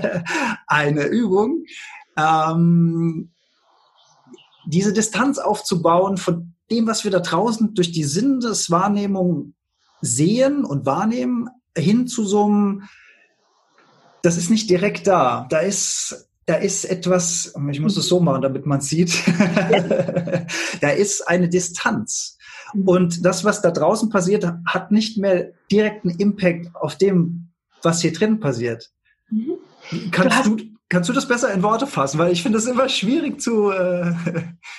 eine 0.66 1.04
Übung, 1.04 1.64
ähm, 2.16 3.32
diese 4.64 4.94
Distanz 4.94 5.38
aufzubauen 5.38 6.16
von 6.16 6.54
dem, 6.70 6.86
was 6.86 7.04
wir 7.04 7.10
da 7.10 7.20
draußen 7.20 7.74
durch 7.74 7.92
die 7.92 8.04
Sinneswahrnehmung 8.04 9.52
sehen 10.00 10.64
und 10.64 10.86
wahrnehmen, 10.86 11.50
hin 11.76 12.06
zu 12.06 12.24
so 12.24 12.44
einem, 12.44 12.82
das 14.22 14.36
ist 14.36 14.50
nicht 14.50 14.70
direkt 14.70 15.06
da. 15.06 15.46
Da 15.50 15.58
ist, 15.58 16.28
da 16.46 16.54
ist 16.56 16.84
etwas, 16.84 17.54
ich 17.70 17.80
muss 17.80 17.96
es 17.96 18.08
so 18.08 18.20
machen, 18.20 18.42
damit 18.42 18.66
man 18.66 18.80
sieht, 18.80 19.22
da 20.80 20.90
ist 20.90 21.26
eine 21.28 21.48
Distanz. 21.48 22.38
Und 22.84 23.24
das, 23.24 23.44
was 23.44 23.62
da 23.62 23.70
draußen 23.70 24.10
passiert, 24.10 24.44
hat 24.66 24.90
nicht 24.90 25.16
mehr 25.16 25.52
direkten 25.70 26.10
Impact 26.10 26.74
auf 26.74 26.96
dem, 26.96 27.50
was 27.82 28.00
hier 28.00 28.12
drin 28.12 28.40
passiert. 28.40 28.90
Mhm. 29.30 29.58
Kannst 30.10 30.46
du, 30.46 30.56
kannst 30.88 31.08
du 31.08 31.12
das 31.12 31.28
besser 31.28 31.52
in 31.52 31.62
Worte 31.62 31.86
fassen? 31.86 32.18
Weil 32.18 32.32
ich 32.32 32.42
finde 32.42 32.58
das 32.58 32.66
immer 32.66 32.88
schwierig 32.88 33.40
zu. 33.40 33.70
Äh 33.70 34.12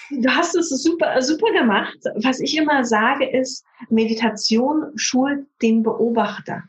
du 0.09 0.29
hast 0.29 0.55
es 0.55 0.69
super, 0.69 1.21
super 1.21 1.51
gemacht. 1.53 1.97
Was 2.23 2.39
ich 2.39 2.57
immer 2.57 2.83
sage 2.83 3.29
ist, 3.29 3.63
Meditation 3.89 4.91
schult 4.95 5.45
den 5.61 5.83
Beobachter. 5.83 6.63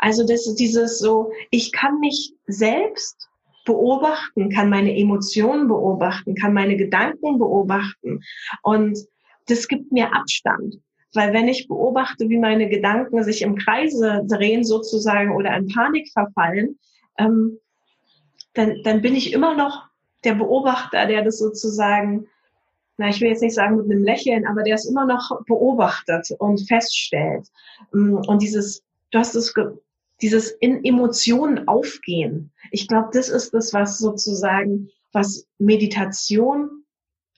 Also 0.00 0.26
das 0.26 0.46
ist 0.46 0.56
dieses 0.56 0.98
so, 0.98 1.30
ich 1.50 1.72
kann 1.72 2.00
mich 2.00 2.32
selbst 2.46 3.28
beobachten, 3.66 4.50
kann 4.50 4.70
meine 4.70 4.96
Emotionen 4.96 5.68
beobachten, 5.68 6.34
kann 6.34 6.54
meine 6.54 6.76
Gedanken 6.76 7.38
beobachten 7.38 8.22
und 8.62 8.98
das 9.46 9.68
gibt 9.68 9.92
mir 9.92 10.14
Abstand. 10.14 10.78
Weil 11.12 11.32
wenn 11.32 11.48
ich 11.48 11.68
beobachte, 11.68 12.28
wie 12.28 12.38
meine 12.38 12.68
Gedanken 12.68 13.22
sich 13.24 13.42
im 13.42 13.56
Kreise 13.56 14.24
drehen 14.26 14.64
sozusagen 14.64 15.34
oder 15.34 15.54
in 15.56 15.68
Panik 15.68 16.08
verfallen, 16.12 16.78
ähm, 17.18 17.58
dann, 18.54 18.76
dann 18.84 19.02
bin 19.02 19.14
ich 19.14 19.32
immer 19.32 19.54
noch 19.54 19.84
der 20.24 20.34
Beobachter, 20.34 21.06
der 21.06 21.22
das 21.22 21.38
sozusagen, 21.38 22.26
na, 22.96 23.08
ich 23.08 23.20
will 23.20 23.28
jetzt 23.28 23.42
nicht 23.42 23.54
sagen 23.54 23.76
mit 23.76 23.90
einem 23.90 24.04
Lächeln, 24.04 24.46
aber 24.46 24.62
der 24.62 24.76
es 24.76 24.88
immer 24.88 25.04
noch 25.04 25.30
beobachtet 25.46 26.30
und 26.38 26.66
feststellt. 26.68 27.48
Mm, 27.92 28.16
und 28.26 28.42
dieses, 28.42 28.82
du 29.10 29.18
hast 29.18 29.34
es 29.34 29.54
dieses 30.22 30.50
in 30.50 30.84
Emotionen 30.84 31.66
aufgehen. 31.68 32.52
Ich 32.70 32.88
glaube, 32.88 33.10
das 33.12 33.28
ist 33.28 33.54
das, 33.54 33.72
was 33.72 33.98
sozusagen, 33.98 34.88
was 35.12 35.46
Meditation 35.58 36.84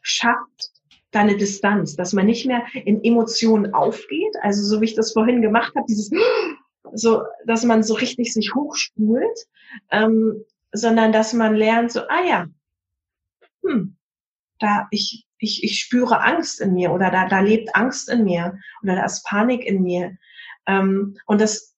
schafft, 0.03 0.71
deine 1.11 1.37
Distanz, 1.37 1.95
dass 1.97 2.12
man 2.12 2.27
nicht 2.27 2.47
mehr 2.47 2.62
in 2.85 3.05
Emotionen 3.05 3.75
aufgeht, 3.75 4.35
also 4.40 4.64
so 4.64 4.81
wie 4.81 4.87
ich 4.87 4.95
das 4.95 5.12
vorhin 5.12 5.42
gemacht 5.42 5.75
habe, 5.77 5.87
dieses 5.88 6.11
so, 6.95 7.23
dass 7.47 7.64
man 7.64 7.83
so 7.83 7.95
richtig 7.95 8.33
sich 8.33 8.54
hochspult, 8.54 9.46
ähm, 9.90 10.44
sondern 10.73 11.13
dass 11.13 11.33
man 11.33 11.54
lernt, 11.54 11.92
so, 11.92 12.00
ah 12.09 12.25
ja, 12.27 12.46
hm, 13.63 13.96
da 14.59 14.88
ich 14.90 15.27
ich, 15.42 15.65
ich 15.65 15.81
spüre 15.81 16.23
Angst 16.23 16.61
in 16.61 16.73
mir 16.73 16.92
oder 16.92 17.11
da, 17.11 17.29
da 17.29 17.40
lebt 17.40 17.75
Angst 17.75 18.09
in 18.09 18.25
mir 18.25 18.59
oder 18.83 18.96
da 18.96 19.04
ist 19.04 19.25
Panik 19.25 19.65
in 19.65 19.83
mir. 19.83 20.17
Ähm, 20.67 21.19
und 21.27 21.40
das 21.40 21.71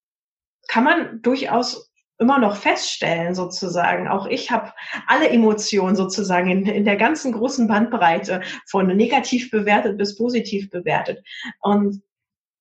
kann 0.69 0.85
man 0.85 1.23
durchaus 1.23 1.91
immer 2.19 2.39
noch 2.39 2.57
feststellen, 2.57 3.35
sozusagen. 3.35 4.09
Auch 4.09 4.27
ich 4.27 4.51
habe 4.51 4.73
alle 5.07 5.29
Emotionen 5.29 5.97
sozusagen 5.97 6.51
in, 6.51 6.67
in 6.67 6.85
der 6.85 6.97
ganzen 6.97 7.33
großen 7.33 7.67
Bandbreite 7.67 8.43
von 8.69 8.87
negativ 8.87 9.51
bewertet 9.51 9.99
bis 9.99 10.17
positiv 10.17 10.71
bewertet. 10.71 11.25
Und 11.61 12.03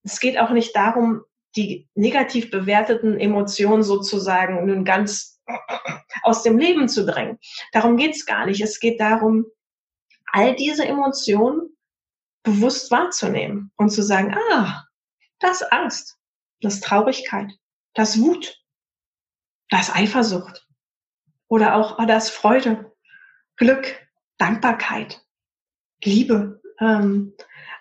es 0.04 0.20
geht 0.20 0.40
auch 0.40 0.50
nicht 0.50 0.76
darum, 0.76 1.22
die 1.56 1.88
negativ 1.94 2.50
bewerteten 2.50 3.20
Emotionen 3.20 3.84
sozusagen 3.84 4.66
nun 4.66 4.86
ganz 4.86 5.40
aus 6.24 6.42
dem 6.44 6.58
Leben 6.58 6.90
zu 6.90 7.06
drängen. 7.06 7.38
Darum 7.74 7.98
geht's 7.98 8.26
gar 8.26 8.46
nicht. 8.46 8.62
Es 8.62 8.80
geht 8.80 9.00
darum, 9.00 9.46
all 10.32 10.56
diese 10.56 10.86
Emotionen 10.86 11.78
bewusst 12.44 12.92
wahrzunehmen 12.92 13.72
und 13.78 13.90
zu 13.90 14.02
sagen, 14.02 14.36
ah, 14.52 14.84
Da 15.40 15.52
ist 15.52 15.72
Angst, 15.72 16.18
das 16.62 16.76
ist 16.76 16.84
Traurigkeit, 16.84 17.52
das 17.94 18.16
ist 18.16 18.22
Wut, 18.22 18.64
das 19.70 19.90
ist 19.90 19.96
Eifersucht 19.96 20.68
oder 21.48 21.76
auch 21.76 22.00
oh, 22.00 22.06
das 22.06 22.26
ist 22.26 22.32
Freude, 22.32 22.92
Glück, 23.58 24.08
Dankbarkeit, 24.38 25.24
Liebe. 26.04 26.62
Ähm, 26.80 27.34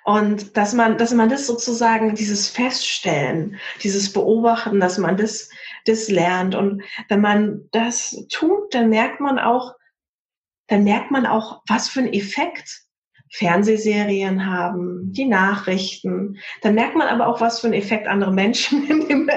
und 0.05 0.57
dass 0.57 0.75
man, 0.75 0.99
dass 0.99 1.13
man 1.13 1.29
das 1.29 1.47
sozusagen, 1.47 2.15
dieses 2.15 2.49
Feststellen, 2.49 3.59
dieses 3.83 4.13
Beobachten, 4.13 4.81
dass 4.81 4.99
man 4.99 5.17
das, 5.17 5.49
das 5.85 6.09
lernt. 6.09 6.55
Und 6.55 6.83
wenn 7.09 7.21
man 7.21 7.69
das 7.71 8.27
tut, 8.31 8.75
dann 8.75 8.89
merkt 8.89 9.21
man 9.21 9.39
auch, 9.39 9.75
dann 10.67 10.85
merkt 10.85 11.11
man 11.11 11.27
auch, 11.27 11.63
was 11.69 11.89
für 11.89 12.01
einen 12.01 12.13
Effekt 12.13 12.83
Fernsehserien 13.33 14.47
haben, 14.47 15.11
die 15.13 15.25
Nachrichten. 15.25 16.39
Dann 16.61 16.75
merkt 16.75 16.97
man 16.97 17.09
aber 17.09 17.27
auch, 17.27 17.41
was 17.41 17.61
für 17.61 17.67
einen 17.67 17.75
Effekt 17.75 18.07
andere 18.07 18.33
Menschen 18.33 18.85
in 18.91 19.09
dem, 19.09 19.29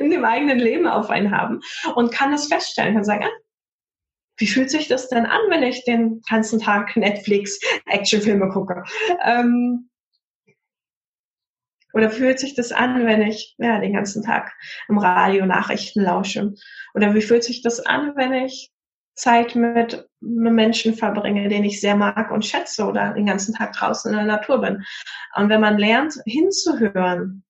in 0.00 0.10
dem 0.10 0.24
eigenen 0.24 0.58
Leben 0.58 0.86
auf 0.86 1.10
einen 1.10 1.30
haben 1.30 1.60
und 1.94 2.12
kann 2.12 2.32
es 2.32 2.48
feststellen, 2.48 2.94
kann 2.94 3.04
sagen, 3.04 3.24
ah, 3.24 3.42
wie 4.38 4.46
fühlt 4.46 4.70
sich 4.70 4.88
das 4.88 5.08
denn 5.08 5.26
an, 5.26 5.40
wenn 5.50 5.62
ich 5.62 5.84
den 5.84 6.22
ganzen 6.28 6.58
Tag 6.58 6.96
Netflix 6.96 7.60
Actionfilme 7.86 8.48
gucke? 8.48 8.82
Ähm, 9.22 9.90
oder 11.92 12.10
fühlt 12.10 12.38
sich 12.38 12.54
das 12.54 12.72
an, 12.72 13.04
wenn 13.06 13.20
ich 13.20 13.54
ja, 13.58 13.78
den 13.78 13.92
ganzen 13.92 14.24
Tag 14.24 14.52
im 14.88 14.96
Radio 14.96 15.44
Nachrichten 15.44 16.00
lausche? 16.00 16.54
Oder 16.94 17.14
wie 17.14 17.20
fühlt 17.20 17.44
sich 17.44 17.60
das 17.60 17.80
an, 17.80 18.14
wenn 18.16 18.32
ich 18.32 18.72
Zeit 19.14 19.54
mit 19.54 20.08
einem 20.22 20.54
Menschen 20.54 20.94
verbringe, 20.94 21.48
den 21.48 21.64
ich 21.64 21.80
sehr 21.80 21.96
mag 21.96 22.30
und 22.30 22.46
schätze 22.46 22.84
oder 22.84 23.12
den 23.12 23.26
ganzen 23.26 23.54
Tag 23.54 23.72
draußen 23.72 24.10
in 24.10 24.16
der 24.16 24.26
Natur 24.26 24.60
bin? 24.60 24.84
Und 25.36 25.48
wenn 25.48 25.60
man 25.60 25.78
lernt, 25.78 26.14
hinzuhören, 26.24 27.44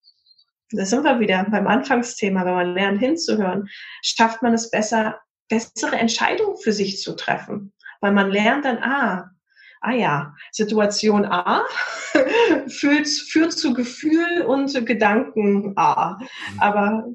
da 0.70 0.84
sind 0.84 1.04
wir 1.04 1.20
wieder 1.20 1.44
beim 1.50 1.66
Anfangsthema, 1.66 2.44
wenn 2.44 2.54
man 2.54 2.74
lernt, 2.74 2.98
hinzuhören, 2.98 3.68
schafft 4.02 4.42
man 4.42 4.54
es 4.54 4.70
besser, 4.70 5.20
bessere 5.48 5.96
Entscheidungen 5.96 6.56
für 6.56 6.72
sich 6.72 7.00
zu 7.00 7.14
treffen. 7.14 7.72
Weil 8.00 8.12
man 8.12 8.30
lernt 8.30 8.64
dann, 8.64 8.78
ah, 8.78 9.30
ah 9.82 9.92
ja, 9.92 10.34
Situation 10.50 11.24
A 11.26 11.64
führt, 12.68 13.08
führt 13.08 13.52
zu 13.52 13.74
Gefühl 13.74 14.42
und 14.46 14.86
Gedanken 14.86 15.74
A. 15.76 16.18
Mhm. 16.18 16.60
Aber 16.60 17.06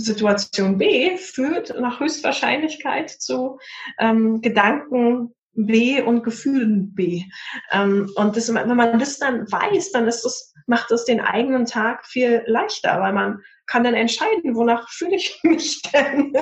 Situation 0.00 0.78
B 0.78 1.16
führt 1.16 1.78
nach 1.78 2.00
Höchstwahrscheinlichkeit 2.00 3.10
zu 3.10 3.58
ähm, 3.98 4.40
Gedanken 4.40 5.34
B 5.52 6.00
und 6.00 6.22
Gefühlen 6.22 6.94
B. 6.94 7.24
Ähm, 7.72 8.10
und 8.16 8.36
das, 8.36 8.52
wenn 8.52 8.76
man 8.76 8.98
das 8.98 9.18
dann 9.18 9.50
weiß, 9.50 9.92
dann 9.92 10.06
ist 10.06 10.24
das, 10.24 10.54
macht 10.66 10.90
es 10.90 11.04
den 11.04 11.20
eigenen 11.20 11.66
Tag 11.66 12.06
viel 12.06 12.42
leichter, 12.46 13.00
weil 13.00 13.12
man 13.12 13.40
kann 13.66 13.84
dann 13.84 13.94
entscheiden, 13.94 14.54
wonach 14.54 14.88
fühle 14.90 15.16
ich 15.16 15.40
mich 15.42 15.82
denn. 15.82 16.32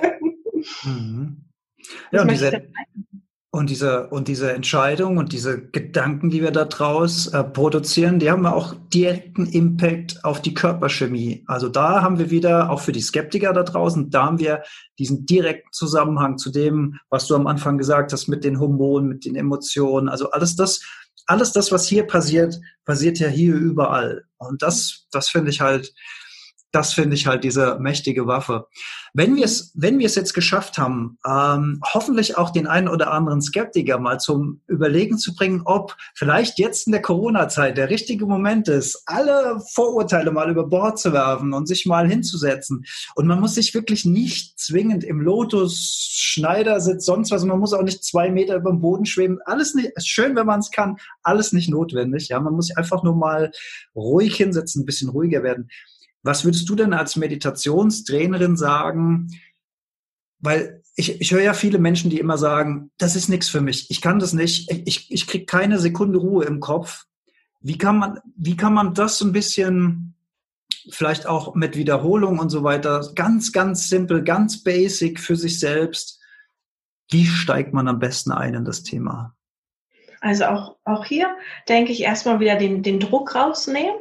Mhm. 0.82 1.44
Ja, 2.10 2.22
und 2.22 2.30
diese, 2.30 2.70
und 3.50 3.70
diese, 3.70 4.08
und 4.08 4.28
diese 4.28 4.52
Entscheidung 4.52 5.16
und 5.16 5.32
diese 5.32 5.68
Gedanken, 5.70 6.28
die 6.28 6.42
wir 6.42 6.50
da 6.50 6.66
draus 6.66 7.28
äh, 7.28 7.42
produzieren, 7.42 8.18
die 8.18 8.30
haben 8.30 8.44
auch 8.44 8.74
direkten 8.92 9.46
Impact 9.46 10.22
auf 10.22 10.42
die 10.42 10.52
Körperchemie. 10.52 11.44
Also 11.46 11.70
da 11.70 12.02
haben 12.02 12.18
wir 12.18 12.30
wieder, 12.30 12.70
auch 12.70 12.80
für 12.80 12.92
die 12.92 13.00
Skeptiker 13.00 13.54
da 13.54 13.62
draußen, 13.62 14.10
da 14.10 14.26
haben 14.26 14.38
wir 14.38 14.62
diesen 14.98 15.24
direkten 15.24 15.72
Zusammenhang 15.72 16.36
zu 16.36 16.50
dem, 16.50 16.98
was 17.08 17.26
du 17.26 17.36
am 17.36 17.46
Anfang 17.46 17.78
gesagt 17.78 18.12
hast, 18.12 18.28
mit 18.28 18.44
den 18.44 18.60
Hormonen, 18.60 19.08
mit 19.08 19.24
den 19.24 19.34
Emotionen. 19.34 20.10
Also 20.10 20.30
alles 20.30 20.54
das, 20.54 20.82
alles 21.26 21.52
das, 21.52 21.72
was 21.72 21.88
hier 21.88 22.06
passiert, 22.06 22.60
passiert 22.84 23.18
ja 23.18 23.28
hier 23.28 23.54
überall. 23.54 24.24
Und 24.36 24.60
das, 24.60 25.06
das 25.10 25.30
finde 25.30 25.50
ich 25.50 25.62
halt, 25.62 25.94
das 26.72 26.92
finde 26.92 27.16
ich 27.16 27.26
halt 27.26 27.44
diese 27.44 27.78
mächtige 27.80 28.26
Waffe. 28.26 28.66
Wenn 29.14 29.36
wir 29.36 29.44
es, 29.44 29.72
wenn 29.74 29.98
wir 29.98 30.06
es 30.06 30.14
jetzt 30.14 30.34
geschafft 30.34 30.76
haben, 30.76 31.18
ähm, 31.26 31.80
hoffentlich 31.94 32.36
auch 32.36 32.50
den 32.50 32.66
einen 32.66 32.88
oder 32.88 33.10
anderen 33.10 33.40
Skeptiker 33.40 33.98
mal 33.98 34.18
zum 34.18 34.60
Überlegen 34.66 35.18
zu 35.18 35.34
bringen, 35.34 35.62
ob 35.64 35.96
vielleicht 36.14 36.58
jetzt 36.58 36.86
in 36.86 36.92
der 36.92 37.02
Corona-Zeit 37.02 37.78
der 37.78 37.88
richtige 37.88 38.26
Moment 38.26 38.68
ist, 38.68 39.02
alle 39.06 39.60
Vorurteile 39.72 40.30
mal 40.30 40.50
über 40.50 40.66
Bord 40.66 40.98
zu 40.98 41.12
werfen 41.12 41.54
und 41.54 41.66
sich 41.66 41.86
mal 41.86 42.06
hinzusetzen. 42.06 42.84
Und 43.14 43.26
man 43.26 43.40
muss 43.40 43.54
sich 43.54 43.72
wirklich 43.72 44.04
nicht 44.04 44.58
zwingend 44.58 45.04
im 45.04 45.20
Lotus 45.20 46.06
Schneidersitz, 46.10 47.06
sonst 47.06 47.30
was, 47.30 47.44
man 47.44 47.58
muss 47.58 47.72
auch 47.72 47.82
nicht 47.82 48.04
zwei 48.04 48.30
Meter 48.30 48.56
über 48.56 48.70
dem 48.70 48.80
Boden 48.80 49.06
schweben. 49.06 49.38
Alles 49.46 49.74
nicht, 49.74 49.92
schön, 50.04 50.36
wenn 50.36 50.46
man 50.46 50.60
es 50.60 50.70
kann, 50.70 50.98
alles 51.22 51.52
nicht 51.52 51.70
notwendig. 51.70 52.28
Ja, 52.28 52.40
man 52.40 52.54
muss 52.54 52.66
sich 52.66 52.76
einfach 52.76 53.02
nur 53.02 53.16
mal 53.16 53.50
ruhig 53.96 54.36
hinsetzen, 54.36 54.82
ein 54.82 54.86
bisschen 54.86 55.08
ruhiger 55.08 55.42
werden. 55.42 55.70
Was 56.22 56.44
würdest 56.44 56.68
du 56.68 56.74
denn 56.74 56.92
als 56.92 57.16
Meditationstrainerin 57.16 58.56
sagen? 58.56 59.28
Weil 60.40 60.82
ich, 60.96 61.20
ich 61.20 61.32
höre 61.32 61.42
ja 61.42 61.54
viele 61.54 61.78
Menschen, 61.78 62.10
die 62.10 62.18
immer 62.18 62.38
sagen, 62.38 62.90
das 62.98 63.14
ist 63.14 63.28
nichts 63.28 63.48
für 63.48 63.60
mich, 63.60 63.90
ich 63.90 64.00
kann 64.00 64.18
das 64.18 64.32
nicht, 64.32 64.70
ich, 64.84 65.10
ich 65.10 65.26
kriege 65.26 65.46
keine 65.46 65.78
Sekunde 65.78 66.18
Ruhe 66.18 66.44
im 66.44 66.60
Kopf. 66.60 67.04
Wie 67.60 67.78
kann 67.78 67.98
man, 67.98 68.20
wie 68.36 68.56
kann 68.56 68.74
man 68.74 68.94
das 68.94 69.18
so 69.18 69.24
ein 69.24 69.32
bisschen, 69.32 70.14
vielleicht 70.90 71.26
auch 71.26 71.54
mit 71.54 71.76
Wiederholung 71.76 72.38
und 72.38 72.50
so 72.50 72.64
weiter, 72.64 73.12
ganz, 73.14 73.52
ganz 73.52 73.88
simpel, 73.88 74.24
ganz 74.24 74.62
basic 74.62 75.20
für 75.20 75.36
sich 75.36 75.60
selbst, 75.60 76.20
wie 77.10 77.26
steigt 77.26 77.72
man 77.72 77.88
am 77.88 77.98
besten 77.98 78.32
ein 78.32 78.54
in 78.54 78.64
das 78.64 78.82
Thema? 78.82 79.34
Also 80.20 80.46
auch, 80.46 80.76
auch 80.84 81.04
hier 81.04 81.28
denke 81.68 81.92
ich 81.92 82.02
erstmal 82.02 82.40
wieder 82.40 82.56
den, 82.56 82.82
den 82.82 83.00
Druck 83.00 83.34
rausnehmen. 83.34 83.94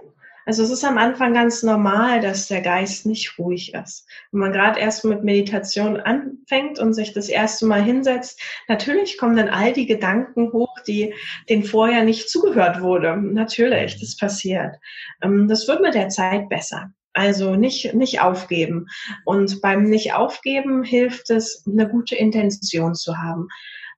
Also 0.47 0.63
es 0.63 0.69
ist 0.69 0.85
am 0.85 0.97
Anfang 0.97 1.33
ganz 1.33 1.61
normal, 1.61 2.21
dass 2.21 2.47
der 2.47 2.61
Geist 2.61 3.05
nicht 3.05 3.37
ruhig 3.37 3.73
ist. 3.73 4.07
Wenn 4.31 4.39
man 4.39 4.53
gerade 4.53 4.79
erst 4.79 5.03
mit 5.03 5.21
Meditation 5.21 5.99
anfängt 5.99 6.79
und 6.79 6.93
sich 6.93 7.11
das 7.11 7.27
erste 7.27 7.65
Mal 7.65 7.83
hinsetzt, 7.83 8.41
natürlich 8.69 9.17
kommen 9.17 9.35
dann 9.35 9.49
all 9.49 9.73
die 9.73 9.87
Gedanken 9.87 10.53
hoch, 10.53 10.73
die 10.87 11.13
denen 11.49 11.65
vorher 11.65 12.05
nicht 12.05 12.29
zugehört 12.29 12.79
wurde. 12.79 13.17
Natürlich, 13.17 13.99
das 13.99 14.15
passiert. 14.15 14.77
Ähm, 15.21 15.49
das 15.49 15.67
wird 15.67 15.81
mit 15.81 15.95
der 15.95 16.07
Zeit 16.07 16.47
besser. 16.47 16.93
Also 17.11 17.55
nicht, 17.57 17.93
nicht 17.93 18.21
aufgeben. 18.21 18.87
Und 19.25 19.61
beim 19.61 19.83
Nicht 19.83 20.13
aufgeben 20.13 20.81
hilft 20.85 21.29
es, 21.29 21.65
eine 21.67 21.89
gute 21.89 22.15
Intention 22.15 22.95
zu 22.95 23.17
haben. 23.17 23.49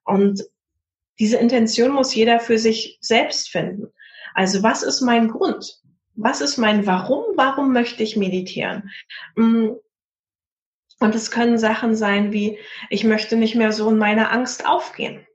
Und 0.03 0.43
diese 1.19 1.37
Intention 1.37 1.91
muss 1.91 2.15
jeder 2.15 2.39
für 2.39 2.57
sich 2.57 2.97
selbst 3.01 3.51
finden. 3.51 3.93
Also 4.33 4.63
was 4.63 4.81
ist 4.81 5.01
mein 5.01 5.27
Grund? 5.27 5.79
Was 6.19 6.41
ist 6.41 6.57
mein 6.57 6.85
Warum? 6.85 7.23
Warum 7.35 7.71
möchte 7.71 8.03
ich 8.03 8.15
meditieren? 8.15 8.91
Mm. 9.35 9.69
Und 11.01 11.15
es 11.15 11.31
können 11.31 11.57
Sachen 11.57 11.95
sein 11.95 12.33
wie, 12.33 12.59
ich 12.89 13.05
möchte 13.05 13.37
nicht 13.37 13.55
mehr 13.55 13.71
so 13.71 13.89
in 13.89 13.97
meiner 13.97 14.33
Angst 14.33 14.67
aufgehen. 14.67 15.25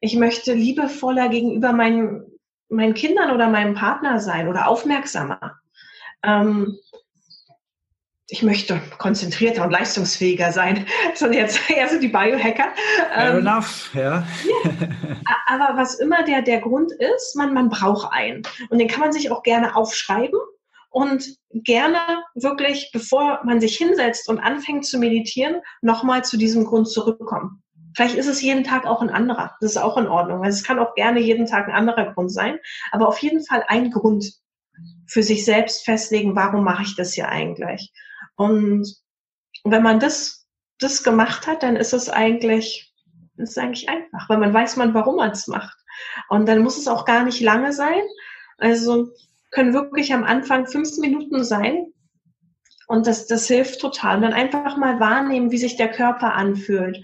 Ich 0.00 0.14
möchte 0.14 0.54
liebevoller 0.54 1.28
gegenüber 1.28 1.72
meinen, 1.72 2.24
meinen 2.68 2.94
Kindern 2.94 3.32
oder 3.32 3.48
meinem 3.48 3.74
Partner 3.74 4.20
sein 4.20 4.46
oder 4.46 4.68
aufmerksamer. 4.68 5.58
Ähm, 6.22 6.78
ich 8.30 8.42
möchte 8.42 8.80
konzentrierter 8.98 9.64
und 9.64 9.70
leistungsfähiger 9.70 10.52
sein. 10.52 10.86
Sind 11.14 11.34
jetzt 11.34 11.68
eher 11.70 11.88
so 11.88 11.98
die 11.98 12.08
Biohacker. 12.08 12.68
Fair 13.12 13.30
ähm, 13.30 13.38
enough, 13.38 13.90
ja. 13.94 14.24
ja. 14.44 14.70
Aber 15.46 15.76
was 15.76 15.96
immer 15.96 16.22
der, 16.22 16.42
der 16.42 16.60
Grund 16.60 16.92
ist, 16.92 17.36
man, 17.36 17.52
man 17.52 17.68
braucht 17.68 18.12
einen. 18.12 18.42
Und 18.68 18.78
den 18.78 18.88
kann 18.88 19.00
man 19.00 19.12
sich 19.12 19.30
auch 19.30 19.42
gerne 19.42 19.74
aufschreiben 19.76 20.38
und 20.90 21.36
gerne 21.52 21.98
wirklich, 22.34 22.90
bevor 22.92 23.40
man 23.44 23.60
sich 23.60 23.76
hinsetzt 23.76 24.28
und 24.28 24.38
anfängt 24.38 24.86
zu 24.86 24.98
meditieren, 24.98 25.60
nochmal 25.82 26.24
zu 26.24 26.36
diesem 26.36 26.64
Grund 26.64 26.88
zurückkommen. 26.88 27.62
Vielleicht 27.96 28.14
ist 28.14 28.28
es 28.28 28.40
jeden 28.40 28.62
Tag 28.62 28.86
auch 28.86 29.02
ein 29.02 29.10
anderer. 29.10 29.56
Das 29.60 29.72
ist 29.72 29.76
auch 29.76 29.96
in 29.96 30.06
Ordnung. 30.06 30.44
Also 30.44 30.56
es 30.56 30.64
kann 30.64 30.78
auch 30.78 30.94
gerne 30.94 31.18
jeden 31.20 31.46
Tag 31.46 31.66
ein 31.66 31.74
anderer 31.74 32.12
Grund 32.12 32.32
sein, 32.32 32.58
aber 32.92 33.08
auf 33.08 33.18
jeden 33.18 33.44
Fall 33.44 33.64
ein 33.66 33.90
Grund 33.90 34.32
für 35.06 35.22
sich 35.24 35.44
selbst 35.44 35.84
festlegen, 35.84 36.36
warum 36.36 36.64
mache 36.64 36.84
ich 36.84 36.94
das 36.94 37.14
hier 37.14 37.28
eigentlich? 37.28 37.92
Und 38.40 38.96
wenn 39.64 39.82
man 39.82 40.00
das, 40.00 40.46
das 40.78 41.02
gemacht 41.02 41.46
hat, 41.46 41.62
dann 41.62 41.76
ist 41.76 41.92
es 41.92 42.08
eigentlich, 42.08 42.90
ist 43.36 43.58
eigentlich 43.58 43.90
einfach, 43.90 44.30
weil 44.30 44.38
man 44.38 44.54
weiß 44.54 44.76
man, 44.76 44.94
warum 44.94 45.16
man 45.16 45.32
es 45.32 45.46
macht. 45.46 45.76
Und 46.30 46.48
dann 46.48 46.62
muss 46.62 46.78
es 46.78 46.88
auch 46.88 47.04
gar 47.04 47.22
nicht 47.22 47.42
lange 47.42 47.74
sein. 47.74 48.00
Also 48.56 49.10
können 49.50 49.74
wirklich 49.74 50.14
am 50.14 50.24
Anfang 50.24 50.66
fünf 50.66 50.96
Minuten 50.96 51.44
sein. 51.44 51.92
Und 52.88 53.06
das, 53.06 53.26
das 53.26 53.46
hilft 53.46 53.78
total. 53.78 54.16
Und 54.16 54.22
dann 54.22 54.32
einfach 54.32 54.78
mal 54.78 54.98
wahrnehmen, 55.00 55.50
wie 55.50 55.58
sich 55.58 55.76
der 55.76 55.90
Körper 55.90 56.32
anfühlt. 56.32 56.96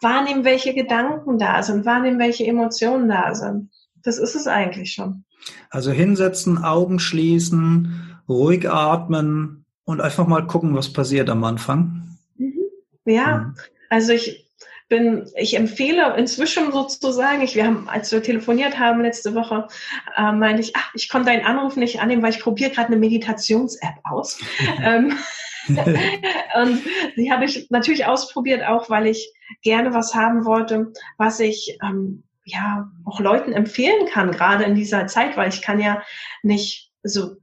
Wahrnehmen, 0.00 0.42
welche 0.42 0.74
Gedanken 0.74 1.38
da 1.38 1.62
sind. 1.62 1.86
Wahrnehmen, 1.86 2.18
welche 2.18 2.48
Emotionen 2.48 3.08
da 3.08 3.32
sind. 3.36 3.70
Das 4.02 4.18
ist 4.18 4.34
es 4.34 4.48
eigentlich 4.48 4.92
schon. 4.92 5.24
Also 5.70 5.92
hinsetzen, 5.92 6.58
Augen 6.64 6.98
schließen, 6.98 8.20
ruhig 8.28 8.68
atmen, 8.68 9.59
und 9.90 10.00
einfach 10.00 10.26
mal 10.26 10.46
gucken, 10.46 10.74
was 10.74 10.92
passiert 10.92 11.28
am 11.28 11.44
Anfang. 11.44 12.16
Mhm. 12.36 12.60
Ja, 13.04 13.38
mhm. 13.38 13.54
also 13.88 14.12
ich, 14.12 14.46
bin, 14.90 15.30
ich 15.36 15.56
empfehle 15.56 16.14
inzwischen 16.16 16.72
sozusagen, 16.72 17.40
ich, 17.42 17.54
wir 17.54 17.64
haben, 17.64 17.88
als 17.88 18.12
wir 18.12 18.22
telefoniert 18.22 18.78
haben 18.78 19.00
letzte 19.00 19.34
Woche, 19.34 19.68
äh, 20.16 20.32
meinte 20.32 20.60
ich, 20.60 20.74
ach, 20.76 20.92
ich 20.94 21.08
konnte 21.08 21.30
deinen 21.30 21.46
Anruf 21.46 21.76
nicht 21.76 22.00
annehmen, 22.00 22.22
weil 22.22 22.32
ich 22.32 22.40
probiere 22.40 22.70
gerade 22.70 22.88
eine 22.88 22.96
Meditations-App 22.96 23.94
aus. 24.04 24.40
ähm, 24.82 25.16
und 25.68 26.82
die 27.16 27.32
habe 27.32 27.44
ich 27.44 27.70
natürlich 27.70 28.04
ausprobiert, 28.04 28.66
auch 28.66 28.90
weil 28.90 29.06
ich 29.06 29.32
gerne 29.62 29.94
was 29.94 30.14
haben 30.14 30.44
wollte, 30.44 30.92
was 31.16 31.38
ich 31.38 31.78
ähm, 31.82 32.24
ja 32.44 32.90
auch 33.04 33.20
Leuten 33.20 33.52
empfehlen 33.52 34.06
kann, 34.12 34.32
gerade 34.32 34.64
in 34.64 34.74
dieser 34.74 35.06
Zeit, 35.06 35.36
weil 35.36 35.50
ich 35.50 35.62
kann 35.62 35.78
ja 35.78 36.02
nicht 36.42 36.90
so 37.04 37.36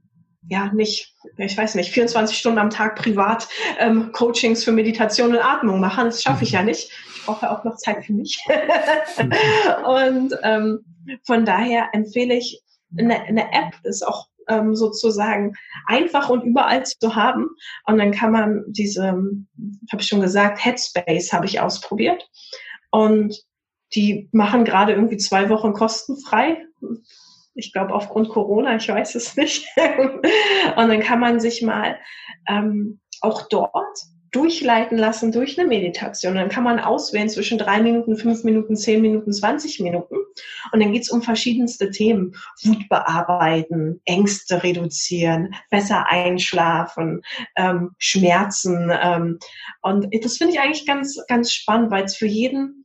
ja 0.48 0.72
nicht, 0.72 1.14
ich 1.36 1.56
weiß 1.56 1.74
nicht, 1.74 1.90
24 1.92 2.36
Stunden 2.36 2.58
am 2.58 2.70
Tag 2.70 2.96
privat 2.96 3.48
ähm, 3.78 4.12
Coachings 4.12 4.64
für 4.64 4.72
Meditation 4.72 5.30
und 5.30 5.42
Atmung 5.42 5.80
machen. 5.80 6.06
Das 6.06 6.22
schaffe 6.22 6.44
ich 6.44 6.52
ja 6.52 6.62
nicht. 6.62 6.90
Ich 7.16 7.24
brauche 7.26 7.50
auch 7.50 7.64
noch 7.64 7.76
Zeit 7.76 8.04
für 8.04 8.14
mich. 8.14 8.38
und 9.84 10.34
ähm, 10.42 10.80
von 11.24 11.44
daher 11.44 11.88
empfehle 11.92 12.34
ich 12.34 12.62
eine, 12.96 13.20
eine 13.22 13.52
App, 13.52 13.74
ist 13.84 14.06
auch 14.06 14.28
ähm, 14.48 14.74
sozusagen 14.74 15.54
einfach 15.86 16.30
und 16.30 16.42
überall 16.44 16.84
zu 16.84 17.14
haben. 17.14 17.48
Und 17.86 17.98
dann 17.98 18.12
kann 18.12 18.32
man 18.32 18.64
diese, 18.68 19.08
habe 19.08 20.00
ich 20.00 20.08
schon 20.08 20.22
gesagt, 20.22 20.64
Headspace 20.64 21.32
habe 21.32 21.46
ich 21.46 21.60
ausprobiert. 21.60 22.28
Und 22.90 23.44
die 23.94 24.28
machen 24.32 24.64
gerade 24.64 24.92
irgendwie 24.92 25.18
zwei 25.18 25.50
Wochen 25.50 25.74
kostenfrei 25.74 26.64
ich 27.58 27.72
glaube 27.72 27.92
aufgrund 27.92 28.28
Corona, 28.28 28.76
ich 28.76 28.88
weiß 28.88 29.16
es 29.16 29.36
nicht. 29.36 29.66
und 29.76 30.88
dann 30.88 31.00
kann 31.00 31.18
man 31.18 31.40
sich 31.40 31.60
mal 31.60 31.98
ähm, 32.48 33.00
auch 33.20 33.48
dort 33.48 33.98
durchleiten 34.30 34.96
lassen 34.96 35.32
durch 35.32 35.58
eine 35.58 35.66
Meditation. 35.66 36.34
Dann 36.34 36.50
kann 36.50 36.62
man 36.62 36.78
auswählen 36.78 37.28
zwischen 37.28 37.58
drei 37.58 37.80
Minuten, 37.80 38.16
fünf 38.16 38.44
Minuten, 38.44 38.76
zehn 38.76 39.00
Minuten, 39.00 39.32
zwanzig 39.32 39.80
Minuten. 39.80 40.16
Und 40.72 40.80
dann 40.80 40.92
geht's 40.92 41.10
um 41.10 41.22
verschiedenste 41.22 41.90
Themen. 41.90 42.36
Wut 42.62 42.88
bearbeiten, 42.88 44.00
Ängste 44.04 44.62
reduzieren, 44.62 45.54
besser 45.70 46.06
einschlafen, 46.08 47.22
ähm, 47.56 47.90
Schmerzen. 47.98 48.92
Ähm, 49.02 49.38
und 49.82 50.06
das 50.22 50.36
finde 50.36 50.52
ich 50.52 50.60
eigentlich 50.60 50.86
ganz, 50.86 51.18
ganz 51.26 51.52
spannend, 51.52 51.90
weil 51.90 52.04
es 52.04 52.16
für 52.16 52.26
jeden 52.26 52.77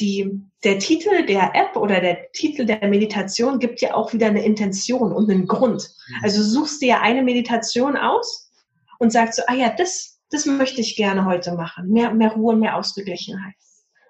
die, 0.00 0.40
der 0.64 0.78
Titel 0.78 1.26
der 1.26 1.54
App 1.54 1.76
oder 1.76 2.00
der 2.00 2.32
Titel 2.32 2.64
der 2.64 2.86
Meditation 2.88 3.58
gibt 3.58 3.80
ja 3.80 3.94
auch 3.94 4.12
wieder 4.12 4.26
eine 4.26 4.44
Intention 4.44 5.12
und 5.12 5.30
einen 5.30 5.46
Grund. 5.46 5.88
Mhm. 6.08 6.14
Also 6.22 6.42
suchst 6.42 6.82
dir 6.82 6.88
ja 6.88 7.00
eine 7.00 7.22
Meditation 7.22 7.96
aus 7.96 8.50
und 8.98 9.12
sagst 9.12 9.36
so, 9.36 9.42
ah 9.46 9.54
ja, 9.54 9.70
das, 9.70 10.20
das 10.30 10.46
möchte 10.46 10.80
ich 10.80 10.96
gerne 10.96 11.24
heute 11.24 11.52
machen. 11.52 11.88
Mehr, 11.88 12.12
mehr 12.12 12.32
Ruhe, 12.32 12.56
mehr 12.56 12.76
Ausgeglichenheit, 12.76 13.54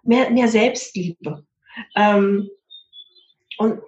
mehr, 0.02 0.30
mehr 0.30 0.48
Selbstliebe. 0.48 1.44
Ähm, 1.96 2.48
und 3.58 3.80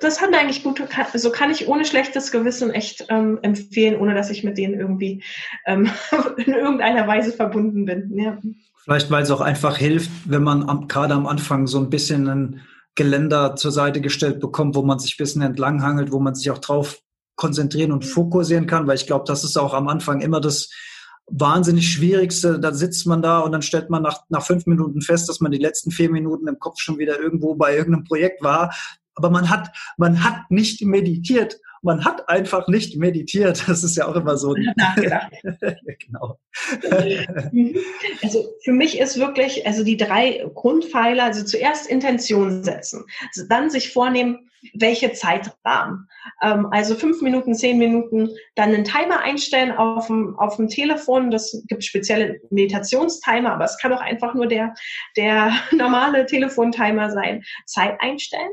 das 0.00 0.20
hat 0.20 0.30
mir 0.30 0.38
eigentlich 0.38 0.64
gut, 0.64 0.82
so 1.14 1.30
kann 1.30 1.50
ich 1.50 1.68
ohne 1.68 1.84
schlechtes 1.84 2.32
Gewissen 2.32 2.72
echt 2.72 3.06
ähm, 3.08 3.38
empfehlen, 3.42 4.00
ohne 4.00 4.14
dass 4.14 4.30
ich 4.30 4.42
mit 4.42 4.58
denen 4.58 4.78
irgendwie 4.78 5.22
ähm, 5.66 5.88
in 6.38 6.54
irgendeiner 6.54 7.06
Weise 7.06 7.32
verbunden 7.32 7.84
bin. 7.84 8.18
Ja. 8.18 8.38
Vielleicht, 8.84 9.10
weil 9.10 9.22
es 9.22 9.30
auch 9.30 9.40
einfach 9.40 9.78
hilft, 9.78 10.10
wenn 10.26 10.42
man 10.42 10.68
am, 10.68 10.88
gerade 10.88 11.14
am 11.14 11.26
Anfang 11.26 11.66
so 11.66 11.78
ein 11.78 11.88
bisschen 11.88 12.28
ein 12.28 12.60
Geländer 12.94 13.56
zur 13.56 13.72
Seite 13.72 14.02
gestellt 14.02 14.40
bekommt, 14.40 14.74
wo 14.76 14.82
man 14.82 14.98
sich 14.98 15.14
ein 15.14 15.24
bisschen 15.24 15.40
entlanghangelt, 15.40 16.12
wo 16.12 16.20
man 16.20 16.34
sich 16.34 16.50
auch 16.50 16.58
drauf 16.58 17.00
konzentrieren 17.34 17.92
und 17.92 18.04
fokussieren 18.04 18.66
kann, 18.66 18.86
weil 18.86 18.96
ich 18.96 19.06
glaube, 19.06 19.24
das 19.26 19.42
ist 19.42 19.56
auch 19.56 19.72
am 19.72 19.88
Anfang 19.88 20.20
immer 20.20 20.40
das 20.40 20.70
wahnsinnig 21.26 21.90
Schwierigste. 21.90 22.60
Da 22.60 22.74
sitzt 22.74 23.06
man 23.06 23.22
da 23.22 23.40
und 23.40 23.52
dann 23.52 23.62
stellt 23.62 23.88
man 23.88 24.02
nach, 24.02 24.20
nach 24.28 24.44
fünf 24.44 24.66
Minuten 24.66 25.00
fest, 25.00 25.30
dass 25.30 25.40
man 25.40 25.50
die 25.50 25.58
letzten 25.58 25.90
vier 25.90 26.10
Minuten 26.10 26.46
im 26.46 26.58
Kopf 26.58 26.78
schon 26.78 26.98
wieder 26.98 27.18
irgendwo 27.18 27.54
bei 27.54 27.74
irgendeinem 27.74 28.04
Projekt 28.04 28.42
war. 28.42 28.74
Aber 29.14 29.30
man 29.30 29.48
hat, 29.48 29.70
man 29.96 30.22
hat 30.22 30.50
nicht 30.50 30.84
meditiert 30.84 31.58
man 31.84 32.04
hat 32.04 32.28
einfach 32.28 32.66
nicht 32.66 32.96
meditiert. 32.96 33.64
Das 33.68 33.84
ist 33.84 33.96
ja 33.96 34.08
auch 34.08 34.16
immer 34.16 34.36
so. 34.36 34.54
Nachgedacht. 34.76 35.32
genau. 36.06 36.38
Also 38.22 38.54
für 38.62 38.72
mich 38.72 38.98
ist 38.98 39.18
wirklich, 39.18 39.66
also 39.66 39.84
die 39.84 39.96
drei 39.96 40.44
Grundpfeiler, 40.54 41.24
also 41.24 41.44
zuerst 41.44 41.86
Intention 41.86 42.64
setzen, 42.64 43.04
also 43.28 43.46
dann 43.48 43.70
sich 43.70 43.92
vornehmen, 43.92 44.50
welche 44.72 45.12
Zeitrahmen. 45.12 46.08
Ähm, 46.42 46.68
also 46.70 46.94
fünf 46.94 47.20
Minuten, 47.20 47.54
zehn 47.54 47.78
Minuten, 47.78 48.30
dann 48.54 48.72
einen 48.72 48.84
Timer 48.84 49.20
einstellen 49.20 49.72
auf 49.72 50.06
dem, 50.06 50.38
auf 50.38 50.56
dem 50.56 50.68
Telefon. 50.68 51.30
Das 51.30 51.62
gibt 51.68 51.84
spezielle 51.84 52.40
Meditationstimer, 52.50 53.52
aber 53.52 53.64
es 53.64 53.76
kann 53.78 53.92
auch 53.92 54.00
einfach 54.00 54.34
nur 54.34 54.46
der, 54.46 54.74
der 55.16 55.52
normale 55.72 56.24
Telefontimer 56.24 57.10
sein. 57.10 57.44
Zeit 57.66 58.00
einstellen 58.00 58.52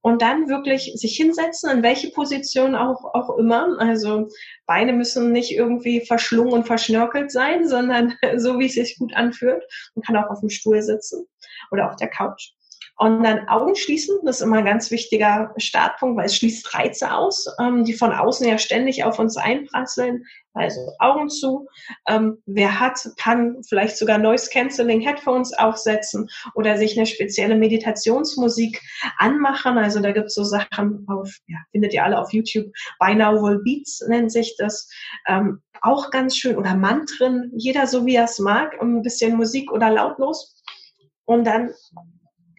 und 0.00 0.22
dann 0.22 0.48
wirklich 0.48 0.92
sich 0.94 1.16
hinsetzen, 1.16 1.70
in 1.70 1.82
welche 1.82 2.10
Position 2.10 2.74
auch, 2.74 3.04
auch 3.14 3.36
immer. 3.38 3.78
Also 3.78 4.28
Beine 4.66 4.92
müssen 4.92 5.32
nicht 5.32 5.52
irgendwie 5.52 6.04
verschlungen 6.06 6.52
und 6.52 6.66
verschnörkelt 6.66 7.30
sein, 7.30 7.68
sondern 7.68 8.14
so, 8.36 8.58
wie 8.58 8.66
es 8.66 8.74
sich 8.74 8.98
gut 8.98 9.14
anfühlt. 9.14 9.62
Man 9.94 10.02
kann 10.02 10.16
auch 10.16 10.30
auf 10.30 10.40
dem 10.40 10.50
Stuhl 10.50 10.82
sitzen 10.82 11.26
oder 11.70 11.88
auf 11.88 11.96
der 11.96 12.08
Couch. 12.08 12.52
Und 13.00 13.22
dann 13.22 13.46
Augen 13.46 13.76
schließen, 13.76 14.18
das 14.24 14.40
ist 14.40 14.42
immer 14.42 14.58
ein 14.58 14.64
ganz 14.64 14.90
wichtiger 14.90 15.54
Startpunkt, 15.56 16.18
weil 16.18 16.26
es 16.26 16.34
schließt 16.34 16.74
Reize 16.74 17.14
aus, 17.14 17.46
ähm, 17.60 17.84
die 17.84 17.92
von 17.92 18.12
außen 18.12 18.46
ja 18.46 18.58
ständig 18.58 19.04
auf 19.04 19.20
uns 19.20 19.36
einprasseln. 19.36 20.24
Also 20.52 20.80
Augen 20.98 21.28
zu. 21.28 21.68
Ähm, 22.08 22.42
wer 22.46 22.80
hat, 22.80 22.98
kann 23.16 23.62
vielleicht 23.68 23.96
sogar 23.96 24.18
Noise 24.18 24.50
Cancelling 24.50 25.00
Headphones 25.00 25.56
aufsetzen 25.56 26.28
oder 26.56 26.76
sich 26.76 26.96
eine 26.96 27.06
spezielle 27.06 27.54
Meditationsmusik 27.54 28.82
anmachen. 29.18 29.78
Also 29.78 30.00
da 30.00 30.10
gibt 30.10 30.26
es 30.26 30.34
so 30.34 30.42
Sachen 30.42 31.06
auf, 31.08 31.32
ja, 31.46 31.58
findet 31.70 31.94
ihr 31.94 32.02
alle 32.02 32.18
auf 32.18 32.32
YouTube. 32.32 32.66
Binaural 32.98 33.60
Beats 33.62 34.04
nennt 34.08 34.32
sich 34.32 34.56
das. 34.58 34.90
Ähm, 35.28 35.62
auch 35.82 36.10
ganz 36.10 36.36
schön. 36.36 36.56
Oder 36.56 36.74
Mantren, 36.74 37.52
jeder 37.54 37.86
so 37.86 38.04
wie 38.06 38.16
er 38.16 38.24
es 38.24 38.40
mag, 38.40 38.76
ein 38.82 39.02
bisschen 39.02 39.36
Musik 39.36 39.70
oder 39.70 39.88
lautlos. 39.88 40.60
Und 41.24 41.44
dann 41.44 41.70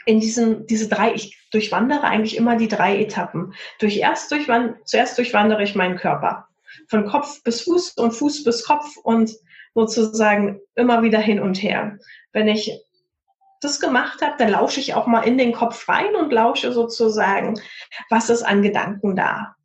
in 0.09 0.19
diesen, 0.19 0.65
diese 0.65 0.89
drei, 0.89 1.13
ich 1.13 1.37
durchwandere 1.51 2.03
eigentlich 2.03 2.35
immer 2.35 2.55
die 2.55 2.67
drei 2.67 2.99
Etappen. 2.99 3.53
Durch 3.79 3.97
erst 3.97 4.31
durchwand, 4.31 4.75
zuerst 4.87 5.19
durchwandere 5.19 5.61
ich 5.61 5.75
meinen 5.75 5.97
Körper. 5.97 6.47
Von 6.87 7.05
Kopf 7.05 7.43
bis 7.43 7.61
Fuß 7.61 7.91
und 7.91 8.13
Fuß 8.13 8.43
bis 8.43 8.65
Kopf 8.65 8.97
und 8.97 9.31
sozusagen 9.75 10.61
immer 10.73 11.03
wieder 11.03 11.19
hin 11.19 11.39
und 11.39 11.61
her. 11.61 11.99
Wenn 12.33 12.47
ich 12.47 12.71
das 13.61 13.79
gemacht 13.79 14.23
habe, 14.23 14.33
dann 14.39 14.49
lausche 14.49 14.79
ich 14.79 14.95
auch 14.95 15.05
mal 15.05 15.21
in 15.21 15.37
den 15.37 15.53
Kopf 15.53 15.87
rein 15.87 16.15
und 16.15 16.33
lausche 16.33 16.73
sozusagen, 16.73 17.61
was 18.09 18.31
ist 18.31 18.41
an 18.41 18.63
Gedanken 18.63 19.15
da. 19.15 19.55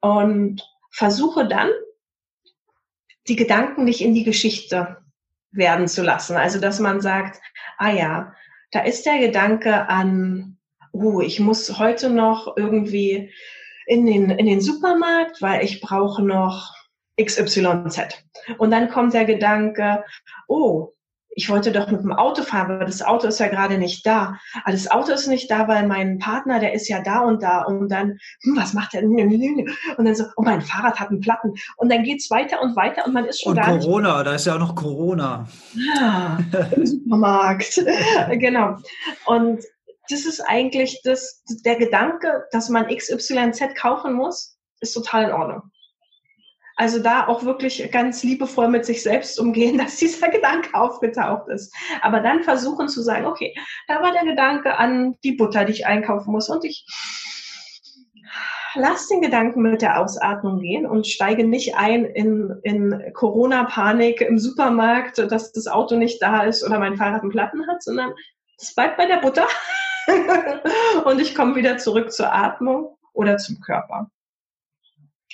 Und 0.00 0.62
versuche 0.92 1.48
dann, 1.48 1.68
die 3.26 3.36
Gedanken 3.36 3.82
nicht 3.82 4.02
in 4.02 4.14
die 4.14 4.24
Geschichte 4.24 4.98
werden 5.50 5.88
zu 5.88 6.04
lassen. 6.04 6.36
Also, 6.36 6.60
dass 6.60 6.78
man 6.78 7.00
sagt, 7.00 7.40
ah 7.76 7.90
ja, 7.90 8.34
da 8.70 8.80
ist 8.80 9.06
der 9.06 9.18
Gedanke 9.18 9.88
an, 9.88 10.58
oh, 10.92 11.20
ich 11.20 11.40
muss 11.40 11.78
heute 11.78 12.10
noch 12.10 12.56
irgendwie 12.56 13.32
in 13.86 14.06
den, 14.06 14.30
in 14.30 14.46
den 14.46 14.60
Supermarkt, 14.60 15.42
weil 15.42 15.64
ich 15.64 15.80
brauche 15.80 16.22
noch 16.22 16.74
XYZ. 17.20 18.24
Und 18.58 18.70
dann 18.70 18.88
kommt 18.88 19.14
der 19.14 19.24
Gedanke, 19.24 20.04
oh, 20.48 20.92
ich 21.32 21.48
wollte 21.48 21.70
doch 21.72 21.90
mit 21.90 22.02
dem 22.02 22.12
Auto 22.12 22.42
fahren, 22.42 22.72
aber 22.72 22.84
das 22.84 23.02
Auto 23.02 23.28
ist 23.28 23.38
ja 23.38 23.48
gerade 23.48 23.78
nicht 23.78 24.04
da. 24.04 24.38
Aber 24.54 24.64
ah, 24.64 24.72
das 24.72 24.90
Auto 24.90 25.12
ist 25.12 25.28
nicht 25.28 25.50
da, 25.50 25.68
weil 25.68 25.86
mein 25.86 26.18
Partner, 26.18 26.58
der 26.58 26.74
ist 26.74 26.88
ja 26.88 27.00
da 27.02 27.20
und 27.20 27.42
da. 27.42 27.62
Und 27.62 27.88
dann, 27.88 28.18
hm, 28.42 28.56
was 28.56 28.74
macht 28.74 28.94
der? 28.94 29.04
Und 29.04 30.04
dann 30.04 30.14
so, 30.14 30.24
oh, 30.36 30.42
mein 30.42 30.60
Fahrrad 30.60 30.98
hat 30.98 31.10
einen 31.10 31.20
Platten. 31.20 31.54
Und 31.76 31.90
dann 31.90 32.02
geht's 32.02 32.30
weiter 32.30 32.60
und 32.60 32.74
weiter 32.76 33.06
und 33.06 33.14
man 33.14 33.26
ist 33.26 33.42
schon 33.42 33.52
und 33.52 33.58
gar 33.64 33.78
Corona, 33.78 34.16
nicht 34.16 34.26
da 34.26 34.34
ist 34.34 34.46
ja 34.46 34.54
auch 34.54 34.58
noch 34.58 34.74
Corona. 34.74 35.46
Ja, 35.74 36.38
im 36.74 36.86
Supermarkt. 36.86 37.84
genau. 38.32 38.76
Und 39.26 39.62
das 40.08 40.26
ist 40.26 40.40
eigentlich 40.40 41.00
das, 41.04 41.42
der 41.64 41.76
Gedanke, 41.76 42.44
dass 42.50 42.68
man 42.68 42.88
XYZ 42.88 43.74
kaufen 43.76 44.14
muss, 44.14 44.56
ist 44.80 44.94
total 44.94 45.24
in 45.24 45.32
Ordnung. 45.32 45.62
Also 46.80 46.98
da 46.98 47.26
auch 47.26 47.44
wirklich 47.44 47.90
ganz 47.92 48.22
liebevoll 48.22 48.68
mit 48.68 48.86
sich 48.86 49.02
selbst 49.02 49.38
umgehen, 49.38 49.76
dass 49.84 49.96
dieser 49.96 50.30
Gedanke 50.30 50.72
aufgetaucht 50.72 51.48
ist. 51.48 51.74
Aber 52.00 52.20
dann 52.20 52.42
versuchen 52.42 52.88
zu 52.88 53.02
sagen, 53.02 53.26
okay, 53.26 53.54
da 53.86 54.00
war 54.00 54.12
der 54.12 54.24
Gedanke 54.24 54.78
an 54.78 55.14
die 55.22 55.32
Butter, 55.32 55.66
die 55.66 55.72
ich 55.72 55.86
einkaufen 55.86 56.32
muss 56.32 56.48
und 56.48 56.64
ich 56.64 56.86
lass 58.74 59.08
den 59.08 59.20
Gedanken 59.20 59.60
mit 59.60 59.82
der 59.82 60.00
Ausatmung 60.00 60.60
gehen 60.60 60.86
und 60.86 61.06
steige 61.06 61.46
nicht 61.46 61.76
ein 61.76 62.06
in, 62.06 62.58
in 62.62 63.12
Corona-Panik 63.12 64.22
im 64.22 64.38
Supermarkt, 64.38 65.18
dass 65.18 65.52
das 65.52 65.66
Auto 65.66 65.96
nicht 65.96 66.22
da 66.22 66.44
ist 66.44 66.64
oder 66.64 66.78
mein 66.78 66.96
Fahrrad 66.96 67.20
einen 67.20 67.30
Platten 67.30 67.66
hat, 67.66 67.82
sondern 67.82 68.14
es 68.58 68.74
bleibt 68.74 68.96
bei 68.96 69.04
der 69.04 69.18
Butter 69.18 69.46
und 71.04 71.20
ich 71.20 71.34
komme 71.34 71.56
wieder 71.56 71.76
zurück 71.76 72.10
zur 72.10 72.34
Atmung 72.34 72.96
oder 73.12 73.36
zum 73.36 73.60
Körper. 73.60 74.10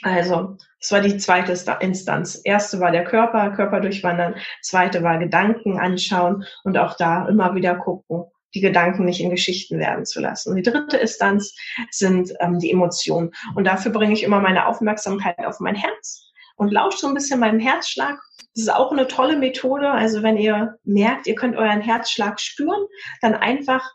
Also, 0.02 0.56
das 0.80 0.92
war 0.92 1.00
die 1.00 1.16
zweite 1.16 1.52
Instanz. 1.80 2.40
Erste 2.44 2.80
war 2.80 2.90
der 2.90 3.04
Körper, 3.04 3.50
Körper 3.50 3.80
durchwandern. 3.80 4.34
Zweite 4.62 5.02
war 5.02 5.18
Gedanken 5.18 5.78
anschauen 5.78 6.44
und 6.64 6.76
auch 6.76 6.96
da 6.96 7.26
immer 7.28 7.54
wieder 7.54 7.76
gucken, 7.76 8.24
die 8.54 8.60
Gedanken 8.60 9.04
nicht 9.04 9.20
in 9.20 9.30
Geschichten 9.30 9.78
werden 9.78 10.04
zu 10.04 10.20
lassen. 10.20 10.50
Und 10.50 10.56
die 10.56 10.62
dritte 10.62 10.98
Instanz 10.98 11.54
sind 11.90 12.32
ähm, 12.40 12.58
die 12.58 12.70
Emotionen. 12.70 13.32
Und 13.54 13.64
dafür 13.64 13.90
bringe 13.90 14.12
ich 14.12 14.22
immer 14.22 14.40
meine 14.40 14.66
Aufmerksamkeit 14.66 15.44
auf 15.44 15.60
mein 15.60 15.74
Herz 15.74 16.30
und 16.56 16.72
lausche 16.72 16.98
so 16.98 17.08
ein 17.08 17.14
bisschen 17.14 17.40
meinem 17.40 17.60
Herzschlag. 17.60 18.18
Das 18.54 18.64
ist 18.64 18.72
auch 18.72 18.92
eine 18.92 19.08
tolle 19.08 19.36
Methode. 19.36 19.90
Also 19.90 20.22
wenn 20.22 20.36
ihr 20.36 20.78
merkt, 20.84 21.26
ihr 21.26 21.34
könnt 21.34 21.56
euren 21.56 21.80
Herzschlag 21.80 22.40
spüren, 22.40 22.86
dann 23.20 23.34
einfach, 23.34 23.90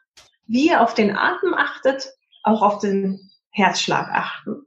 wie 0.48 0.68
ihr 0.68 0.82
auf 0.82 0.94
den 0.94 1.16
Atem 1.16 1.54
achtet, 1.54 2.12
auch 2.44 2.62
auf 2.62 2.80
den 2.80 3.32
Herzschlag 3.52 4.10
achten. 4.12 4.66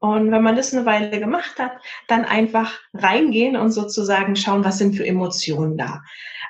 Und 0.00 0.32
wenn 0.32 0.42
man 0.42 0.56
das 0.56 0.74
eine 0.74 0.86
Weile 0.86 1.20
gemacht 1.20 1.58
hat, 1.58 1.72
dann 2.08 2.24
einfach 2.24 2.78
reingehen 2.94 3.54
und 3.56 3.70
sozusagen 3.70 4.34
schauen, 4.34 4.64
was 4.64 4.78
sind 4.78 4.96
für 4.96 5.06
Emotionen 5.06 5.76
da. 5.76 6.02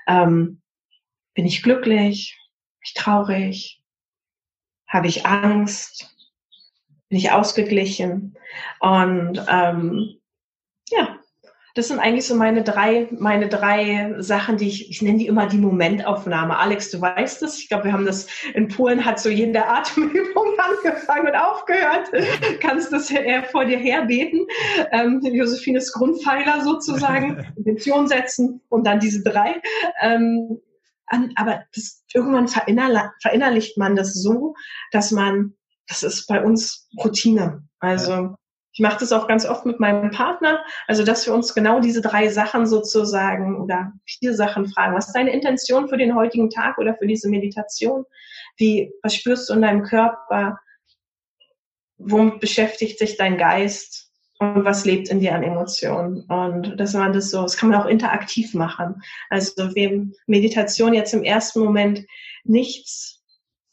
Ähm, 0.07 0.63
bin 1.35 1.47
ich 1.47 1.63
glücklich? 1.63 2.39
Bin 2.79 2.83
ich 2.85 2.95
traurig? 2.95 3.83
Habe 4.87 5.09
ich 5.09 5.27
Angst? 5.27 6.17
Bin 7.09 7.19
ich 7.19 7.33
ausgeglichen? 7.33 8.37
Und 8.79 9.45
ähm, 9.49 10.21
ja, 10.89 11.20
das 11.75 11.89
sind 11.89 12.01
eigentlich 12.01 12.27
so 12.27 12.35
meine 12.35 12.63
drei, 12.63 13.09
meine 13.13 13.49
drei 13.49 14.15
Sachen, 14.19 14.57
die 14.57 14.69
ich, 14.69 14.91
ich 14.91 15.03
nenne 15.03 15.19
die 15.19 15.27
immer 15.27 15.47
die 15.47 15.59
Momentaufnahme. 15.59 16.57
Alex, 16.57 16.91
du 16.91 17.01
weißt 17.01 17.43
es. 17.43 17.59
Ich 17.59 17.69
glaube, 17.69 17.85
wir 17.85 17.93
haben 17.93 18.07
das 18.07 18.27
in 18.55 18.69
Polen 18.69 19.05
hat 19.05 19.21
so 19.21 19.29
jede 19.29 19.67
Atemübung 19.67 20.55
angefangen 20.59 21.29
und 21.29 21.37
aufgehört. 21.37 22.11
Kannst 22.61 22.93
das 22.93 23.11
eher 23.11 23.45
vor 23.45 23.65
dir 23.65 23.79
herbeten. 23.79 24.47
Ähm, 24.93 25.21
Josephines 25.23 25.93
Grundpfeiler 25.93 26.63
sozusagen, 26.63 27.47
Intention 27.57 28.09
setzen 28.09 28.61
und 28.69 28.87
dann 28.87 29.01
diese 29.01 29.23
drei. 29.23 29.61
Ähm, 30.01 30.61
an, 31.07 31.33
aber 31.37 31.65
das, 31.75 32.05
irgendwann 32.13 32.49
verinnerl 32.49 33.13
verinnerlicht 33.21 33.77
man 33.77 33.97
das 33.97 34.15
so, 34.15 34.55
dass 34.93 35.11
man, 35.11 35.55
das 35.89 36.03
ist 36.03 36.27
bei 36.27 36.43
uns 36.43 36.89
Routine. 37.03 37.65
Also 37.81 38.37
ich 38.73 38.81
mache 38.81 39.01
das 39.01 39.13
auch 39.13 39.27
ganz 39.27 39.45
oft 39.47 39.67
mit 39.67 39.81
meinem 39.81 40.11
Partner, 40.11 40.65
also 40.87 41.05
dass 41.05 41.27
wir 41.27 41.35
uns 41.35 41.55
genau 41.55 41.81
diese 41.81 42.01
drei 42.01 42.29
Sachen 42.29 42.67
sozusagen 42.67 43.61
oder 43.61 43.93
vier 44.07 44.35
Sachen 44.35 44.69
fragen. 44.69 44.95
Was 44.95 45.09
ist 45.09 45.17
deine 45.17 45.33
Intention 45.33 45.89
für 45.89 45.97
den 45.97 46.15
heutigen 46.15 46.51
Tag 46.51 46.79
oder 46.79 46.95
für 46.95 47.07
diese 47.07 47.29
Meditation? 47.29 48.05
Wie, 48.57 48.93
was 49.03 49.15
spürst 49.15 49.49
du 49.49 49.55
in 49.55 49.63
deinem 49.63 49.83
Körper? 49.83 50.59
Womit 51.99 52.41
beschäftigt 52.41 52.99
sich 52.99 53.17
dein 53.17 53.39
Geist? 53.39 54.09
Und 54.39 54.65
was 54.65 54.87
lebt 54.87 55.09
in 55.11 55.21
dir 55.21 55.35
an 55.35 55.43
Emotionen? 55.43 56.23
Und 56.23 56.81
dass 56.81 56.95
man 56.95 57.13
das 57.13 57.31
so, 57.31 57.43
das 57.43 57.59
kann 57.59 57.69
man 57.69 57.81
auch 57.83 57.87
interaktiv 57.87 58.55
machen. 58.55 59.03
Also 59.29 59.75
wem 59.75 60.15
Meditation 60.27 60.95
jetzt 60.95 61.13
im 61.13 61.25
ersten 61.25 61.61
Moment 61.61 62.07
nichts 62.45 63.23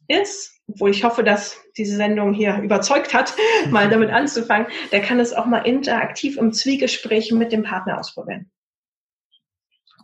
ist, 0.10 0.57
wo 0.68 0.88
ich 0.88 1.04
hoffe, 1.04 1.24
dass 1.24 1.58
diese 1.78 1.96
Sendung 1.96 2.34
hier 2.34 2.60
überzeugt 2.62 3.14
hat, 3.14 3.34
mal 3.72 3.90
damit 3.90 4.10
anzufangen, 4.10 4.68
der 4.92 5.02
kann 5.02 5.20
es 5.20 5.34
auch 5.34 5.46
mal 5.46 5.60
interaktiv 5.60 6.38
im 6.38 6.52
Zwiegespräch 6.52 7.32
mit 7.32 7.52
dem 7.52 7.64
Partner 7.64 8.00
ausprobieren. 8.00 8.50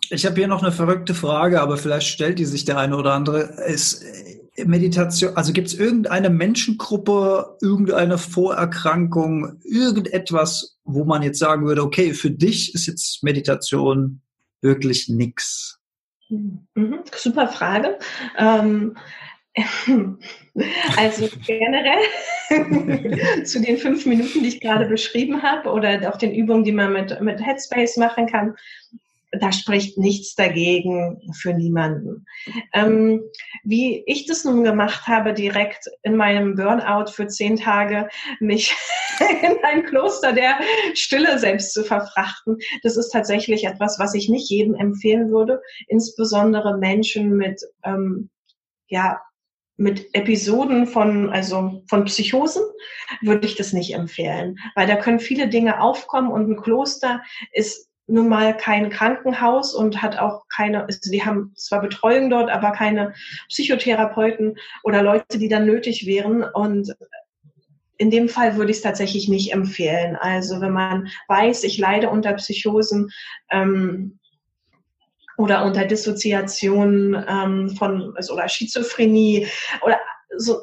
Ich 0.09 0.25
habe 0.25 0.35
hier 0.35 0.47
noch 0.47 0.61
eine 0.61 0.71
verrückte 0.71 1.13
Frage, 1.13 1.61
aber 1.61 1.77
vielleicht 1.77 2.07
stellt 2.07 2.39
die 2.39 2.45
sich 2.45 2.65
der 2.65 2.77
eine 2.77 2.97
oder 2.97 3.13
andere. 3.13 3.39
Ist 3.67 4.03
äh, 4.03 4.65
Meditation, 4.65 5.35
also 5.35 5.53
gibt 5.53 5.69
es 5.69 5.73
irgendeine 5.73 6.29
Menschengruppe, 6.29 7.57
irgendeine 7.61 8.17
Vorerkrankung, 8.17 9.59
irgendetwas, 9.63 10.77
wo 10.83 11.05
man 11.05 11.23
jetzt 11.23 11.39
sagen 11.39 11.65
würde, 11.65 11.83
okay, 11.83 12.13
für 12.13 12.29
dich 12.29 12.75
ist 12.75 12.85
jetzt 12.85 13.23
Meditation 13.23 14.21
wirklich 14.61 15.09
nix? 15.09 15.79
Mhm, 16.29 17.03
super 17.15 17.47
Frage. 17.47 17.97
Ähm, 18.37 18.95
also 20.97 21.29
generell 21.45 22.01
zu 23.45 23.61
den 23.61 23.77
fünf 23.77 24.05
Minuten, 24.05 24.41
die 24.41 24.47
ich 24.47 24.61
gerade 24.61 24.85
beschrieben 24.85 25.43
habe, 25.43 25.69
oder 25.69 26.09
auch 26.11 26.17
den 26.17 26.33
Übungen, 26.33 26.63
die 26.63 26.71
man 26.71 26.93
mit, 26.93 27.19
mit 27.21 27.45
Headspace 27.45 27.97
machen 27.97 28.27
kann, 28.27 28.55
da 29.39 29.51
spricht 29.51 29.97
nichts 29.97 30.35
dagegen 30.35 31.19
für 31.33 31.53
niemanden. 31.53 32.25
Ähm, 32.73 33.23
wie 33.63 34.03
ich 34.05 34.27
das 34.27 34.43
nun 34.43 34.63
gemacht 34.63 35.07
habe, 35.07 35.33
direkt 35.33 35.89
in 36.03 36.15
meinem 36.15 36.55
Burnout 36.55 37.11
für 37.11 37.27
zehn 37.27 37.57
Tage, 37.57 38.09
mich 38.39 38.75
in 39.43 39.57
ein 39.63 39.83
Kloster 39.85 40.33
der 40.33 40.59
Stille 40.93 41.39
selbst 41.39 41.73
zu 41.73 41.83
verfrachten, 41.83 42.57
das 42.83 42.95
ist 42.95 43.09
tatsächlich 43.09 43.65
etwas, 43.65 43.97
was 43.97 44.13
ich 44.13 44.29
nicht 44.29 44.49
jedem 44.49 44.75
empfehlen 44.75 45.31
würde, 45.31 45.61
insbesondere 45.87 46.77
Menschen 46.77 47.35
mit 47.35 47.61
ähm, 47.83 48.29
ja, 48.87 49.19
mit 49.77 50.13
Episoden 50.13 50.85
von, 50.85 51.29
also 51.29 51.83
von 51.89 52.05
Psychosen 52.05 52.63
würde 53.21 53.45
ich 53.45 53.55
das 53.55 53.73
nicht 53.73 53.93
empfehlen, 53.93 54.57
weil 54.75 54.87
da 54.87 54.95
können 54.95 55.19
viele 55.19 55.47
Dinge 55.47 55.81
aufkommen 55.81 56.31
und 56.31 56.49
ein 56.49 56.61
Kloster 56.61 57.23
ist 57.51 57.89
nun 58.05 58.27
mal 58.27 58.55
kein 58.55 58.89
Krankenhaus 58.89 59.73
und 59.73 60.01
hat 60.01 60.19
auch 60.19 60.43
keine, 60.53 60.85
also 60.85 61.09
die 61.09 61.23
haben 61.23 61.53
zwar 61.55 61.81
Betreuung 61.81 62.29
dort, 62.29 62.51
aber 62.51 62.71
keine 62.71 63.13
Psychotherapeuten 63.47 64.57
oder 64.83 65.01
Leute, 65.01 65.39
die 65.39 65.47
dann 65.47 65.65
nötig 65.65 66.05
wären 66.05 66.43
und 66.43 66.93
in 67.97 68.11
dem 68.11 68.27
Fall 68.27 68.57
würde 68.57 68.71
ich 68.71 68.77
es 68.77 68.83
tatsächlich 68.83 69.29
nicht 69.29 69.53
empfehlen. 69.53 70.17
Also 70.17 70.59
wenn 70.59 70.73
man 70.73 71.07
weiß, 71.27 71.63
ich 71.63 71.77
leide 71.77 72.09
unter 72.09 72.33
Psychosen, 72.33 73.11
ähm, 73.49 74.19
oder 75.37 75.65
unter 75.65 75.85
Dissoziation 75.85 77.23
ähm, 77.27 77.69
von 77.77 78.13
also, 78.15 78.33
oder 78.33 78.47
Schizophrenie 78.47 79.47
oder 79.81 79.99
so 80.37 80.57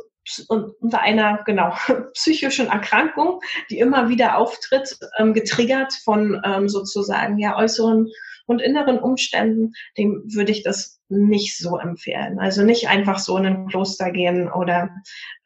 unter 0.48 1.00
einer 1.00 1.42
genau 1.44 1.74
psychischen 2.14 2.68
Erkrankung, 2.68 3.40
die 3.70 3.78
immer 3.78 4.08
wieder 4.08 4.36
auftritt, 4.38 4.96
ähm, 5.18 5.34
getriggert 5.34 5.92
von 6.04 6.40
ähm, 6.44 6.68
sozusagen 6.68 7.38
ja 7.38 7.56
äußeren 7.56 8.08
und 8.46 8.60
inneren 8.60 8.98
Umständen, 8.98 9.72
dem 9.96 10.22
würde 10.26 10.50
ich 10.50 10.62
das 10.62 11.00
nicht 11.08 11.56
so 11.56 11.78
empfehlen. 11.78 12.38
Also 12.40 12.62
nicht 12.62 12.88
einfach 12.88 13.18
so 13.18 13.36
in 13.36 13.46
ein 13.46 13.66
Kloster 13.68 14.10
gehen 14.10 14.50
oder 14.50 14.90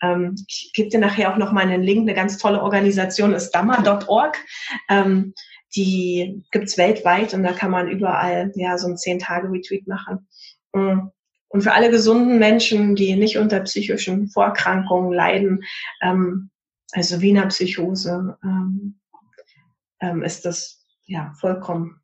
ähm, 0.02 0.34
ich 0.48 0.72
gebe 0.74 0.88
dir 0.88 1.00
nachher 1.00 1.32
auch 1.32 1.36
noch 1.36 1.52
mal 1.52 1.60
einen 1.60 1.82
Link. 1.82 2.02
Eine 2.02 2.14
ganz 2.14 2.38
tolle 2.38 2.62
Organisation 2.62 3.34
ist 3.34 3.50
dammer.org. 3.50 4.38
Ähm, 4.88 5.34
die 5.76 6.44
gibt's 6.50 6.78
weltweit 6.78 7.34
und 7.34 7.42
da 7.42 7.52
kann 7.52 7.70
man 7.70 7.88
überall 7.88 8.52
ja 8.54 8.78
so 8.78 8.88
ein 8.88 8.96
zehn 8.96 9.18
Tage 9.18 9.50
Retreat 9.50 9.86
machen. 9.86 10.28
Mm. 10.72 11.08
Und 11.48 11.62
für 11.62 11.72
alle 11.72 11.90
gesunden 11.90 12.38
Menschen, 12.38 12.96
die 12.96 13.14
nicht 13.14 13.38
unter 13.38 13.60
psychischen 13.60 14.28
Vorerkrankungen 14.28 15.12
leiden, 15.12 15.62
ähm, 16.02 16.50
also 16.92 17.20
Wiener 17.20 17.46
Psychose, 17.46 18.36
ähm, 18.42 18.98
ähm, 20.00 20.22
ist 20.22 20.44
das 20.44 20.84
ja 21.06 21.32
vollkommen 21.38 22.00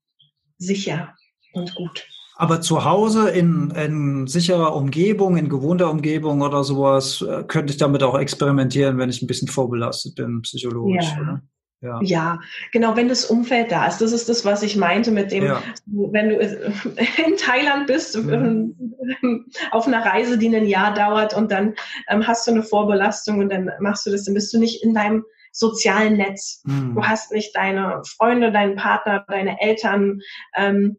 sicher 0.58 1.16
und 1.52 1.74
gut. 1.74 2.06
Aber 2.36 2.60
zu 2.60 2.84
Hause 2.84 3.28
in, 3.30 3.70
in 3.72 4.26
sicherer 4.26 4.74
Umgebung, 4.74 5.36
in 5.36 5.48
gewohnter 5.48 5.90
Umgebung 5.90 6.40
oder 6.40 6.64
sowas, 6.64 7.20
äh, 7.20 7.44
könnte 7.44 7.72
ich 7.72 7.78
damit 7.78 8.02
auch 8.02 8.18
experimentieren, 8.18 8.98
wenn 8.98 9.10
ich 9.10 9.20
ein 9.20 9.26
bisschen 9.26 9.48
vorbelastet 9.48 10.14
bin, 10.14 10.42
psychologisch. 10.42 11.10
Ja. 11.16 11.20
Oder? 11.20 11.42
Ja. 11.82 11.98
ja, 12.02 12.40
genau, 12.72 12.94
wenn 12.94 13.08
das 13.08 13.24
Umfeld 13.24 13.72
da 13.72 13.86
ist. 13.86 14.02
Das 14.02 14.12
ist 14.12 14.28
das, 14.28 14.44
was 14.44 14.62
ich 14.62 14.76
meinte 14.76 15.10
mit 15.10 15.32
dem, 15.32 15.44
ja. 15.44 15.62
wenn 15.86 16.28
du 16.28 16.36
in 17.26 17.36
Thailand 17.38 17.86
bist, 17.86 18.18
mhm. 18.18 19.46
auf 19.70 19.86
einer 19.86 20.04
Reise, 20.04 20.36
die 20.36 20.54
ein 20.54 20.66
Jahr 20.66 20.92
dauert 20.92 21.34
und 21.34 21.50
dann 21.50 21.74
ähm, 22.08 22.26
hast 22.26 22.46
du 22.46 22.50
eine 22.50 22.62
Vorbelastung 22.62 23.38
und 23.38 23.50
dann 23.50 23.70
machst 23.80 24.04
du 24.04 24.10
das, 24.10 24.24
dann 24.24 24.34
bist 24.34 24.52
du 24.52 24.58
nicht 24.58 24.82
in 24.82 24.92
deinem 24.92 25.24
sozialen 25.52 26.18
Netz. 26.18 26.62
Mhm. 26.64 26.96
Du 26.96 27.02
hast 27.02 27.32
nicht 27.32 27.56
deine 27.56 28.02
Freunde, 28.04 28.52
deinen 28.52 28.76
Partner, 28.76 29.24
deine 29.26 29.58
Eltern 29.60 30.20
ähm, 30.56 30.98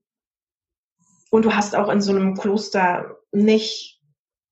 und 1.30 1.46
du 1.46 1.54
hast 1.54 1.76
auch 1.76 1.90
in 1.90 2.02
so 2.02 2.12
einem 2.12 2.36
Kloster 2.36 3.18
nicht 3.32 4.01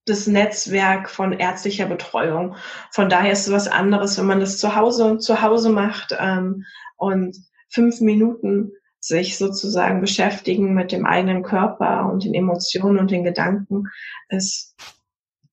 das 0.09 0.27
Netzwerk 0.27 1.09
von 1.09 1.33
ärztlicher 1.33 1.85
Betreuung. 1.85 2.55
Von 2.91 3.09
daher 3.09 3.31
ist 3.31 3.47
es 3.47 3.53
was 3.53 3.67
anderes, 3.67 4.17
wenn 4.17 4.25
man 4.25 4.39
das 4.39 4.57
zu 4.57 4.75
Hause, 4.75 5.17
zu 5.17 5.41
Hause 5.41 5.69
macht 5.69 6.15
ähm, 6.19 6.65
und 6.97 7.37
fünf 7.69 8.01
Minuten 8.01 8.71
sich 8.99 9.37
sozusagen 9.37 10.01
beschäftigen 10.01 10.73
mit 10.73 10.91
dem 10.91 11.05
eigenen 11.05 11.43
Körper 11.43 12.11
und 12.11 12.25
den 12.25 12.33
Emotionen 12.33 12.99
und 12.99 13.11
den 13.11 13.23
Gedanken 13.23 13.85
ist 14.27 14.75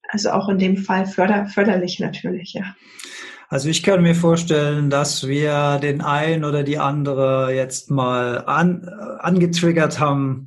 also 0.08 0.30
auch 0.30 0.48
in 0.48 0.58
dem 0.58 0.76
Fall 0.76 1.06
förder, 1.06 1.46
förderlich 1.46 2.00
natürlich, 2.00 2.54
ja. 2.54 2.74
Also 3.48 3.68
ich 3.68 3.84
kann 3.84 4.02
mir 4.02 4.16
vorstellen, 4.16 4.90
dass 4.90 5.28
wir 5.28 5.78
den 5.80 6.00
einen 6.00 6.44
oder 6.44 6.64
die 6.64 6.78
andere 6.78 7.54
jetzt 7.54 7.92
mal 7.92 8.44
an, 8.44 8.88
angetriggert 9.20 10.00
haben, 10.00 10.46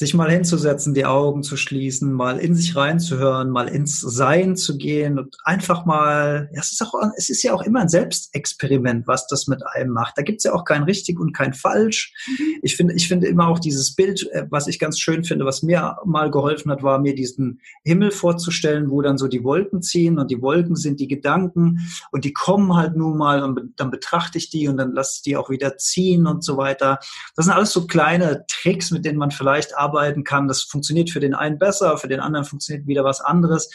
sich 0.00 0.14
mal 0.14 0.30
hinzusetzen, 0.30 0.94
die 0.94 1.04
Augen 1.04 1.42
zu 1.42 1.58
schließen, 1.58 2.10
mal 2.10 2.38
in 2.38 2.54
sich 2.54 2.74
reinzuhören, 2.74 3.50
mal 3.50 3.68
ins 3.68 4.00
Sein 4.00 4.56
zu 4.56 4.78
gehen 4.78 5.18
und 5.18 5.36
einfach 5.44 5.84
mal, 5.84 6.48
ja, 6.54 6.60
es 6.62 6.72
ist 6.72 6.80
auch, 6.80 6.94
es 7.18 7.28
ist 7.28 7.42
ja 7.42 7.52
auch 7.52 7.60
immer 7.60 7.80
ein 7.80 7.90
Selbstexperiment, 7.90 9.06
was 9.06 9.26
das 9.26 9.46
mit 9.46 9.60
einem 9.66 9.92
macht. 9.92 10.16
Da 10.16 10.22
gibt's 10.22 10.44
ja 10.44 10.54
auch 10.54 10.64
kein 10.64 10.84
richtig 10.84 11.20
und 11.20 11.34
kein 11.34 11.52
falsch. 11.52 12.14
Mhm. 12.26 12.44
Ich 12.62 12.76
finde, 12.76 12.94
ich 12.94 13.08
finde 13.08 13.26
immer 13.26 13.48
auch 13.48 13.58
dieses 13.58 13.94
Bild, 13.94 14.26
äh, 14.32 14.46
was 14.48 14.68
ich 14.68 14.78
ganz 14.78 14.98
schön 14.98 15.22
finde, 15.22 15.44
was 15.44 15.62
mir 15.62 15.98
mal 16.06 16.30
geholfen 16.30 16.72
hat, 16.72 16.82
war 16.82 16.98
mir 16.98 17.14
diesen 17.14 17.60
Himmel 17.84 18.10
vorzustellen, 18.10 18.90
wo 18.90 19.02
dann 19.02 19.18
so 19.18 19.28
die 19.28 19.44
Wolken 19.44 19.82
ziehen 19.82 20.18
und 20.18 20.30
die 20.30 20.40
Wolken 20.40 20.76
sind 20.76 20.98
die 21.00 21.08
Gedanken 21.08 21.90
und 22.10 22.24
die 22.24 22.32
kommen 22.32 22.74
halt 22.74 22.96
nun 22.96 23.18
mal 23.18 23.42
und 23.42 23.74
dann 23.76 23.90
betrachte 23.90 24.38
ich 24.38 24.48
die 24.48 24.66
und 24.66 24.78
dann 24.78 24.94
lasse 24.94 25.16
ich 25.16 25.22
die 25.24 25.36
auch 25.36 25.50
wieder 25.50 25.76
ziehen 25.76 26.26
und 26.26 26.42
so 26.42 26.56
weiter. 26.56 27.00
Das 27.36 27.44
sind 27.44 27.54
alles 27.54 27.72
so 27.72 27.86
kleine 27.86 28.46
Tricks, 28.48 28.90
mit 28.92 29.04
denen 29.04 29.18
man 29.18 29.30
vielleicht 29.30 29.76
arbeiten 29.90 30.24
kann. 30.24 30.48
Das 30.48 30.62
funktioniert 30.62 31.10
für 31.10 31.20
den 31.20 31.34
einen 31.34 31.58
besser, 31.58 31.98
für 31.98 32.08
den 32.08 32.20
anderen 32.20 32.46
funktioniert 32.46 32.86
wieder 32.86 33.04
was 33.04 33.20
anderes. 33.20 33.70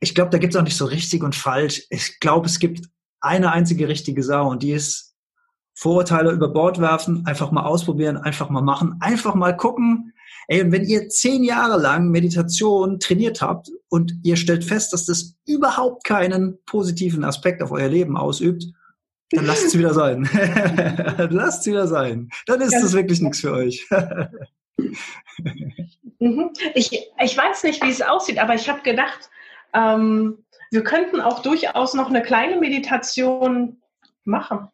Ich 0.00 0.14
glaube, 0.14 0.30
da 0.30 0.38
gibt 0.38 0.54
es 0.54 0.60
auch 0.60 0.64
nicht 0.64 0.76
so 0.76 0.86
richtig 0.86 1.22
und 1.22 1.34
falsch. 1.34 1.86
Ich 1.90 2.20
glaube, 2.20 2.46
es 2.46 2.58
gibt 2.58 2.88
eine 3.20 3.52
einzige 3.52 3.88
richtige 3.88 4.22
Sau 4.22 4.48
und 4.48 4.62
die 4.62 4.72
ist 4.72 5.14
Vorurteile 5.74 6.32
über 6.32 6.48
Bord 6.48 6.80
werfen, 6.80 7.24
einfach 7.26 7.52
mal 7.52 7.64
ausprobieren, 7.64 8.16
einfach 8.16 8.50
mal 8.50 8.62
machen, 8.62 8.96
einfach 9.00 9.34
mal 9.34 9.56
gucken. 9.56 10.12
Ey, 10.48 10.62
und 10.62 10.72
wenn 10.72 10.84
ihr 10.84 11.08
zehn 11.08 11.44
Jahre 11.44 11.80
lang 11.80 12.10
Meditation 12.10 12.98
trainiert 12.98 13.42
habt 13.42 13.70
und 13.88 14.14
ihr 14.24 14.36
stellt 14.36 14.64
fest, 14.64 14.92
dass 14.92 15.04
das 15.04 15.36
überhaupt 15.46 16.04
keinen 16.04 16.58
positiven 16.64 17.22
Aspekt 17.22 17.62
auf 17.62 17.70
euer 17.70 17.88
Leben 17.88 18.16
ausübt, 18.16 18.64
dann 19.30 19.46
lasst 19.46 19.66
es 19.66 19.78
wieder 19.78 19.92
sein. 19.92 20.28
lasst 21.30 21.60
es 21.60 21.66
wieder 21.66 21.86
sein. 21.86 22.30
Dann 22.46 22.60
ist 22.60 22.72
das 22.72 22.94
wirklich 22.94 23.20
nichts 23.20 23.40
für 23.40 23.52
euch. 23.52 23.86
Mhm. 26.18 26.50
ich, 26.74 26.90
ich 26.92 27.36
weiß 27.36 27.64
nicht, 27.64 27.82
wie 27.82 27.90
es 27.90 28.02
aussieht, 28.02 28.38
aber 28.38 28.54
ich 28.54 28.68
habe 28.68 28.82
gedacht, 28.82 29.30
ähm, 29.74 30.44
wir 30.70 30.82
könnten 30.82 31.20
auch 31.20 31.42
durchaus 31.42 31.94
noch 31.94 32.08
eine 32.08 32.22
kleine 32.22 32.56
Meditation 32.56 33.80
machen. 34.24 34.68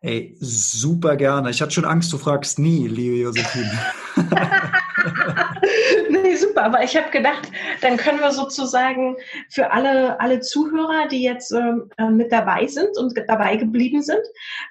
Ey, 0.00 0.36
super 0.40 1.16
gerne. 1.16 1.50
Ich 1.50 1.60
hatte 1.60 1.72
schon 1.72 1.84
Angst, 1.84 2.12
du 2.12 2.18
fragst 2.18 2.58
nie, 2.58 2.86
liebe 2.86 3.16
Josephine. 3.16 3.72
nee, 6.10 6.34
super. 6.34 6.64
Aber 6.64 6.82
ich 6.82 6.96
habe 6.96 7.10
gedacht, 7.10 7.50
dann 7.80 7.96
können 7.96 8.20
wir 8.20 8.32
sozusagen 8.32 9.16
für 9.50 9.70
alle, 9.70 10.20
alle 10.20 10.40
Zuhörer, 10.40 11.08
die 11.08 11.22
jetzt 11.22 11.52
ähm, 11.52 11.90
äh, 11.98 12.10
mit 12.10 12.32
dabei 12.32 12.66
sind 12.66 12.96
und 12.98 13.14
dabei 13.26 13.56
geblieben 13.56 14.02
sind, 14.02 14.22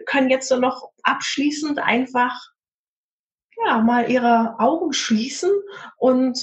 können 0.06 0.30
jetzt 0.30 0.48
so 0.48 0.58
noch 0.58 0.90
abschließend 1.04 1.80
einfach 1.80 2.55
ja, 3.64 3.80
mal 3.80 4.10
ihre 4.10 4.60
Augen 4.60 4.94
schließen 4.94 5.52
und 5.98 6.40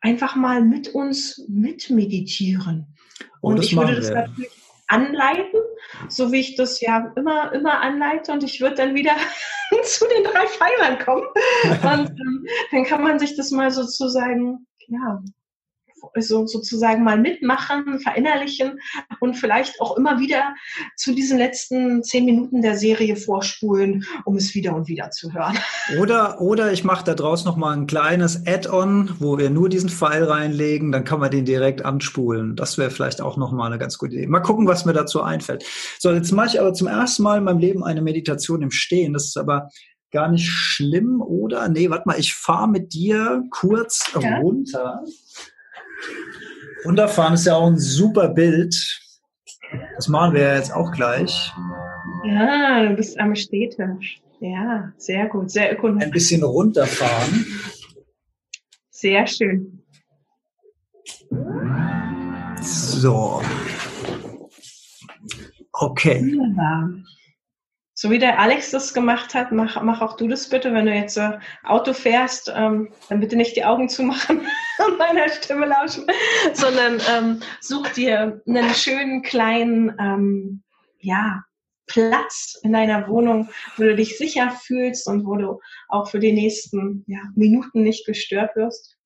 einfach 0.00 0.36
mal 0.36 0.62
mit 0.62 0.88
uns 0.88 1.44
mitmeditieren. 1.48 2.96
Oh, 3.40 3.48
und 3.48 3.62
ich 3.62 3.76
würde 3.76 3.96
das 3.96 4.08
wir. 4.08 4.16
natürlich 4.16 4.62
anleiten, 4.88 5.60
so 6.08 6.32
wie 6.32 6.40
ich 6.40 6.56
das 6.56 6.80
ja 6.80 7.12
immer, 7.16 7.52
immer 7.52 7.80
anleite 7.80 8.32
und 8.32 8.44
ich 8.44 8.60
würde 8.60 8.76
dann 8.76 8.94
wieder 8.94 9.16
zu 9.84 10.06
den 10.06 10.24
drei 10.24 10.46
Pfeilern 10.46 10.98
kommen. 10.98 11.24
Und 11.82 12.10
ähm, 12.10 12.46
dann 12.70 12.84
kann 12.84 13.02
man 13.02 13.18
sich 13.18 13.36
das 13.36 13.50
mal 13.50 13.70
sozusagen, 13.70 14.66
ja, 14.86 15.22
so 16.18 16.46
sozusagen 16.46 17.04
mal 17.04 17.18
mitmachen, 17.18 18.00
verinnerlichen 18.00 18.80
und 19.20 19.34
vielleicht 19.34 19.80
auch 19.80 19.96
immer 19.96 20.18
wieder 20.18 20.54
zu 20.96 21.14
diesen 21.14 21.38
letzten 21.38 22.02
zehn 22.02 22.24
Minuten 22.24 22.62
der 22.62 22.76
Serie 22.76 23.16
vorspulen, 23.16 24.04
um 24.24 24.36
es 24.36 24.54
wieder 24.54 24.74
und 24.74 24.88
wieder 24.88 25.10
zu 25.10 25.32
hören. 25.32 25.58
Oder, 25.98 26.40
oder 26.40 26.72
ich 26.72 26.84
mache 26.84 27.04
da 27.04 27.14
draus 27.14 27.44
noch 27.44 27.56
mal 27.56 27.76
ein 27.76 27.86
kleines 27.86 28.46
Add-on, 28.46 29.16
wo 29.18 29.38
wir 29.38 29.50
nur 29.50 29.68
diesen 29.68 29.90
Pfeil 29.90 30.24
reinlegen, 30.24 30.92
dann 30.92 31.04
kann 31.04 31.20
man 31.20 31.30
den 31.30 31.44
direkt 31.44 31.84
anspulen. 31.84 32.56
Das 32.56 32.78
wäre 32.78 32.90
vielleicht 32.90 33.20
auch 33.20 33.36
noch 33.36 33.52
mal 33.52 33.66
eine 33.66 33.78
ganz 33.78 33.98
gute 33.98 34.14
Idee. 34.14 34.26
Mal 34.26 34.40
gucken, 34.40 34.66
was 34.66 34.84
mir 34.84 34.92
dazu 34.92 35.22
einfällt. 35.22 35.64
So, 35.98 36.12
jetzt 36.12 36.32
mache 36.32 36.48
ich 36.48 36.60
aber 36.60 36.74
zum 36.74 36.88
ersten 36.88 37.22
Mal 37.22 37.38
in 37.38 37.44
meinem 37.44 37.58
Leben 37.58 37.84
eine 37.84 38.02
Meditation 38.02 38.62
im 38.62 38.70
Stehen. 38.70 39.12
Das 39.12 39.26
ist 39.26 39.36
aber 39.36 39.68
gar 40.12 40.28
nicht 40.28 40.48
schlimm, 40.48 41.20
oder? 41.20 41.68
Nee, 41.68 41.90
warte 41.90 42.04
mal, 42.06 42.18
ich 42.18 42.34
fahre 42.34 42.68
mit 42.68 42.92
dir 42.92 43.42
kurz 43.50 44.12
ja. 44.20 44.38
runter. 44.38 45.02
Runterfahren 46.84 47.34
ist 47.34 47.46
ja 47.46 47.54
auch 47.54 47.66
ein 47.66 47.78
super 47.78 48.28
Bild. 48.28 48.74
Das 49.96 50.08
machen 50.08 50.34
wir 50.34 50.42
ja 50.42 50.56
jetzt 50.56 50.72
auch 50.72 50.90
gleich. 50.92 51.52
Ja, 52.24 52.88
du 52.88 52.96
bist 52.96 53.18
am 53.18 53.34
Städtisch. 53.34 54.20
Ja, 54.40 54.92
sehr 54.96 55.28
gut, 55.28 55.50
sehr 55.50 55.72
ökonomisch. 55.72 56.04
Ein 56.04 56.10
bisschen 56.10 56.42
runterfahren. 56.42 57.46
Sehr 58.90 59.26
schön. 59.26 59.82
So. 62.60 63.42
Okay. 65.72 66.20
Wunderbar. 66.20 66.90
So 68.02 68.10
wie 68.10 68.18
der 68.18 68.40
Alex 68.40 68.72
das 68.72 68.94
gemacht 68.94 69.32
hat, 69.32 69.52
mach, 69.52 69.80
mach 69.80 70.00
auch 70.00 70.16
du 70.16 70.26
das 70.26 70.48
bitte, 70.48 70.74
wenn 70.74 70.86
du 70.86 70.92
jetzt 70.92 71.16
äh, 71.16 71.38
Auto 71.62 71.92
fährst, 71.92 72.52
ähm, 72.52 72.92
dann 73.08 73.20
bitte 73.20 73.36
nicht 73.36 73.54
die 73.54 73.64
Augen 73.64 73.88
zumachen 73.88 74.40
und 74.84 74.98
meiner 74.98 75.28
Stimme 75.28 75.66
lauschen, 75.66 76.06
sondern 76.52 77.00
ähm, 77.08 77.40
such 77.60 77.90
dir 77.90 78.42
einen 78.44 78.74
schönen 78.74 79.22
kleinen, 79.22 79.96
ähm, 80.00 80.64
ja, 80.98 81.44
Platz 81.86 82.58
in 82.64 82.72
deiner 82.72 83.06
Wohnung, 83.06 83.48
wo 83.76 83.84
du 83.84 83.94
dich 83.94 84.18
sicher 84.18 84.50
fühlst 84.50 85.06
und 85.06 85.24
wo 85.24 85.36
du 85.36 85.60
auch 85.88 86.10
für 86.10 86.18
die 86.18 86.32
nächsten 86.32 87.04
ja, 87.06 87.20
Minuten 87.36 87.84
nicht 87.84 88.04
gestört 88.04 88.56
wirst. 88.56 88.96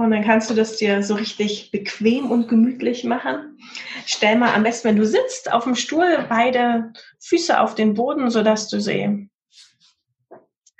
Und 0.00 0.12
dann 0.12 0.24
kannst 0.24 0.48
du 0.48 0.54
das 0.54 0.78
dir 0.78 1.02
so 1.02 1.14
richtig 1.14 1.72
bequem 1.72 2.30
und 2.30 2.48
gemütlich 2.48 3.04
machen. 3.04 3.58
Stell 4.06 4.34
mal 4.36 4.54
am 4.54 4.62
besten, 4.62 4.88
wenn 4.88 4.96
du 4.96 5.04
sitzt, 5.04 5.52
auf 5.52 5.64
dem 5.64 5.74
Stuhl 5.74 6.24
beide 6.26 6.94
Füße 7.18 7.60
auf 7.60 7.74
den 7.74 7.92
Boden, 7.92 8.30
sodass 8.30 8.70
du 8.70 8.80
sie 8.80 9.28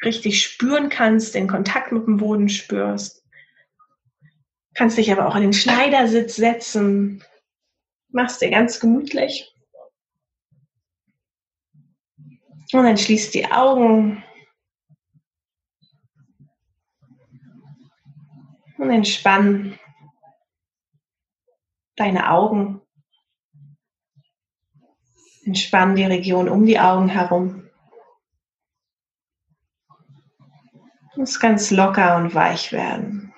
richtig 0.03 0.43
spüren 0.43 0.89
kannst, 0.89 1.35
den 1.35 1.49
Kontakt 1.49 1.93
mit 1.93 2.07
dem 2.07 2.16
Boden 2.16 2.49
spürst. 2.49 3.23
Kannst 4.73 4.97
dich 4.97 5.12
aber 5.12 5.29
auch 5.29 5.37
in 5.37 5.43
den 5.43 5.53
Schneidersitz 5.53 6.37
setzen. 6.37 7.23
Machst 8.09 8.41
dir 8.41 8.49
ganz 8.49 8.81
gemütlich. 8.81 9.55
Und 12.73 12.85
dann 12.85 12.97
schließt 12.97 13.35
die 13.35 13.51
Augen 13.51 14.25
Und 18.81 18.91
entspann 18.91 19.78
deine 21.97 22.31
Augen. 22.31 22.81
Entspann 25.45 25.97
die 25.97 26.05
Region 26.05 26.49
um 26.49 26.64
die 26.64 26.81
Augen 26.81 27.11
herum. 27.11 27.68
Muss 31.14 31.39
ganz 31.39 31.70
locker 31.70 32.16
und 32.16 32.35
weich 32.35 32.72
werden. 32.72 33.35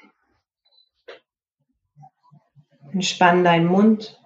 Entspann 2.92 3.42
deinen 3.42 3.66
Mund. 3.66 4.20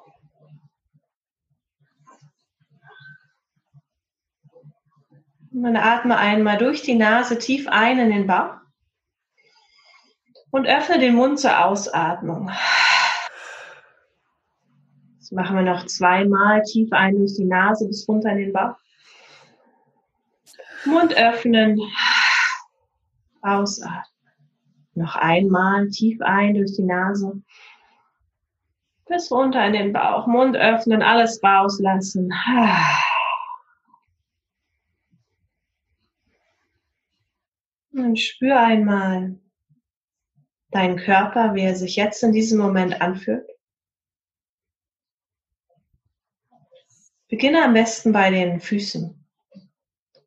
Und 5.50 5.62
dann 5.62 5.76
atme 5.76 6.18
einmal 6.18 6.58
durch 6.58 6.82
die 6.82 6.94
Nase 6.94 7.38
tief 7.38 7.66
ein 7.68 7.98
in 7.98 8.10
den 8.10 8.26
Bauch 8.26 8.65
und 10.50 10.66
öffne 10.66 10.98
den 10.98 11.14
Mund 11.14 11.38
zur 11.40 11.64
Ausatmung. 11.64 12.50
Das 15.18 15.32
machen 15.32 15.56
wir 15.56 15.62
noch 15.62 15.86
zweimal 15.86 16.62
tief 16.62 16.92
ein 16.92 17.16
durch 17.16 17.34
die 17.36 17.44
Nase 17.44 17.88
bis 17.88 18.08
runter 18.08 18.30
in 18.30 18.38
den 18.38 18.52
Bauch. 18.52 18.76
Mund 20.84 21.16
öffnen, 21.16 21.80
ausatmen. 23.42 24.04
Noch 24.94 25.16
einmal 25.16 25.88
tief 25.88 26.20
ein 26.22 26.54
durch 26.54 26.76
die 26.76 26.84
Nase 26.84 27.42
bis 29.06 29.30
runter 29.30 29.66
in 29.66 29.72
den 29.72 29.92
Bauch. 29.92 30.26
Mund 30.26 30.56
öffnen, 30.56 31.02
alles 31.02 31.42
rauslassen. 31.42 32.32
Und 37.92 38.16
spür 38.18 38.60
einmal, 38.60 39.38
deinen 40.76 40.96
Körper, 40.96 41.54
wie 41.54 41.62
er 41.62 41.74
sich 41.74 41.96
jetzt 41.96 42.22
in 42.22 42.32
diesem 42.32 42.58
Moment 42.58 43.00
anfühlt. 43.00 43.48
Beginne 47.28 47.64
am 47.64 47.72
besten 47.72 48.12
bei 48.12 48.30
den 48.30 48.60
Füßen. 48.60 49.26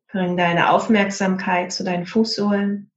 Bring 0.08 0.36
deine 0.36 0.70
Aufmerksamkeit 0.70 1.72
zu 1.72 1.84
deinen 1.84 2.04
Fußsohlen. 2.04 2.90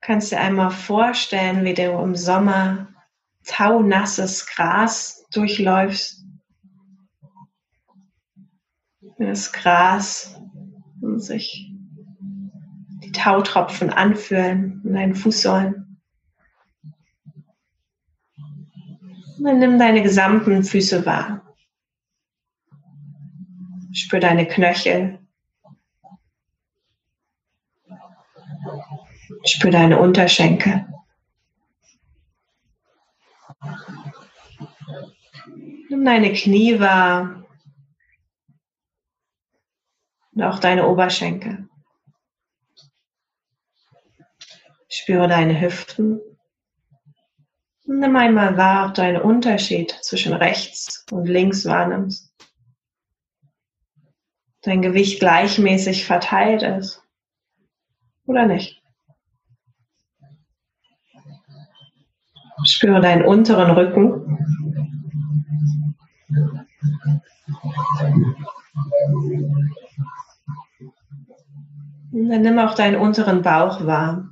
Kannst 0.00 0.32
dir 0.32 0.40
einmal 0.40 0.70
vorstellen, 0.70 1.64
wie 1.64 1.74
du 1.74 1.92
im 2.02 2.16
Sommer 2.16 2.88
taunasses 3.44 4.46
Gras 4.46 5.24
durchläufst. 5.30 6.24
Das 9.18 9.52
Gras 9.52 10.38
sich 11.16 11.73
Tautropfen 13.14 13.90
anfühlen 13.90 14.82
in 14.84 14.94
deinen 14.94 15.14
Fußsäulen. 15.14 16.00
Und 19.38 19.44
dann 19.44 19.58
nimm 19.58 19.78
deine 19.78 20.02
gesamten 20.02 20.62
Füße 20.62 21.04
wahr. 21.06 21.42
Spür 23.92 24.20
deine 24.20 24.46
Knöchel. 24.46 25.18
Spür 29.44 29.70
deine 29.70 29.98
Unterschenkel. 29.98 30.86
Nimm 35.88 36.04
deine 36.04 36.32
Knie 36.32 36.80
wahr 36.80 37.44
und 40.32 40.42
auch 40.42 40.58
deine 40.58 40.88
Oberschenkel. 40.88 41.68
Spüre 44.96 45.26
deine 45.26 45.60
Hüften. 45.60 46.20
Nimm 47.84 48.14
einmal 48.14 48.56
wahr, 48.56 48.86
ob 48.86 48.94
du 48.94 49.02
einen 49.02 49.20
Unterschied 49.20 49.90
zwischen 49.90 50.32
rechts 50.32 51.04
und 51.10 51.26
links 51.26 51.66
wahrnimmst. 51.66 52.32
Dein 54.62 54.82
Gewicht 54.82 55.18
gleichmäßig 55.18 56.06
verteilt 56.06 56.62
ist 56.62 57.02
oder 58.26 58.46
nicht. 58.46 58.80
Spüre 62.62 63.00
deinen 63.00 63.24
unteren 63.24 63.72
Rücken. 63.72 64.38
Und 72.12 72.28
dann 72.28 72.42
nimm 72.42 72.60
auch 72.60 72.76
deinen 72.76 72.94
unteren 72.94 73.42
Bauch 73.42 73.84
wahr. 73.84 74.30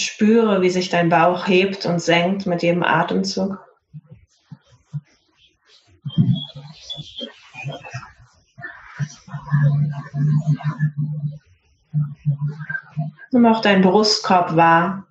Spüre, 0.00 0.62
wie 0.62 0.70
sich 0.70 0.88
dein 0.88 1.08
Bauch 1.08 1.46
hebt 1.46 1.86
und 1.86 2.00
senkt 2.00 2.46
mit 2.46 2.62
jedem 2.62 2.82
Atemzug. 2.82 3.58
Nimm 13.32 13.46
auch 13.46 13.60
deinen 13.60 13.82
Brustkorb 13.82 14.54
wahr. 14.54 15.06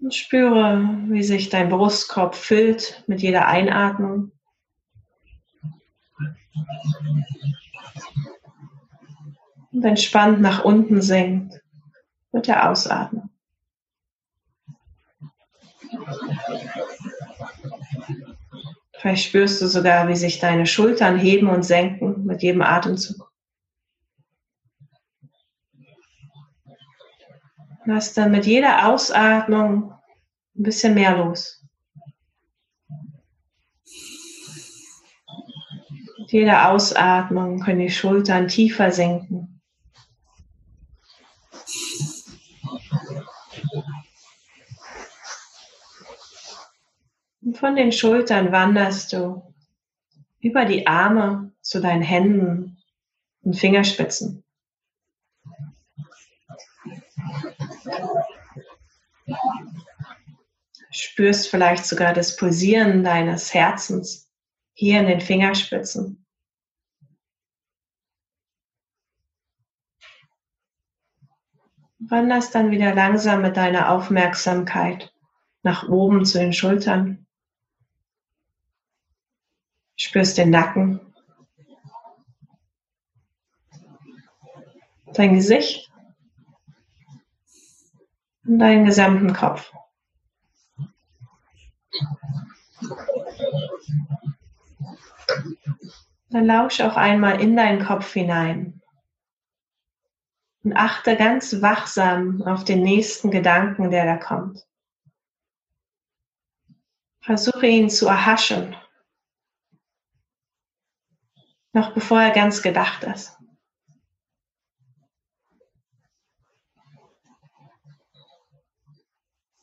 Und 0.00 0.14
spüre, 0.14 0.82
wie 1.08 1.22
sich 1.22 1.50
dein 1.50 1.68
Brustkorb 1.68 2.34
füllt 2.34 3.04
mit 3.06 3.20
jeder 3.20 3.48
Einatmung. 3.48 4.32
Und 9.78 9.84
entspannt 9.84 10.40
nach 10.40 10.64
unten 10.64 11.00
sinkt 11.00 11.62
mit 12.32 12.48
der 12.48 12.68
Ausatmung. 12.68 13.30
Vielleicht 18.98 19.28
spürst 19.28 19.62
du 19.62 19.68
sogar, 19.68 20.08
wie 20.08 20.16
sich 20.16 20.40
deine 20.40 20.66
Schultern 20.66 21.16
heben 21.16 21.48
und 21.48 21.62
senken 21.62 22.24
mit 22.24 22.42
jedem 22.42 22.62
Atemzug. 22.62 23.32
Lass 27.84 28.14
dann 28.14 28.32
mit 28.32 28.46
jeder 28.46 28.88
Ausatmung 28.88 29.92
ein 30.56 30.62
bisschen 30.64 30.94
mehr 30.94 31.16
los. 31.18 31.64
Mit 36.18 36.32
jeder 36.32 36.68
Ausatmung 36.68 37.60
können 37.60 37.78
die 37.78 37.90
Schultern 37.90 38.48
tiefer 38.48 38.90
sinken. 38.90 39.57
Und 47.48 47.56
von 47.56 47.76
den 47.76 47.92
Schultern 47.92 48.52
wanderst 48.52 49.14
du 49.14 49.42
über 50.38 50.66
die 50.66 50.86
Arme 50.86 51.50
zu 51.62 51.80
deinen 51.80 52.02
Händen 52.02 52.76
und 53.40 53.54
Fingerspitzen. 53.54 54.44
Spürst 60.90 61.48
vielleicht 61.48 61.86
sogar 61.86 62.12
das 62.12 62.36
Pulsieren 62.36 63.02
deines 63.02 63.54
Herzens 63.54 64.30
hier 64.74 65.00
in 65.00 65.06
den 65.06 65.22
Fingerspitzen. 65.22 66.26
Wanderst 71.98 72.54
dann 72.54 72.70
wieder 72.70 72.94
langsam 72.94 73.40
mit 73.40 73.56
deiner 73.56 73.90
Aufmerksamkeit 73.90 75.14
nach 75.62 75.88
oben 75.88 76.26
zu 76.26 76.38
den 76.38 76.52
Schultern. 76.52 77.24
Spürst 80.00 80.38
den 80.38 80.50
Nacken, 80.50 81.00
dein 85.12 85.34
Gesicht 85.34 85.90
und 88.46 88.60
deinen 88.60 88.84
gesamten 88.86 89.32
Kopf. 89.32 89.72
Dann 96.30 96.46
lausch 96.46 96.80
auch 96.80 96.96
einmal 96.96 97.40
in 97.40 97.56
deinen 97.56 97.84
Kopf 97.84 98.12
hinein 98.12 98.80
und 100.62 100.74
achte 100.74 101.16
ganz 101.16 101.60
wachsam 101.60 102.42
auf 102.42 102.64
den 102.64 102.82
nächsten 102.82 103.32
Gedanken, 103.32 103.90
der 103.90 104.04
da 104.04 104.16
kommt. 104.16 104.64
Versuche 107.20 107.66
ihn 107.66 107.90
zu 107.90 108.06
erhaschen, 108.06 108.76
noch 111.72 111.92
bevor 111.94 112.20
er 112.20 112.30
ganz 112.30 112.62
gedacht 112.62 113.04
ist. 113.04 113.38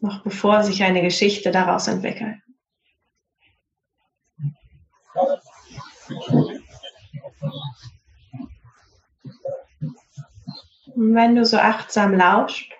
noch 0.06 0.24
bevor 0.24 0.64
sich 0.64 0.84
eine 0.84 1.01
Geschichte 1.01 1.51
daraus 1.51 1.88
entwickelt. 1.88 2.38
Und 10.93 11.14
wenn 11.14 11.36
du 11.36 11.43
so 11.45 11.58
achtsam 11.58 12.14
lauscht, 12.14 12.72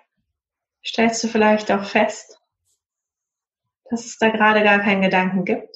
stellst 0.84 1.22
du 1.22 1.28
vielleicht 1.28 1.70
auch 1.70 1.84
fest, 1.84 2.38
dass 3.90 4.06
es 4.06 4.18
da 4.18 4.30
gerade 4.30 4.62
gar 4.62 4.78
keinen 4.78 5.02
Gedanken 5.02 5.44
gibt. 5.44 5.75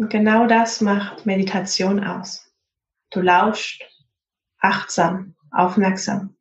Und 0.00 0.08
genau 0.08 0.46
das 0.46 0.80
macht 0.80 1.26
Meditation 1.26 2.02
aus. 2.02 2.50
Du 3.10 3.20
lauscht 3.20 3.84
achtsam, 4.58 5.36
aufmerksam. 5.50 6.38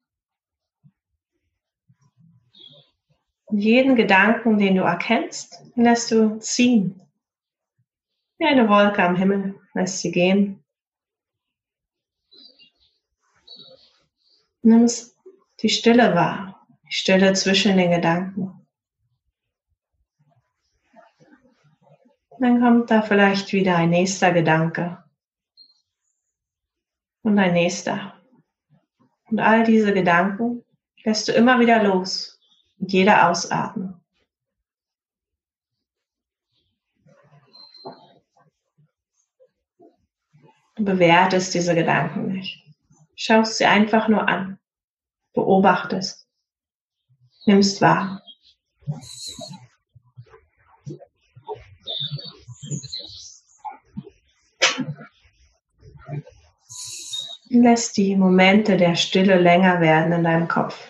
Und 3.48 3.58
jeden 3.58 3.98
Gedanken, 3.98 4.60
den 4.60 4.76
du 4.76 4.84
erkennst, 4.84 5.62
lässt 5.76 6.10
du 6.10 6.40
ziehen. 6.40 7.02
Wie 8.38 8.46
eine 8.46 8.70
Wolke 8.70 9.04
am 9.04 9.18
Himmel 9.18 9.60
lässt 9.74 10.00
sie 10.00 10.12
gehen. 10.12 10.64
Nimmst 14.62 15.18
die 15.62 15.68
Stille 15.68 16.16
wahr, 16.16 16.66
die 16.88 16.94
Stille 16.94 17.34
zwischen 17.34 17.76
den 17.76 17.92
Gedanken. 17.92 18.59
Dann 22.40 22.62
kommt 22.62 22.90
da 22.90 23.02
vielleicht 23.02 23.52
wieder 23.52 23.76
ein 23.76 23.90
nächster 23.90 24.32
Gedanke 24.32 25.04
und 27.22 27.38
ein 27.38 27.54
nächster. 27.54 28.14
Und 29.26 29.40
all 29.40 29.66
diese 29.66 29.94
Gedanken 29.94 30.64
lässt 31.04 31.28
du 31.28 31.34
immer 31.34 31.60
wieder 31.60 31.84
los 31.84 32.40
mit 32.78 32.94
jeder 32.94 33.30
Ausatmung. 33.30 34.00
Du 40.76 40.86
bewertest 40.86 41.54
diese 41.54 41.76
Gedanken 41.76 42.28
nicht. 42.28 42.64
Schaust 43.16 43.58
sie 43.58 43.66
einfach 43.66 44.08
nur 44.08 44.30
an. 44.30 44.60
Beobachtest. 45.34 46.26
Nimmst 47.46 47.82
wahr. 47.82 48.24
Lässt 57.50 57.98
die 57.98 58.16
Momente 58.16 58.78
der 58.78 58.96
Stille 58.96 59.40
länger 59.40 59.82
werden 59.82 60.12
in 60.12 60.24
deinem 60.24 60.48
Kopf 60.48 60.90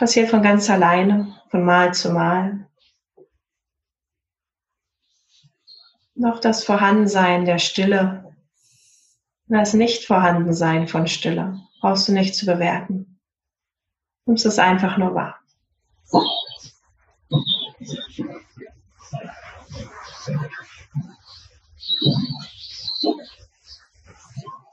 passiert 0.00 0.30
von 0.30 0.42
ganz 0.42 0.70
alleine, 0.70 1.36
von 1.50 1.62
Mal 1.62 1.92
zu 1.92 2.10
Mal. 2.10 2.66
noch 6.14 6.38
das 6.38 6.64
Vorhandensein 6.64 7.44
der 7.44 7.58
Stille, 7.58 8.34
das 9.48 9.74
Nicht-Vorhandensein 9.74 10.86
von 10.86 11.06
Stille 11.06 11.60
brauchst 11.80 12.08
du 12.08 12.12
nicht 12.12 12.34
zu 12.34 12.44
bewerten. 12.44 13.18
Nimmst 14.26 14.44
es 14.44 14.58
einfach 14.58 14.98
nur 14.98 15.14
wahr. 15.14 15.38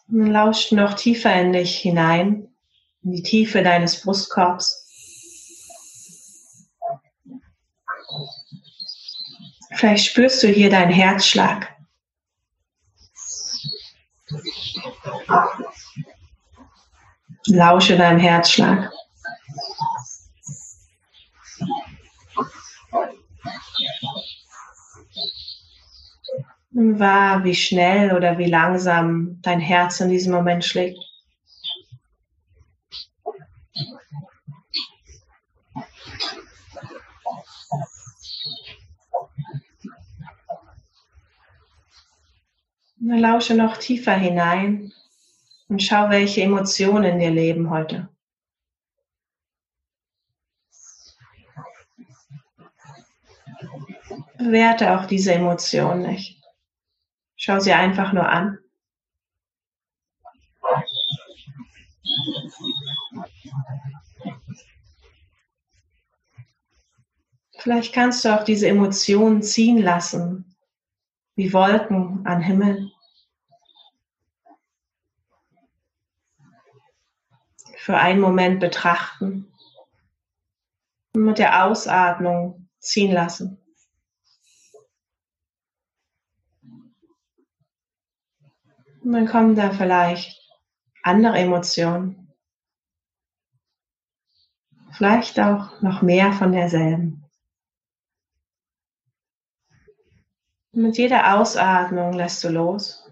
Und 0.10 0.28
lauscht 0.28 0.72
noch 0.72 0.94
tiefer 0.94 1.34
in 1.42 1.54
dich 1.54 1.78
hinein, 1.78 2.48
in 3.04 3.12
die 3.12 3.24
Tiefe 3.24 3.62
deines 3.64 4.02
Brustkorbs. 4.02 4.86
Vielleicht 9.78 10.06
spürst 10.08 10.42
du 10.42 10.48
hier 10.48 10.70
deinen 10.70 10.92
Herzschlag. 10.92 11.76
Lausche 17.46 17.96
deinem 17.96 18.20
Herzschlag. 18.20 18.92
Wahr, 26.78 27.44
wie 27.44 27.56
schnell 27.56 28.14
oder 28.14 28.38
wie 28.38 28.46
langsam 28.46 29.42
dein 29.42 29.60
Herz 29.60 30.00
in 30.00 30.10
diesem 30.10 30.32
Moment 30.32 30.64
schlägt. 30.64 31.00
Lausche 43.00 43.56
noch 43.56 43.78
tiefer 43.78 44.14
hinein 44.14 44.92
und 45.70 45.82
schau, 45.82 46.12
welche 46.12 46.44
Emotionen 46.44 47.14
in 47.14 47.20
dir 47.20 47.32
leben 47.32 47.72
heute. 47.72 48.08
Bewerte 54.38 54.96
auch 54.96 55.08
diese 55.08 55.34
Emotion 55.34 56.04
nicht. 56.04 56.37
Schau 57.40 57.60
sie 57.60 57.72
einfach 57.72 58.14
nur 58.14 58.28
an. 58.28 58.58
Vielleicht 67.60 67.94
kannst 67.94 68.26
du 68.26 68.36
auch 68.36 68.44
diese 68.44 68.68
Emotionen 68.68 69.44
ziehen 69.44 69.78
lassen, 69.78 70.56
wie 71.36 71.54
Wolken 71.54 72.26
am 72.26 72.42
Himmel. 72.42 72.92
Für 77.76 77.98
einen 77.98 78.20
Moment 78.20 78.60
betrachten 78.60 79.54
und 81.14 81.24
mit 81.24 81.38
der 81.38 81.66
Ausatmung 81.66 82.68
ziehen 82.80 83.12
lassen. 83.12 83.62
Und 89.08 89.14
dann 89.14 89.26
kommen 89.26 89.56
da 89.56 89.72
vielleicht 89.72 90.38
andere 91.02 91.38
Emotionen. 91.38 92.34
Vielleicht 94.92 95.40
auch 95.40 95.82
noch 95.82 96.02
mehr 96.02 96.34
von 96.34 96.52
derselben. 96.52 97.24
Und 100.74 100.82
mit 100.82 100.98
jeder 100.98 101.40
Ausatmung 101.40 102.12
lässt 102.12 102.44
du 102.44 102.50
los. 102.50 103.10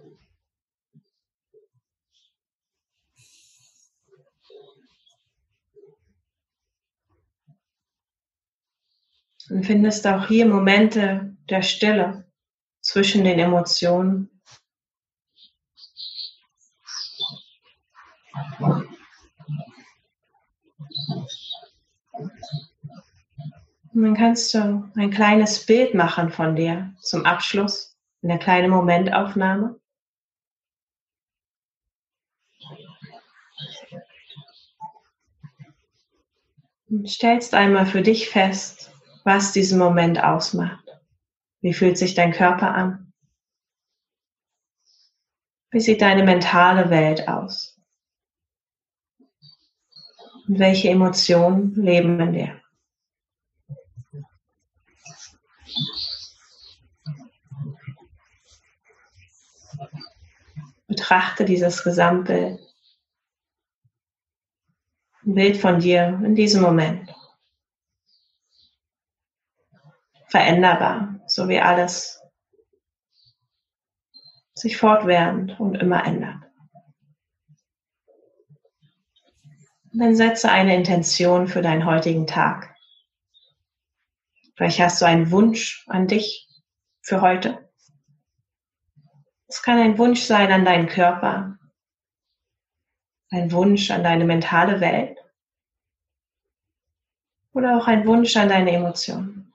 Und 9.50 9.66
findest 9.66 10.06
auch 10.08 10.28
hier 10.28 10.46
Momente 10.46 11.38
der 11.50 11.62
Stille 11.62 12.30
zwischen 12.82 13.24
den 13.24 13.40
Emotionen. 13.40 14.35
Und 23.94 24.04
dann 24.04 24.16
kannst 24.16 24.54
du 24.54 24.92
ein 24.96 25.10
kleines 25.10 25.66
Bild 25.66 25.94
machen 25.94 26.30
von 26.30 26.56
dir 26.56 26.94
zum 27.00 27.26
Abschluss, 27.26 27.98
eine 28.22 28.38
kleine 28.40 28.68
Momentaufnahme. 28.68 29.80
Und 36.90 37.10
stellst 37.10 37.54
einmal 37.54 37.86
für 37.86 38.02
dich 38.02 38.30
fest, 38.30 38.92
was 39.24 39.54
diesen 39.54 39.80
Moment 39.80 40.22
ausmacht. 40.22 40.86
Wie 41.62 41.74
fühlt 41.74 41.98
sich 41.98 42.16
dein 42.16 42.32
Körper 42.32 42.76
an? 42.76 43.14
Wie 45.72 45.80
sieht 45.80 46.02
deine 46.02 46.24
mentale 46.24 46.90
Welt 46.90 47.28
aus? 47.28 47.75
Und 50.48 50.60
welche 50.60 50.90
Emotionen 50.90 51.74
leben 51.76 52.20
in 52.20 52.34
dir? 52.34 52.62
Betrachte 60.88 61.46
dieses 61.46 61.84
Gesamtbild. 61.84 62.60
Ein 65.26 65.34
Bild 65.34 65.58
von 65.58 65.80
dir 65.80 66.22
in 66.24 66.36
diesem 66.36 66.62
Moment. 66.62 67.12
Veränderbar, 70.28 71.20
so 71.28 71.50
wie 71.50 71.60
alles 71.60 72.22
sich 74.54 74.78
fortwährend 74.78 75.60
und 75.60 75.76
immer 75.76 76.06
ändert. 76.06 76.45
Dann 80.00 80.16
setze 80.16 80.52
eine 80.52 80.76
Intention 80.76 81.48
für 81.48 81.62
deinen 81.62 81.86
heutigen 81.86 82.28
Tag. 82.28 82.76
Vielleicht 84.56 84.80
hast 84.80 85.02
du 85.02 85.06
einen 85.06 85.32
Wunsch 85.32 85.86
an 85.88 86.08
dich 86.08 86.48
für 87.02 87.22
heute. 87.22 87.70
Es 89.48 89.62
kann 89.62 89.80
ein 89.80 89.98
Wunsch 89.98 90.22
sein 90.22 90.52
an 90.52 90.66
deinen 90.66 90.88
Körper, 90.88 91.58
ein 93.32 93.52
Wunsch 93.52 93.92
an 93.92 94.04
deine 94.04 94.26
mentale 94.26 94.82
Welt 94.82 95.18
oder 97.54 97.78
auch 97.78 97.88
ein 97.88 98.06
Wunsch 98.06 98.36
an 98.38 98.50
deine 98.50 98.72
Emotionen. 98.72 99.54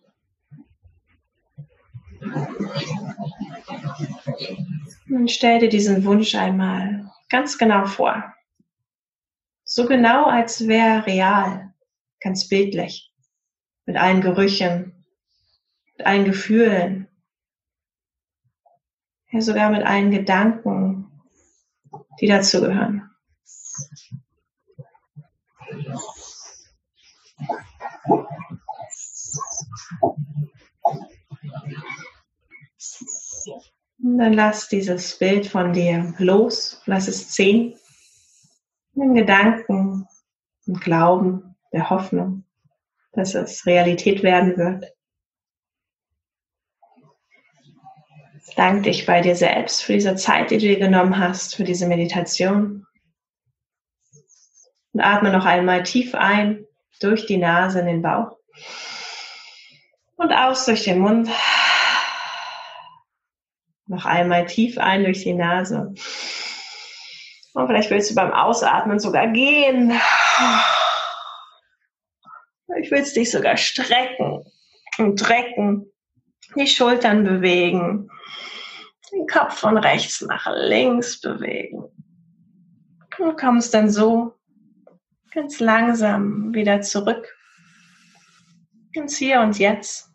Und 5.09 5.30
stell 5.30 5.59
dir 5.59 5.68
diesen 5.68 6.05
Wunsch 6.05 6.34
einmal 6.34 7.11
ganz 7.28 7.59
genau 7.59 7.84
vor. 7.86 8.34
So 9.72 9.86
genau, 9.86 10.24
als 10.24 10.66
wäre 10.66 11.06
real, 11.06 11.72
ganz 12.18 12.48
bildlich, 12.48 13.14
mit 13.86 13.96
allen 13.96 14.20
Gerüchen, 14.20 15.06
mit 15.96 16.04
allen 16.04 16.24
Gefühlen, 16.24 17.06
ja 19.30 19.40
sogar 19.40 19.70
mit 19.70 19.84
allen 19.84 20.10
Gedanken, 20.10 21.22
die 22.20 22.26
dazu 22.26 22.60
gehören. 22.60 23.08
Und 34.02 34.18
dann 34.18 34.32
lass 34.32 34.68
dieses 34.68 35.16
Bild 35.16 35.46
von 35.46 35.72
dir 35.72 36.12
los, 36.18 36.82
lass 36.86 37.06
es 37.06 37.30
ziehen 37.30 37.80
den 39.01 39.14
Gedanken 39.14 40.07
und 40.66 40.80
Glauben, 40.80 41.57
der 41.72 41.90
Hoffnung, 41.90 42.44
dass 43.12 43.34
es 43.34 43.66
Realität 43.66 44.22
werden 44.22 44.57
wird. 44.57 44.92
Dank 48.57 48.82
dich 48.82 49.07
bei 49.07 49.20
dir 49.20 49.36
selbst 49.36 49.82
für 49.82 49.92
diese 49.94 50.16
Zeit, 50.16 50.51
die 50.51 50.59
du 50.59 50.66
dir 50.66 50.78
genommen 50.78 51.18
hast, 51.18 51.55
für 51.55 51.64
diese 51.64 51.86
Meditation. 51.86 52.86
Und 54.92 55.01
atme 55.01 55.30
noch 55.30 55.46
einmal 55.46 55.84
tief 55.84 56.14
ein 56.14 56.66
durch 57.01 57.26
die 57.26 57.36
Nase 57.36 57.80
in 57.80 57.86
den 57.86 58.03
Bauch 58.03 58.36
und 60.16 60.32
aus 60.32 60.66
durch 60.66 60.84
den 60.84 60.98
Mund. 60.98 61.28
Noch 63.86 64.05
einmal 64.05 64.46
tief 64.46 64.78
ein 64.78 65.05
durch 65.05 65.22
die 65.22 65.34
Nase 65.34 65.94
und 67.55 67.66
vielleicht 67.66 67.90
willst 67.90 68.11
du 68.11 68.14
beim 68.14 68.32
Ausatmen 68.32 68.98
sogar 68.98 69.28
gehen. 69.28 69.92
Vielleicht 72.66 72.90
willst 72.90 73.16
dich 73.16 73.30
sogar 73.30 73.57
strecken 73.57 74.44
und 74.98 75.16
drecken, 75.16 75.92
die 76.57 76.66
Schultern 76.66 77.24
bewegen. 77.24 78.09
den 79.12 79.26
Kopf 79.26 79.59
von 79.59 79.76
rechts 79.76 80.20
nach 80.20 80.46
links 80.55 81.20
bewegen. 81.20 81.84
Du 83.16 83.34
kommst 83.34 83.74
dann 83.74 83.90
so 83.90 84.34
ganz 85.32 85.61
langsam 85.61 86.55
wieder 86.55 86.80
zurück 86.80 87.36
ins 88.92 89.16
Hier 89.16 89.40
und 89.40 89.59
Jetzt. 89.59 90.11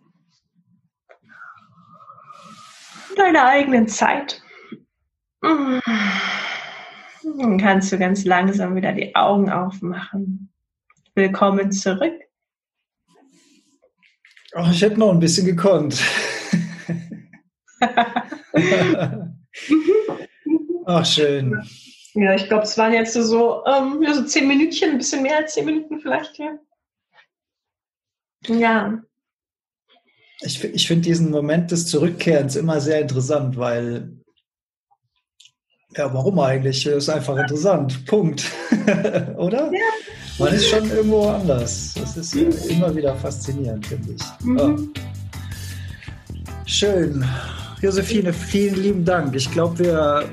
Deiner 3.16 3.46
eigenen 3.46 3.88
Zeit. 3.88 4.42
Dann 7.26 7.58
kannst 7.58 7.92
du 7.92 7.98
ganz 7.98 8.24
langsam 8.24 8.76
wieder 8.76 8.94
die 8.94 9.16
Augen 9.16 9.50
aufmachen. 9.50 10.54
Willkommen 11.16 11.72
zurück. 11.72 12.14
Oh, 14.54 14.68
ich 14.72 14.82
hätte 14.82 15.00
noch 15.00 15.12
ein 15.12 15.20
bisschen 15.20 15.48
gekonnt. 15.48 16.00
Ach, 20.86 21.06
schön. 21.06 21.60
Ja, 22.14 22.36
ich 22.36 22.48
glaube, 22.48 22.64
es 22.64 22.78
waren 22.78 22.94
jetzt 22.94 23.14
so, 23.14 23.66
ähm, 23.66 24.04
ja, 24.04 24.14
so 24.14 24.24
zehn 24.24 24.48
Minütchen, 24.48 24.92
ein 24.92 25.00
bisschen 25.00 25.24
mehr 25.24 25.38
als 25.38 25.56
zehn 25.56 25.66
Minuten 25.66 26.00
vielleicht, 26.00 26.38
ja. 26.38 26.60
Ja. 28.48 29.02
Ich, 30.42 30.64
ich 30.64 30.88
finde 30.88 31.04
diesen 31.04 31.32
Moment 31.32 31.72
des 31.72 31.88
Zurückkehrens 31.88 32.56
immer 32.56 32.80
sehr 32.80 33.02
interessant, 33.02 33.58
weil, 33.58 34.24
ja, 35.98 36.14
warum 36.14 36.40
eigentlich? 36.40 36.84
Das 36.84 36.96
ist 36.96 37.10
einfach 37.10 37.38
interessant. 37.38 38.06
Punkt. 38.06 38.46
Oder? 39.38 39.72
Ja. 39.72 39.80
Man 40.38 40.54
ist 40.54 40.68
schon 40.68 40.90
irgendwo 40.90 41.30
anders. 41.30 41.94
Das 41.96 42.18
ist 42.18 42.36
mhm. 42.36 42.52
immer 42.70 42.96
wieder 42.96 43.16
faszinierend, 43.16 43.86
finde 43.88 44.14
ich. 44.14 44.46
Mhm. 44.46 44.58
Ja. 44.58 44.76
Schön. 46.66 47.26
Josephine, 47.82 48.34
vielen 48.34 48.76
lieben 48.76 49.06
Dank. 49.06 49.36
Ich 49.36 49.52
glaube, 49.52 49.80
wir 49.80 50.26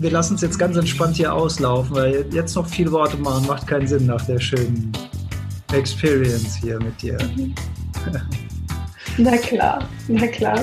wir 0.00 0.10
lassen 0.10 0.36
es 0.36 0.42
jetzt 0.42 0.58
ganz 0.58 0.76
entspannt 0.76 1.16
hier 1.16 1.32
auslaufen, 1.32 1.96
weil 1.96 2.24
jetzt 2.32 2.54
noch 2.54 2.66
viele 2.66 2.92
Worte 2.92 3.16
machen 3.16 3.46
macht 3.46 3.66
keinen 3.66 3.86
Sinn 3.86 4.06
nach 4.06 4.24
der 4.26 4.38
schönen 4.38 4.92
Experience 5.72 6.56
hier 6.56 6.78
mit 6.78 7.00
dir. 7.02 7.18
Na 9.18 9.36
klar, 9.36 9.88
na 10.06 10.26
klar. 10.28 10.60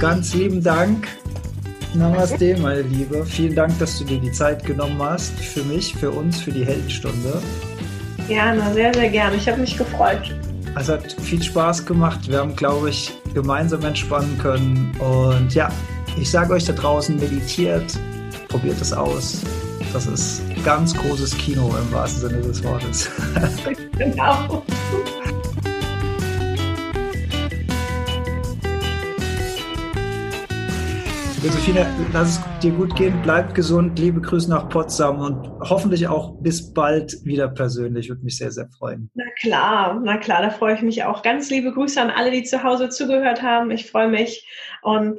Ganz 0.00 0.32
lieben 0.32 0.62
Dank. 0.62 1.08
Namaste, 1.92 2.56
meine 2.56 2.80
Liebe. 2.80 3.26
Vielen 3.26 3.54
Dank, 3.54 3.78
dass 3.78 3.98
du 3.98 4.04
dir 4.04 4.18
die 4.18 4.32
Zeit 4.32 4.64
genommen 4.64 5.00
hast 5.02 5.38
für 5.38 5.62
mich, 5.62 5.94
für 5.94 6.10
uns, 6.10 6.40
für 6.40 6.52
die 6.52 6.64
Heldenstunde. 6.64 7.42
Gerne, 8.26 8.72
sehr, 8.72 8.94
sehr 8.94 9.10
gerne. 9.10 9.36
Ich 9.36 9.46
habe 9.46 9.60
mich 9.60 9.76
gefreut. 9.76 10.34
Es 10.74 10.88
hat 10.88 11.12
viel 11.20 11.42
Spaß 11.42 11.84
gemacht. 11.84 12.30
Wir 12.30 12.38
haben, 12.38 12.56
glaube 12.56 12.88
ich, 12.88 13.12
gemeinsam 13.34 13.84
entspannen 13.84 14.38
können. 14.38 14.90
Und 15.00 15.54
ja, 15.54 15.68
ich 16.18 16.30
sage 16.30 16.54
euch 16.54 16.64
da 16.64 16.72
draußen, 16.72 17.16
meditiert, 17.16 17.92
probiert 18.48 18.80
es 18.80 18.94
aus. 18.94 19.42
Das 19.92 20.06
ist 20.06 20.40
ganz 20.64 20.94
großes 20.94 21.36
Kino 21.36 21.74
im 21.76 21.92
wahrsten 21.92 22.30
Sinne 22.30 22.40
des 22.40 22.64
Wortes. 22.64 23.10
genau. 23.98 24.62
Josephine, 31.42 31.86
lass 32.12 32.28
es 32.36 32.40
dir 32.62 32.72
gut 32.72 32.94
gehen, 32.96 33.18
bleib 33.22 33.54
gesund, 33.54 33.98
liebe 33.98 34.20
Grüße 34.20 34.50
nach 34.50 34.68
Potsdam 34.68 35.20
und 35.20 35.48
hoffentlich 35.60 36.06
auch 36.06 36.34
bis 36.42 36.74
bald 36.74 37.16
wieder 37.24 37.48
persönlich. 37.48 38.10
Würde 38.10 38.22
mich 38.22 38.36
sehr, 38.36 38.50
sehr 38.50 38.68
freuen. 38.68 39.10
Na 39.14 39.24
klar, 39.40 39.98
na 40.04 40.18
klar, 40.18 40.42
da 40.42 40.50
freue 40.50 40.74
ich 40.74 40.82
mich 40.82 41.02
auch. 41.04 41.22
Ganz 41.22 41.48
liebe 41.48 41.72
Grüße 41.72 41.98
an 41.98 42.10
alle, 42.10 42.30
die 42.30 42.42
zu 42.42 42.62
Hause 42.62 42.90
zugehört 42.90 43.40
haben. 43.40 43.70
Ich 43.70 43.90
freue 43.90 44.08
mich 44.08 44.46
und 44.82 45.18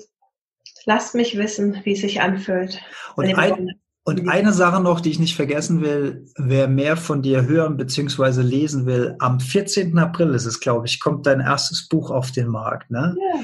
lasst 0.86 1.16
mich 1.16 1.40
wissen, 1.40 1.80
wie 1.86 1.94
es 1.94 2.02
sich 2.02 2.22
anfühlt. 2.22 2.80
Und, 3.16 3.34
ein, 3.34 3.72
und 4.04 4.30
eine 4.30 4.54
Sache 4.54 4.80
noch, 4.80 5.02
die 5.02 5.10
ich 5.10 5.20
nicht 5.20 5.36
vergessen 5.36 5.82
will, 5.82 6.28
wer 6.38 6.68
mehr 6.68 6.98
von 6.98 7.24
dir 7.24 7.48
hören 7.48 7.78
bzw. 7.78 8.42
lesen 8.44 8.86
will, 8.86 9.16
am 9.18 9.40
14. 9.40 9.98
April 9.98 10.36
ist 10.36 10.46
es, 10.46 10.60
glaube 10.60 10.86
ich, 10.86 11.00
kommt 11.00 11.26
dein 11.26 11.40
erstes 11.40 11.88
Buch 11.88 12.12
auf 12.12 12.32
den 12.32 12.48
Markt. 12.48 12.92
Ne? 12.92 13.16
Ja. 13.18 13.40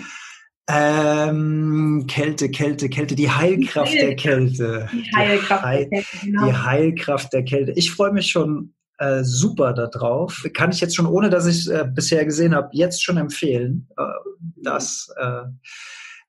Ähm, 0.70 2.06
Kälte, 2.08 2.50
Kälte, 2.50 2.90
Kälte, 2.90 3.16
die 3.16 3.30
Heilkraft 3.30 3.94
die 3.94 4.00
Heil 4.00 4.08
der 4.08 4.16
Kälte. 4.18 4.90
Die 4.92 5.16
Heilkraft 5.16 5.64
die 5.64 5.68
Heil, 5.68 5.90
der 5.90 6.02
Kälte. 6.02 6.26
Genau. 6.26 6.46
Die 6.46 6.54
Heilkraft 6.54 7.34
der 7.34 7.44
Kälte. 7.44 7.72
Ich 7.76 7.92
freue 7.92 8.12
mich 8.12 8.28
schon 8.28 8.74
äh, 8.98 9.24
super 9.24 9.74
darauf. 9.74 10.46
Kann 10.54 10.72
ich 10.72 10.82
jetzt 10.82 10.96
schon, 10.96 11.06
ohne 11.06 11.30
dass 11.30 11.46
ich 11.46 11.60
es 11.60 11.68
äh, 11.68 11.86
bisher 11.90 12.26
gesehen 12.26 12.54
habe, 12.54 12.70
jetzt 12.74 13.02
schon 13.04 13.18
empfehlen, 13.18 13.88
äh, 13.98 14.04
das, 14.58 15.10
äh, 15.18 15.44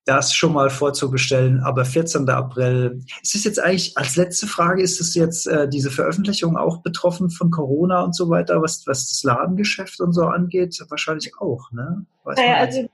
das 0.05 0.33
schon 0.33 0.53
mal 0.53 0.69
vorzubestellen. 0.69 1.59
Aber 1.59 1.83
14. 1.83 2.29
April. 2.29 3.03
Ist 3.21 3.35
es 3.35 3.43
jetzt 3.43 3.61
eigentlich, 3.61 3.97
als 3.97 4.15
letzte 4.15 4.47
Frage, 4.47 4.81
ist 4.81 5.01
es 5.01 5.15
jetzt 5.15 5.47
äh, 5.47 5.67
diese 5.67 5.91
Veröffentlichung 5.91 6.55
auch 6.55 6.81
betroffen 6.81 7.29
von 7.29 7.51
Corona 7.51 8.03
und 8.03 8.15
so 8.15 8.29
weiter, 8.29 8.61
was, 8.61 8.83
was 8.87 9.09
das 9.09 9.23
Ladengeschäft 9.23 9.99
und 9.99 10.13
so 10.13 10.23
angeht? 10.23 10.79
Wahrscheinlich 10.87 11.33
auch, 11.39 11.71
ne? 11.73 12.05
Weiß 12.23 12.37
naja, 12.37 12.55
also 12.55 12.87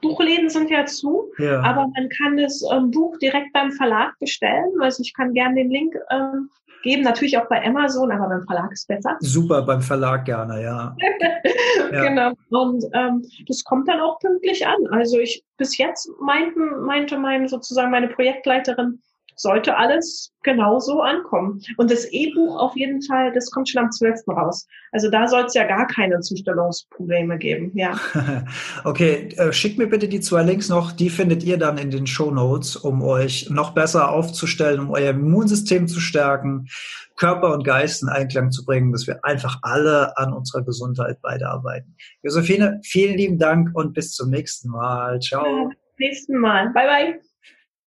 Buchläden 0.00 0.48
sind 0.48 0.70
ja 0.70 0.84
zu, 0.86 1.32
ja. 1.38 1.60
aber 1.62 1.88
man 1.94 2.08
kann 2.08 2.36
das 2.36 2.62
ähm, 2.72 2.90
Buch 2.90 3.16
direkt 3.18 3.52
beim 3.52 3.72
Verlag 3.72 4.18
bestellen. 4.18 4.70
Also 4.80 5.02
ich 5.02 5.14
kann 5.14 5.32
gerne 5.34 5.56
den 5.56 5.70
Link 5.70 5.94
ähm, 6.10 6.50
geben, 6.82 7.02
natürlich 7.02 7.36
auch 7.38 7.48
bei 7.48 7.64
Amazon, 7.64 8.10
aber 8.10 8.28
beim 8.28 8.42
Verlag 8.44 8.72
ist 8.72 8.86
besser. 8.88 9.16
Super, 9.20 9.62
beim 9.62 9.82
Verlag 9.82 10.24
gerne, 10.24 10.62
ja. 10.62 10.96
ja. 11.92 12.08
Genau. 12.08 12.32
Und 12.50 12.84
ähm, 12.92 13.24
das 13.46 13.64
kommt 13.64 13.88
dann 13.88 14.00
auch 14.00 14.18
pünktlich 14.20 14.66
an. 14.66 14.86
Also 14.90 15.18
ich 15.18 15.44
bis 15.56 15.76
jetzt 15.78 16.08
meinten, 16.20 16.84
meinte 16.84 17.18
mein 17.18 17.48
sozusagen 17.48 17.90
meine 17.90 18.08
Projektleiterin, 18.08 19.00
sollte 19.40 19.76
alles 19.76 20.32
genauso 20.42 21.00
ankommen. 21.00 21.60
Und 21.76 21.90
das 21.90 22.06
E-Buch 22.10 22.58
auf 22.58 22.76
jeden 22.76 23.02
Fall, 23.02 23.32
das 23.32 23.50
kommt 23.50 23.68
schon 23.68 23.84
am 23.84 23.90
12. 23.90 24.28
raus. 24.28 24.66
Also 24.92 25.10
da 25.10 25.26
soll 25.28 25.44
es 25.44 25.54
ja 25.54 25.64
gar 25.64 25.86
keine 25.86 26.20
Zustellungsprobleme 26.20 27.38
geben, 27.38 27.72
ja. 27.74 27.98
okay, 28.84 29.28
äh, 29.36 29.52
schickt 29.52 29.78
mir 29.78 29.88
bitte 29.88 30.08
die 30.08 30.20
zwei 30.20 30.42
Links 30.42 30.68
noch, 30.68 30.92
die 30.92 31.10
findet 31.10 31.42
ihr 31.44 31.58
dann 31.58 31.78
in 31.78 31.90
den 31.90 32.06
Show 32.06 32.30
Notes, 32.30 32.76
um 32.76 33.02
euch 33.02 33.50
noch 33.50 33.74
besser 33.74 34.10
aufzustellen, 34.10 34.80
um 34.80 34.90
euer 34.90 35.10
Immunsystem 35.10 35.88
zu 35.88 36.00
stärken, 36.00 36.68
Körper 37.16 37.52
und 37.52 37.64
Geist 37.64 38.02
in 38.02 38.08
Einklang 38.08 38.50
zu 38.50 38.64
bringen, 38.64 38.92
dass 38.92 39.06
wir 39.06 39.24
einfach 39.24 39.58
alle 39.62 40.16
an 40.16 40.32
unserer 40.32 40.62
Gesundheit 40.62 41.18
beide 41.20 41.48
arbeiten. 41.48 41.96
Josephine, 42.22 42.80
vielen 42.84 43.16
lieben 43.16 43.38
Dank 43.38 43.70
und 43.74 43.92
bis 43.92 44.12
zum 44.12 44.30
nächsten 44.30 44.70
Mal. 44.70 45.20
Ciao. 45.20 45.44
Ja, 45.44 45.70
nächsten 45.98 46.38
Mal. 46.38 46.70
Bye, 46.72 46.86
bye. 46.86 47.27